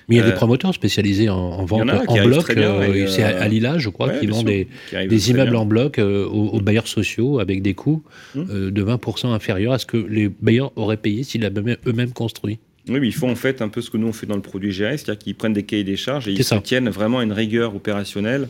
[0.10, 2.50] Mais il y a Euh, des promoteurs spécialisés en, en vente en bloc.
[2.58, 4.68] euh, c'est à, euh, Lila, je crois, ouais, qui sûr, des,
[5.08, 5.60] qui immeubles bien.
[5.60, 8.04] en bloc euh, aux, aux bailleurs sociaux avec des coûts
[8.36, 8.48] Hum.
[8.50, 12.60] euh, de 20% inférieurs à ce que les bailleurs auraient payé s'ils l'avaient eux-mêmes construit.
[12.88, 14.42] Oui, mais ils font en fait un peu ce que nous on fait dans le
[14.42, 16.60] produit géré, c'est-à-dire qu'ils prennent des cahiers des charges et ils ça.
[16.60, 18.48] tiennent vraiment une rigueur opérationnelle.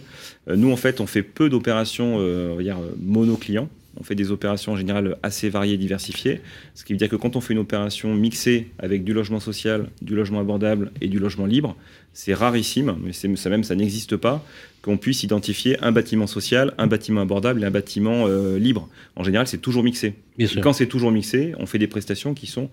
[0.49, 3.67] Euh, nous en fait, on fait peu d'opérations, euh, on va dire euh, mono-clients.
[3.97, 6.41] On fait des opérations en général assez variées et diversifiées.
[6.75, 9.87] Ce qui veut dire que quand on fait une opération mixée avec du logement social,
[10.01, 11.75] du logement abordable et du logement libre,
[12.13, 14.45] c'est rarissime, mais ça même ça n'existe pas,
[14.81, 18.87] qu'on puisse identifier un bâtiment social, un bâtiment abordable et un bâtiment euh, libre.
[19.15, 20.13] En général, c'est toujours mixé.
[20.37, 20.61] Bien Et sûr.
[20.61, 22.69] quand c'est toujours mixé, on fait des prestations qui sont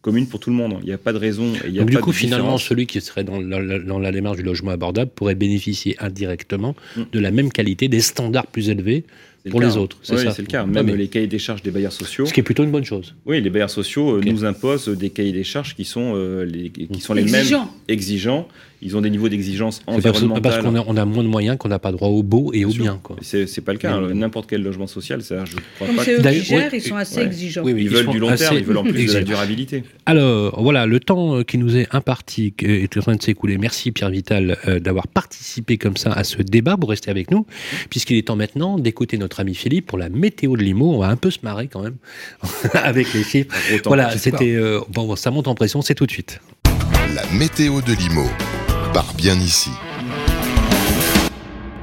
[0.00, 0.76] communes pour tout le monde.
[0.82, 1.52] Il n'y a pas de raison.
[1.54, 3.60] et Il y a Donc du pas coup, de finalement, celui qui serait dans la,
[3.60, 7.02] la- dans la démarche du logement abordable pourrait bénéficier indirectement Mm.
[7.12, 9.04] de la même qualité, des standards plus élevés
[9.44, 9.66] le pour cas.
[9.66, 9.96] les autres.
[10.02, 10.30] C'est Oui, ça.
[10.32, 10.64] c'est le cas.
[10.64, 12.26] Ouais, Même mais- les cahiers des charges des bailleurs sociaux.
[12.26, 13.14] Ce qui est plutôt une bonne chose.
[13.26, 16.70] Oui, les bailleurs sociaux euh, nous imposent des cahiers des charges qui sont, euh, les,
[16.70, 17.70] qui sont les mêmes Exigeant.
[17.88, 18.48] exigeants
[18.80, 20.62] ils ont des niveaux d'exigence C'est parce, parce environnementale.
[20.62, 22.68] qu'on a, on a moins de moyens qu'on n'a pas droit au beau et au
[22.70, 23.00] bien.
[23.02, 23.16] Quoi.
[23.22, 23.92] C'est c'est pas le cas.
[23.94, 24.14] hein.
[24.14, 26.04] N'importe quel logement social, ça, je crois Comme pas.
[26.04, 27.26] c'est que- eux gèrent, ouais, ils sont assez ouais.
[27.26, 27.62] exigeants.
[27.64, 29.24] Oui, oui, Ils veulent du long assez terme, ils veulent en plus de la exigeants.
[29.24, 29.82] durabilité.
[30.06, 33.58] Alors voilà, le temps euh, qui nous est imparti est en train de s'écouler.
[33.58, 36.76] Merci Pierre Vital d'avoir participé comme ça à ce débat.
[36.80, 37.46] Vous restez avec nous,
[37.90, 40.94] puisqu'il est temps maintenant d'écouter notre ami Philippe pour la météo de Limo.
[40.94, 41.96] On va un peu se marrer quand même
[42.74, 43.54] avec les chiffres.
[43.84, 46.40] Voilà, c'était euh, bon, ça monte en pression, c'est tout de suite.
[47.14, 48.26] La météo de Limo.
[48.92, 49.70] Par bien ici.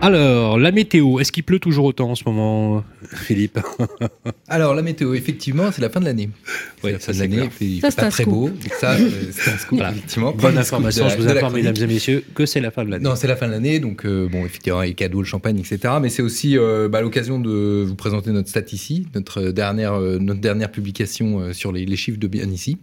[0.02, 2.84] Alors, la météo, est-ce qu'il pleut toujours autant en ce moment,
[3.16, 3.58] Philippe
[4.48, 6.30] Alors, la météo, effectivement, c'est la fin de l'année.
[6.78, 7.52] C'est Ouais, la ça, fin de c'est l'année, clair.
[7.62, 8.34] il fait- pas un très scoop.
[8.34, 8.50] beau.
[8.80, 9.94] Ça, euh, c'est un scoop, Voilà.
[9.94, 10.32] effectivement.
[10.34, 13.04] Bonne information, je vous informe, mesdames et messieurs, que c'est la fin de l'année.
[13.04, 15.96] Non, c'est la fin de l'année, donc euh, bon, effectivement, a cadeaux, le champagne, etc.
[16.00, 20.20] Mais c'est aussi euh, bah, l'occasion de vous présenter notre stat ici, notre dernière, euh,
[20.20, 22.78] notre dernière publication euh, sur les, les chiffres de bien ici.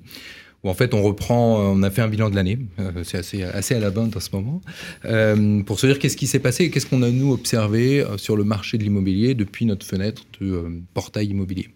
[0.64, 2.58] En fait, on reprend, euh, on a fait un bilan de l'année.
[2.78, 4.60] euh, c'est assez, assez à la bande en ce moment.
[5.04, 8.16] Euh, pour se dire qu'est-ce qui s'est passé et qu'est-ce qu'on a nous observé euh,
[8.16, 11.68] sur le marché de l'immobilier depuis notre fenêtre de portail immobilier.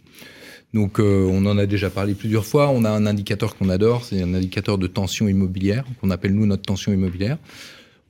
[0.74, 2.68] Donc, on en a déjà parlé plusieurs fois.
[2.68, 6.44] On a un indicateur qu'on adore, c'est un indicateur de tension immobilière, qu'on appelle nous
[6.44, 7.38] notre tension immobilière.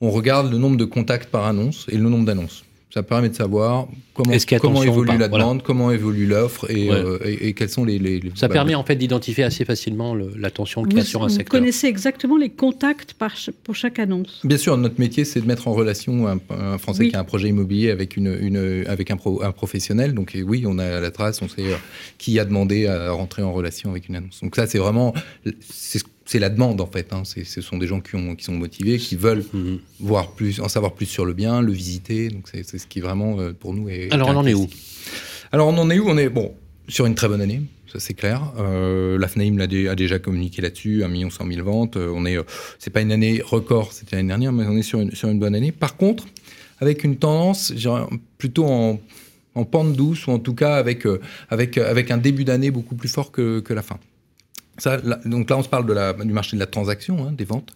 [0.01, 2.65] On regarde le nombre de contacts par annonce et le nombre d'annonces.
[2.93, 4.31] Ça permet de savoir comment,
[4.81, 5.43] évolue la Voilà.
[5.43, 6.95] demande, comment évolue l'offre et, Ouais.
[6.95, 7.99] euh, et, et quels sont les.
[7.99, 10.95] les- les- Ça bah, permet en fait d'identifier assez facilement le- la tension qu'il y
[10.95, 11.59] Vous, a sur un vous secteur.
[11.59, 14.39] connaissez exactement les contacts par ch- pour chaque annonce.
[14.45, 17.09] Bien sûr, notre métier, c'est de mettre en relation un, un Français Oui.
[17.09, 20.13] qui a un projet immobilier avec, une, une- avec un, pro- un professionnel.
[20.13, 21.75] Donc et oui, on a la trace, on sait euh,
[22.17, 24.39] qui a demandé à rentrer en relation avec une annonce.
[24.41, 25.13] Donc ça, c'est vraiment,
[25.59, 27.11] c'est c'est la demande en fait.
[27.13, 27.23] hein.
[27.25, 29.79] Ce sont des gens qui, ont, qui sont motivés, qui veulent Mhm.
[29.99, 32.29] voir plus, en savoir plus sur le bien, le visiter.
[32.29, 34.13] Donc c'est ce qui vraiment euh, pour nous est.
[34.13, 34.67] Alors, on en est où?
[35.51, 36.07] Alors on en est où?
[36.07, 36.53] On est bon
[36.87, 37.61] sur une très bonne année.
[37.91, 38.51] Ça c'est clair.
[38.59, 41.95] Euh, la FNAIM a déjà communiqué là-dessus, 1 100 000 ventes.
[41.95, 42.43] Euh, on est, euh,
[42.79, 45.39] c'est pas une année record, c'était l'année dernière, mais on est sur une, sur une
[45.39, 45.71] bonne année.
[45.71, 46.25] Par contre,
[46.81, 47.73] avec une tendance,
[48.37, 48.99] plutôt en,
[49.55, 51.05] en pente douce ou en tout cas avec
[51.49, 53.97] avec avec un début d'année beaucoup plus fort que, que la fin.
[54.77, 57.31] Ça, là- donc là, on se parle de la, du marché de la transaction, hein,
[57.31, 57.71] des ventes,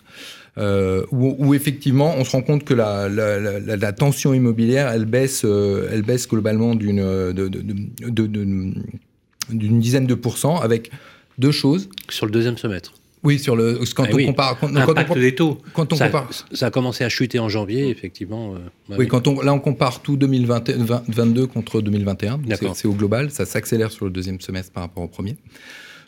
[0.57, 5.89] euh, où, où effectivement, on se rend compte que la, tension immobilière, elle baisse, euh,
[5.91, 8.73] elle baisse globalement d'une euh, de- de- de- de- de-
[9.49, 10.91] d'une dizaine de pourcents, avec
[11.37, 11.89] deux choses.
[12.09, 12.93] Sur le deuxième semestre.
[13.23, 14.25] Oui, sur le quand Eh on oui.
[14.25, 15.57] compare, quand, quand on Impact compare- des taux.
[15.73, 18.55] quand on ça, compare, ça a commencé à chuter en janvier, effectivement.
[18.55, 18.57] euh,
[18.89, 22.75] bah oui, quand on, là on compare tout 2022 contre 2021, donc D'accord.
[22.75, 25.35] c'est c'est au global, ça s'accélère sur le deuxième semestre par rapport au premier.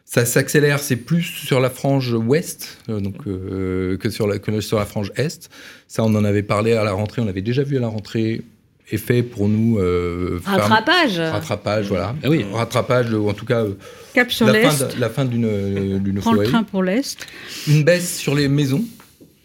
[0.05, 4.61] Ça s'accélère, c'est plus sur la frange ouest euh, donc, euh, que, sur la, que
[4.61, 5.49] sur la frange est.
[5.87, 8.41] Ça, on en avait parlé à la rentrée, on l'avait déjà vu à la rentrée.
[8.91, 9.79] Effet pour nous.
[9.79, 11.17] euh, Rattrapage.
[11.17, 12.15] Rattrapage, voilà.
[12.21, 12.45] Ah oui.
[12.51, 13.63] Rattrapage, ou en tout cas,
[14.13, 17.25] Cap sur l'Est, la fin d'une euh, prends le train pour l'Est.
[17.67, 18.83] Une baisse sur les maisons.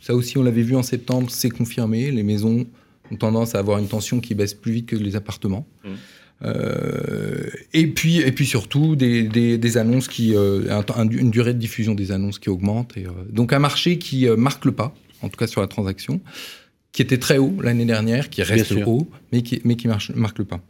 [0.03, 2.11] Ça aussi, on l'avait vu en septembre, c'est confirmé.
[2.11, 2.67] Les maisons
[3.11, 5.67] ont tendance à avoir une tension qui baisse plus vite que les appartements.
[5.85, 5.89] Mmh.
[6.45, 10.35] Euh, et, puis, et puis surtout, des, des- des annonces qui.
[10.37, 10.63] euh,
[10.97, 12.97] un une durée de diffusion des annonces qui augmente.
[12.97, 16.21] Et, euh, donc, un marché qui marque le pas, en tout cas sur la transaction,
[16.93, 20.39] qui était très haut l'année dernière, qui reste haut, mais qui, mais qui marche, marque
[20.39, 20.61] le pas.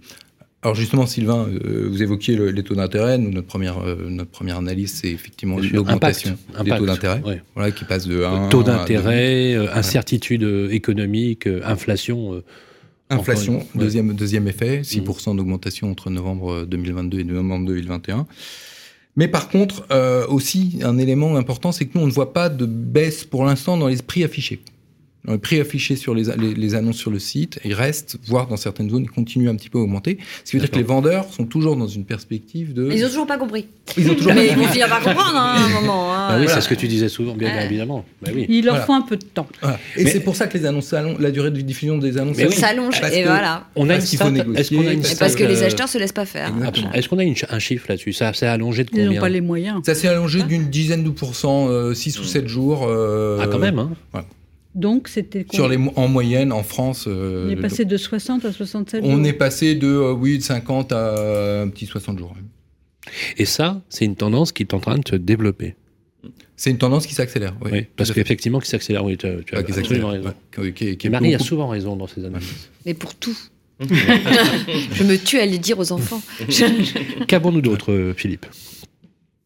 [0.62, 3.16] Alors justement, Sylvain, vous évoquiez le- les taux d'intérêt.
[3.16, 3.76] Nous, notre première,
[4.08, 6.64] notre première analyse, c'est effectivement l'augmentation Impact.
[6.64, 7.42] des taux d'intérêt, Ouais.
[7.54, 10.42] voilà, qui passe de 1 Taux d'intérêt, incertitude
[10.72, 12.42] économique, inflation.
[13.10, 13.66] Euh, Inflation, ouais.
[13.74, 18.26] deuxième, deuxième effet, 6% d'augmentation entre novembre 2022 et novembre 2021.
[19.16, 22.48] Mais par contre, euh, aussi, un élément important, c'est que nous, on ne voit pas
[22.48, 24.60] de baisse pour l'instant dans les prix affichés.
[25.28, 28.46] Dans les prix affichés sur les, les- les annonces sur le site, ils restent, voire
[28.46, 30.16] dans certaines zones, ils continuent un petit peu à augmenter.
[30.42, 32.90] Ce qui veut dire que les vendeurs sont toujours dans une perspective de...
[32.90, 33.66] Ils ont toujours pas compris.
[33.98, 34.72] Ils ont toujours Mais pas ils vont compris.
[34.72, 36.14] finir par comprendre hein, à un moment.
[36.14, 36.28] hein.
[36.30, 36.54] Bah oui, voilà.
[36.54, 38.06] c'est ce que tu disais souvent, bien évidemment.
[38.22, 38.46] Bah oui.
[38.48, 38.86] Il leur Voilà.
[38.86, 39.46] faut un peu de temps.
[39.60, 39.78] Voilà.
[39.98, 42.38] Et Mais- c'est pour ça que les annonces s'allongent, la durée de diffusion des annonces
[42.38, 42.50] oui.
[42.52, 42.96] s'allonge.
[43.12, 43.66] Et que- voilà.
[43.76, 44.78] On a une qu'il faut négocier,
[45.18, 46.50] parce que les euh, acheteurs se laissent pas faire.
[46.94, 48.14] Est-ce qu'on a une ch- un chiffre là-dessus?
[48.14, 49.82] Ça s'est allongé de Ils n'ont combien pas les moyens.
[49.84, 52.86] Ça s'est allongé d'une dizaine de pourcents, 6 ou 7 jours.
[52.88, 53.90] euh, Ah, quand même, hein
[54.78, 55.44] Donc, c'était.
[55.52, 59.16] Sur les, en moyenne, en France, euh, On est passé de 60 à 67 on
[59.16, 59.26] jours.
[59.26, 62.34] est passé de, euh, oui, de 50 à un petit 60 jours.
[63.38, 65.74] Et ça, c'est une tendance qui est en train de se développer.
[66.56, 67.54] C'est une tendance qui s'accélère.
[67.64, 69.04] Oui, Oui, parce qu'effectivement, qui s'accélère.
[69.04, 70.32] Oui, tu, as- tu as Ouais, qui absolument raison.
[70.58, 72.68] ouais, qui- qui- Marie a souvent raison dans ses analyses.
[72.86, 73.36] Mais pour tout.
[73.80, 76.20] je me tue à le dire aux enfants.
[77.28, 78.46] Qu'avons-nous d'autre, euh, Philippe?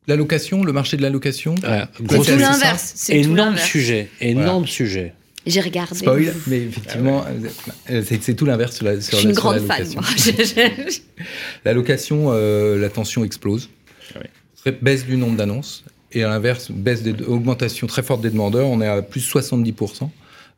[0.09, 1.55] La location, le marché de la location.
[1.61, 3.11] Voilà, C'est tout l'inverse.
[3.11, 5.15] Énorme sujet, énorme sujet.
[5.47, 5.97] J'ai regardé.
[5.97, 7.25] Spoil, mais effectivement,
[7.91, 9.67] euh, c'est c'est tout l'inverse sur la, sur Je suis la- une sur la grande
[9.69, 9.79] fan.
[9.97, 10.01] location.
[10.01, 10.91] moi.
[11.65, 13.69] La location, euh, la tension explose.
[14.15, 14.23] Ouais.
[14.61, 15.85] Très- Baisse du nombre d'annonces.
[16.13, 18.67] Et à l'inverse, baisse des, augmentation très forte des demandeurs.
[18.69, 20.11] On est à plus 70%.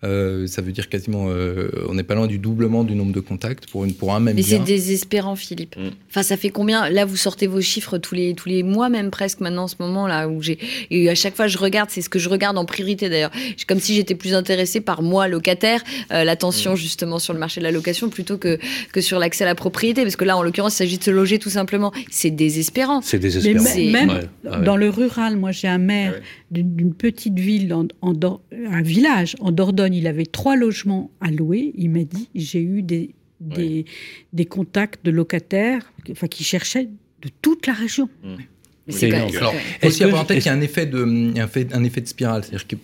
[0.05, 3.21] Euh, ça veut dire quasiment, euh, on n'est pas loin du doublement du nombre de
[3.21, 5.77] contacts pour, une, pour un même Mais c'est désespérant, Philippe.
[5.77, 5.89] Mm.
[6.11, 9.11] Enfin, ça fait combien Là, vous sortez vos chiffres tous les, tous les mois, même
[9.11, 10.59] presque maintenant, en ce moment là où j'ai.
[10.91, 13.31] Et à chaque fois, je regarde, c'est ce que je regarde en priorité d'ailleurs.
[13.57, 15.83] C'est Comme si j'étais plus intéressée par moi, locataire,
[16.13, 18.59] euh, la tension justement sur le marché de la location plutôt que,
[18.93, 20.03] que sur l'accès à la propriété.
[20.03, 21.93] Parce que là, en l'occurrence, il s'agit de se loger tout simplement.
[22.11, 23.01] C'est désespérant.
[23.03, 23.65] C'est Mais désespérant.
[23.65, 24.21] C'est- même Ouais,
[24.51, 24.65] ah ouais.
[24.65, 26.23] dans le rural, moi j'ai un maire Ah ouais.
[26.63, 28.41] D'une petite ville, en, en Dor-
[28.71, 31.73] un village en Dordogne, il avait trois logements à louer.
[31.77, 33.11] Il m'a dit j'ai eu des,
[33.41, 33.85] des,
[34.33, 36.87] des contacts de locataires enfin, qui cherchaient
[37.23, 38.09] de toute la région.
[38.25, 39.35] Mais C'est énorme.
[39.37, 41.41] Alors, faut Est-ce aussi avoir en tête qu'il y a un effet de, il y
[41.41, 42.45] a un effet de spirale?
[42.45, 42.77] C'est-à-dire que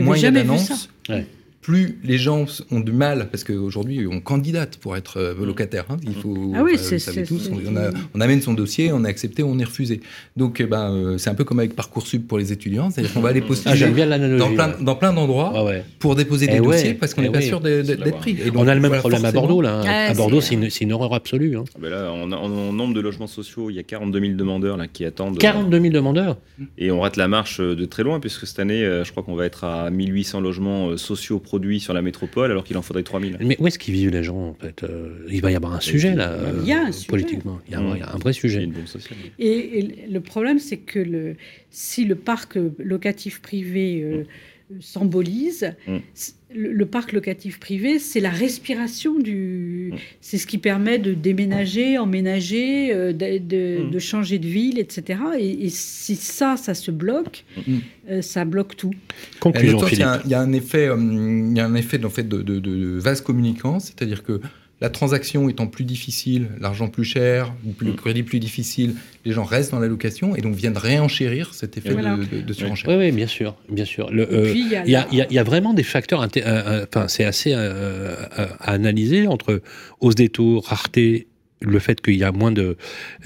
[0.00, 1.26] moins il y a d'annonces, Ouais.
[1.62, 5.84] Plus les gens ont du mal, parce qu'aujourd'hui, on candidate pour être euh, locataire.
[5.88, 5.96] hein.
[6.04, 7.76] Il faut, Ah oui, enfin, c'est- vous savez tous, on,
[8.20, 10.00] a- amène son dossier, on est accepté, on est refusé.
[10.36, 13.20] Donc, eh ben, euh, c'est un peu comme avec Parcoursup pour les étudiants, c'est-à-dire qu'on
[13.20, 14.38] va aller Ah, postuler bien l'analogie.
[14.40, 14.74] dans plein, ouais.
[14.84, 15.84] dans plein d'endroits Ah ouais.
[16.00, 17.46] pour déposer des Eh ouais, dossiers parce qu'on eh n'est pas oui.
[17.46, 18.32] sûr d'être pris.
[18.44, 19.80] Et donc, On a le même voilà, problème à Bordeaux, là.
[19.82, 21.56] Ouais, à Bordeaux, c'est- une, horreur absolue.
[21.56, 21.64] hein.
[21.74, 24.32] Ah ben là, en, en- en nombre de logements sociaux, il y a 42 000
[24.34, 25.36] demandeurs là, qui attendent.
[25.36, 26.38] euh, 42 000 demandeurs?
[26.76, 29.22] Et on rate la marche euh, de très loin, puisque cette année, euh, je crois
[29.22, 32.82] qu'on va être à 1800 logements euh, sociaux produits sur la métropole, alors qu'il en
[32.82, 33.36] faudrait 3000.
[33.40, 35.80] Mais où est-ce qu'ils vivent les gens en fait Euh, Il va y avoir un
[35.80, 37.08] sujet là, Il y a un euh, sujet.
[37.08, 37.60] politiquement.
[37.68, 38.64] Il y a, un- il y a un vrai a sujet.
[38.64, 39.18] une bombe sociale.
[39.38, 41.36] Et, et le problème, c'est que le,
[41.70, 44.24] si le parc locatif privé euh,
[44.80, 45.98] s'embolise, Mm.
[46.54, 49.90] Le, le parc locatif privé, c'est la respiration du.
[49.92, 49.96] Mm.
[50.20, 53.90] C'est ce qui permet de déménager, emménager, euh, de, de- Mm.
[53.90, 55.18] de changer de ville, etc.
[55.38, 57.76] Et, et si ça, ça se bloque, Mm.
[58.10, 58.92] euh, ça bloque tout.
[59.40, 59.92] Conclusion, y
[60.24, 60.96] Il y, a un effet, euh,
[61.50, 64.40] il y a un effet en fait, de, de, de vase communicant, c'est-à-dire que
[64.82, 67.94] la transaction étant plus difficile, l'argent plus cher, le Mm.
[67.96, 71.92] crédit plus difficile, les gens restent dans la location et donc viennent réenchérir cet effet
[71.92, 72.16] Voilà.
[72.16, 72.90] de, de- de surenchère.
[72.90, 74.10] Oui, oui, bien sûr, bien sûr.
[74.12, 76.84] Euh, puis, il y a il y, a, y y vraiment des facteurs, euh, euh,
[76.92, 77.58] enfin, c'est assez euh,
[78.38, 79.62] euh, à analyser entre
[80.00, 81.28] hausse des taux, rareté,
[81.62, 82.76] le fait qu'il y a moins de,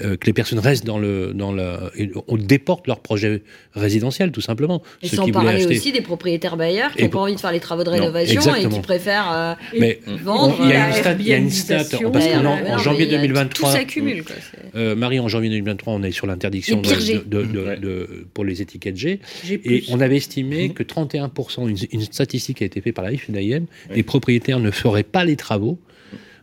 [0.01, 1.91] euh, que les personnes restent dans le, dans la,
[2.27, 3.43] on déporte leur projet
[3.73, 4.81] résidentiel tout simplement.
[5.01, 5.77] Et sans parler acheter.
[5.77, 8.55] aussi des propriétaires bailleurs qui n'ont pas envie de faire les travaux de Non, rénovation
[8.55, 10.57] et qui préfèrent euh, Mais vendre.
[10.61, 12.11] il y a une stat, il y a une stat Airbnbisation.
[12.11, 12.33] parce qu'en
[12.63, 14.23] ouais, en- janvier mais il y a- 2023, Tout s'accumule.
[14.75, 17.13] euh, Marie, en janvier 2023, on est sur l'interdiction Et pire de- G.
[17.13, 17.77] de- de- de- Ouais.
[17.77, 19.19] de- pour les étiquettes G.
[19.49, 23.11] Et on avait estimé que 31%, une, une statistique qui a été faite par la
[23.11, 23.19] Oui.
[23.95, 25.79] les propriétaires ne feraient pas les travaux.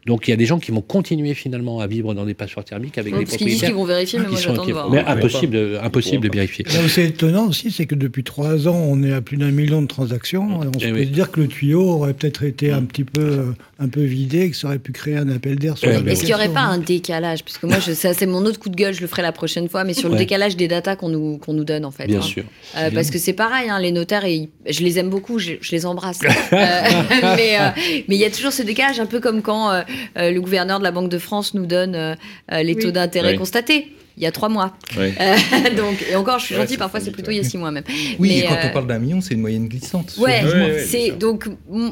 [0.07, 2.65] Donc il y a des gens qui vont continuer finalement à vivre dans des passoires
[2.65, 4.91] thermiques avec Bon, des parce propriétaires qu'ils vont vérifier, mais qui moi j'attends de voir.
[4.91, 6.65] Mais Ils pourront impossible, de, impossible Ils de vérifier.
[6.67, 9.51] Là où c'est étonnant aussi, c'est que depuis trois ans, on est à plus d'un
[9.51, 10.63] million de transactions.
[10.63, 11.07] Et on Eh se peut oui.
[11.07, 13.45] se dire que le tuyau aurait peut-être été un petit peu, euh,
[13.79, 16.01] un peu vidé et que ça aurait pu créer un appel d'air sur Eh la
[16.01, 17.43] ben Est-ce qu'il n'y aurait pas un décalage?
[17.45, 19.85] Parce que moi, c'est mon autre coup de gueule, je le ferai la prochaine fois,
[19.85, 20.21] mais sur le Ouais.
[20.21, 22.07] décalage des datas qu'on nous, qu'on nous donne, en fait.
[22.07, 22.23] Bien hein.
[22.23, 22.45] sûr.
[22.77, 25.71] Euh, parce que c'est pareil, hein, les notaires, ils- je les aime beaucoup, je, je
[25.73, 26.21] les embrasse.
[26.53, 26.57] Euh,
[27.37, 27.69] mais euh,
[28.09, 29.83] mais il y a toujours ce décalage, un peu comme quand euh, euh,
[30.17, 32.15] le gouverneur de la Banque de France nous donne euh,
[32.53, 32.83] euh, les Oui.
[32.83, 33.39] taux d'intérêt Oui.
[33.39, 33.89] constatés.
[34.17, 34.77] Il y a trois mois.
[34.97, 35.13] Ouais.
[35.21, 37.59] Euh, donc, et encore, je suis Ouais, gentille, parfois c'est plutôt il y a six
[37.59, 37.83] mois même.
[38.21, 40.15] Oui, Mais, et quand euh, on parle d'un million, c'est une moyenne glissante.
[40.19, 40.67] Ouais, 12 mois.
[40.67, 41.17] Ouais, ouais, c'est bien sûr.
[41.17, 41.49] donc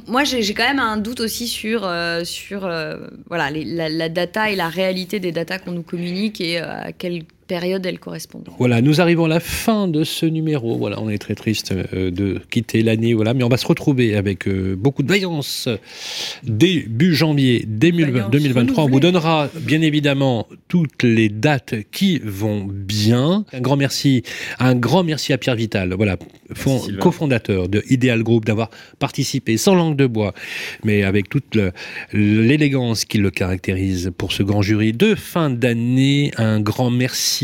[0.07, 2.97] moi j'ai quand même un doute aussi sur euh, sur euh,
[3.29, 6.65] voilà les- la, la data et la réalité des datas qu'on nous communique et euh,
[6.85, 7.25] à quelle
[7.57, 8.49] période elles correspondent.
[8.59, 10.79] Voilà, nous arrivons à la fin de ce numéro.
[10.79, 13.13] Voilà, on est très triste euh, de quitter l'année.
[13.13, 15.69] Voilà, mais on va se retrouver avec euh, beaucoup de vaillance
[16.45, 18.85] début janvier 2020 Vaillance 2023.
[18.85, 23.45] On vous donnera bien évidemment toutes les dates qui vont bien.
[23.53, 24.23] Un grand merci,
[24.59, 25.93] un grand merci à Pierre Vital.
[25.95, 26.17] Voilà,
[26.55, 30.33] fond- cofondateur de Ideal Group, d'avoir participé sans langue de bois,
[30.85, 31.59] mais avec toute
[32.15, 36.31] l'élégance qui le caractérise pour ce grand jury de fin d'année.
[36.39, 37.42] Un grand merci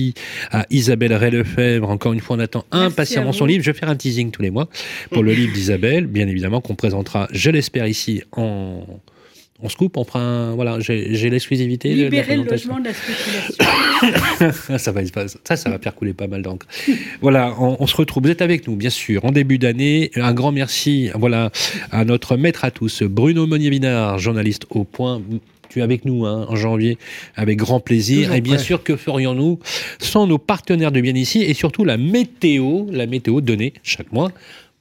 [0.51, 1.89] à Isabelle Ray-Lefebvre.
[1.89, 3.65] Encore une fois, on attend impatiemment son livre.
[3.65, 4.69] Je vais faire un teasing tous les mois
[5.11, 8.85] pour le livre d'Isabelle, bien évidemment, qu'on présentera, je l'espère, ici en.
[9.61, 10.55] On se coupe, on fera un.
[10.55, 11.93] Voilà, j'ai l'exclusivité.
[11.93, 14.79] de la Libérer le logement de la spéculation.
[14.79, 15.01] ça, va,
[15.45, 16.65] ça, ça va faire couler pas mal d'encre.
[17.20, 18.23] voilà, on, on se retrouve.
[18.23, 20.12] Vous êtes avec nous, bien sûr, en début d'année.
[20.15, 21.51] Un grand merci voilà,
[21.91, 25.20] à notre maître à tous, Bruno Monnier-Vinard, journaliste au point.
[25.69, 26.99] Tu es avec nous hein, en janvier,
[27.36, 28.23] avec grand plaisir.
[28.23, 28.65] Toujours et bien prêt.
[28.65, 29.59] sûr, que ferions-nous
[29.99, 34.31] sans nos partenaires de bien ici et surtout la météo, la météo donnée chaque mois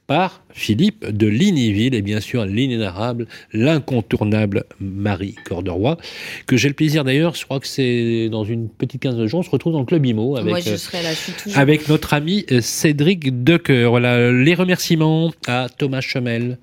[0.06, 5.98] par Philippe de Ligniville et bien sûr l'inénarrable, l'incontournable Marie Corderoy,
[6.46, 9.40] que j'ai le plaisir d'ailleurs, je crois que c'est dans une petite quinzaine de jours,
[9.40, 11.32] on se retrouve dans le Club IMO avec, Moi je euh, serai là, je suis
[11.32, 11.58] toujours.
[11.58, 13.90] avec notre ami euh, Cédric Decoeur.
[13.90, 16.58] Voilà, les remerciements à Thomas Chemel,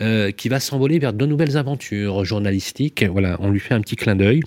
[0.00, 3.04] euh, qui va s'envoler vers de nouvelles aventures journalistiques.
[3.10, 4.40] Voilà, on lui fait un petit clin d'œil.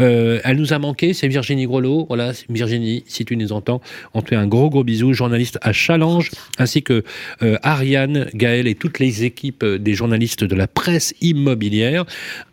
[0.00, 2.06] Euh, elle nous a manqué, c'est Virginie Grelot.
[2.08, 3.80] Voilà, Virginie, si tu nous entends,
[4.14, 7.04] on te fait un gros gros bisou, journaliste à Challenge, ainsi que
[7.42, 12.04] euh, Ariane Gaël et toutes les équipes des journalistes de la presse immobilière.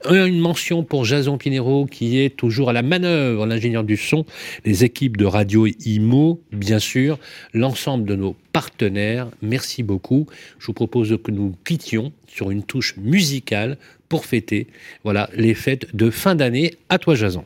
[0.10, 4.26] Une mention pour Jason Pinero qui est toujours à la manœuvre, l'ingénieur du son,
[4.66, 7.20] les équipes de Radio Imo, bien sûr,
[7.54, 9.30] l'ensemble de nos partenaires.
[9.42, 10.28] Merci beaucoup.
[10.60, 13.78] Je vous propose que nous quittions sur une touche musicale
[14.10, 14.68] pour fêter
[15.04, 16.74] voilà, les fêtes de fin d'année.
[16.90, 17.46] À toi, Jason.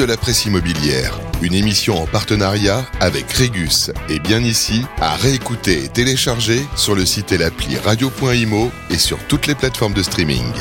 [0.00, 5.84] De la presse immobilière, une émission en partenariat avec Régus et bien ici, à réécouter
[5.84, 10.54] et télécharger sur le site et l'appli radio.imo et sur toutes les plateformes de streaming.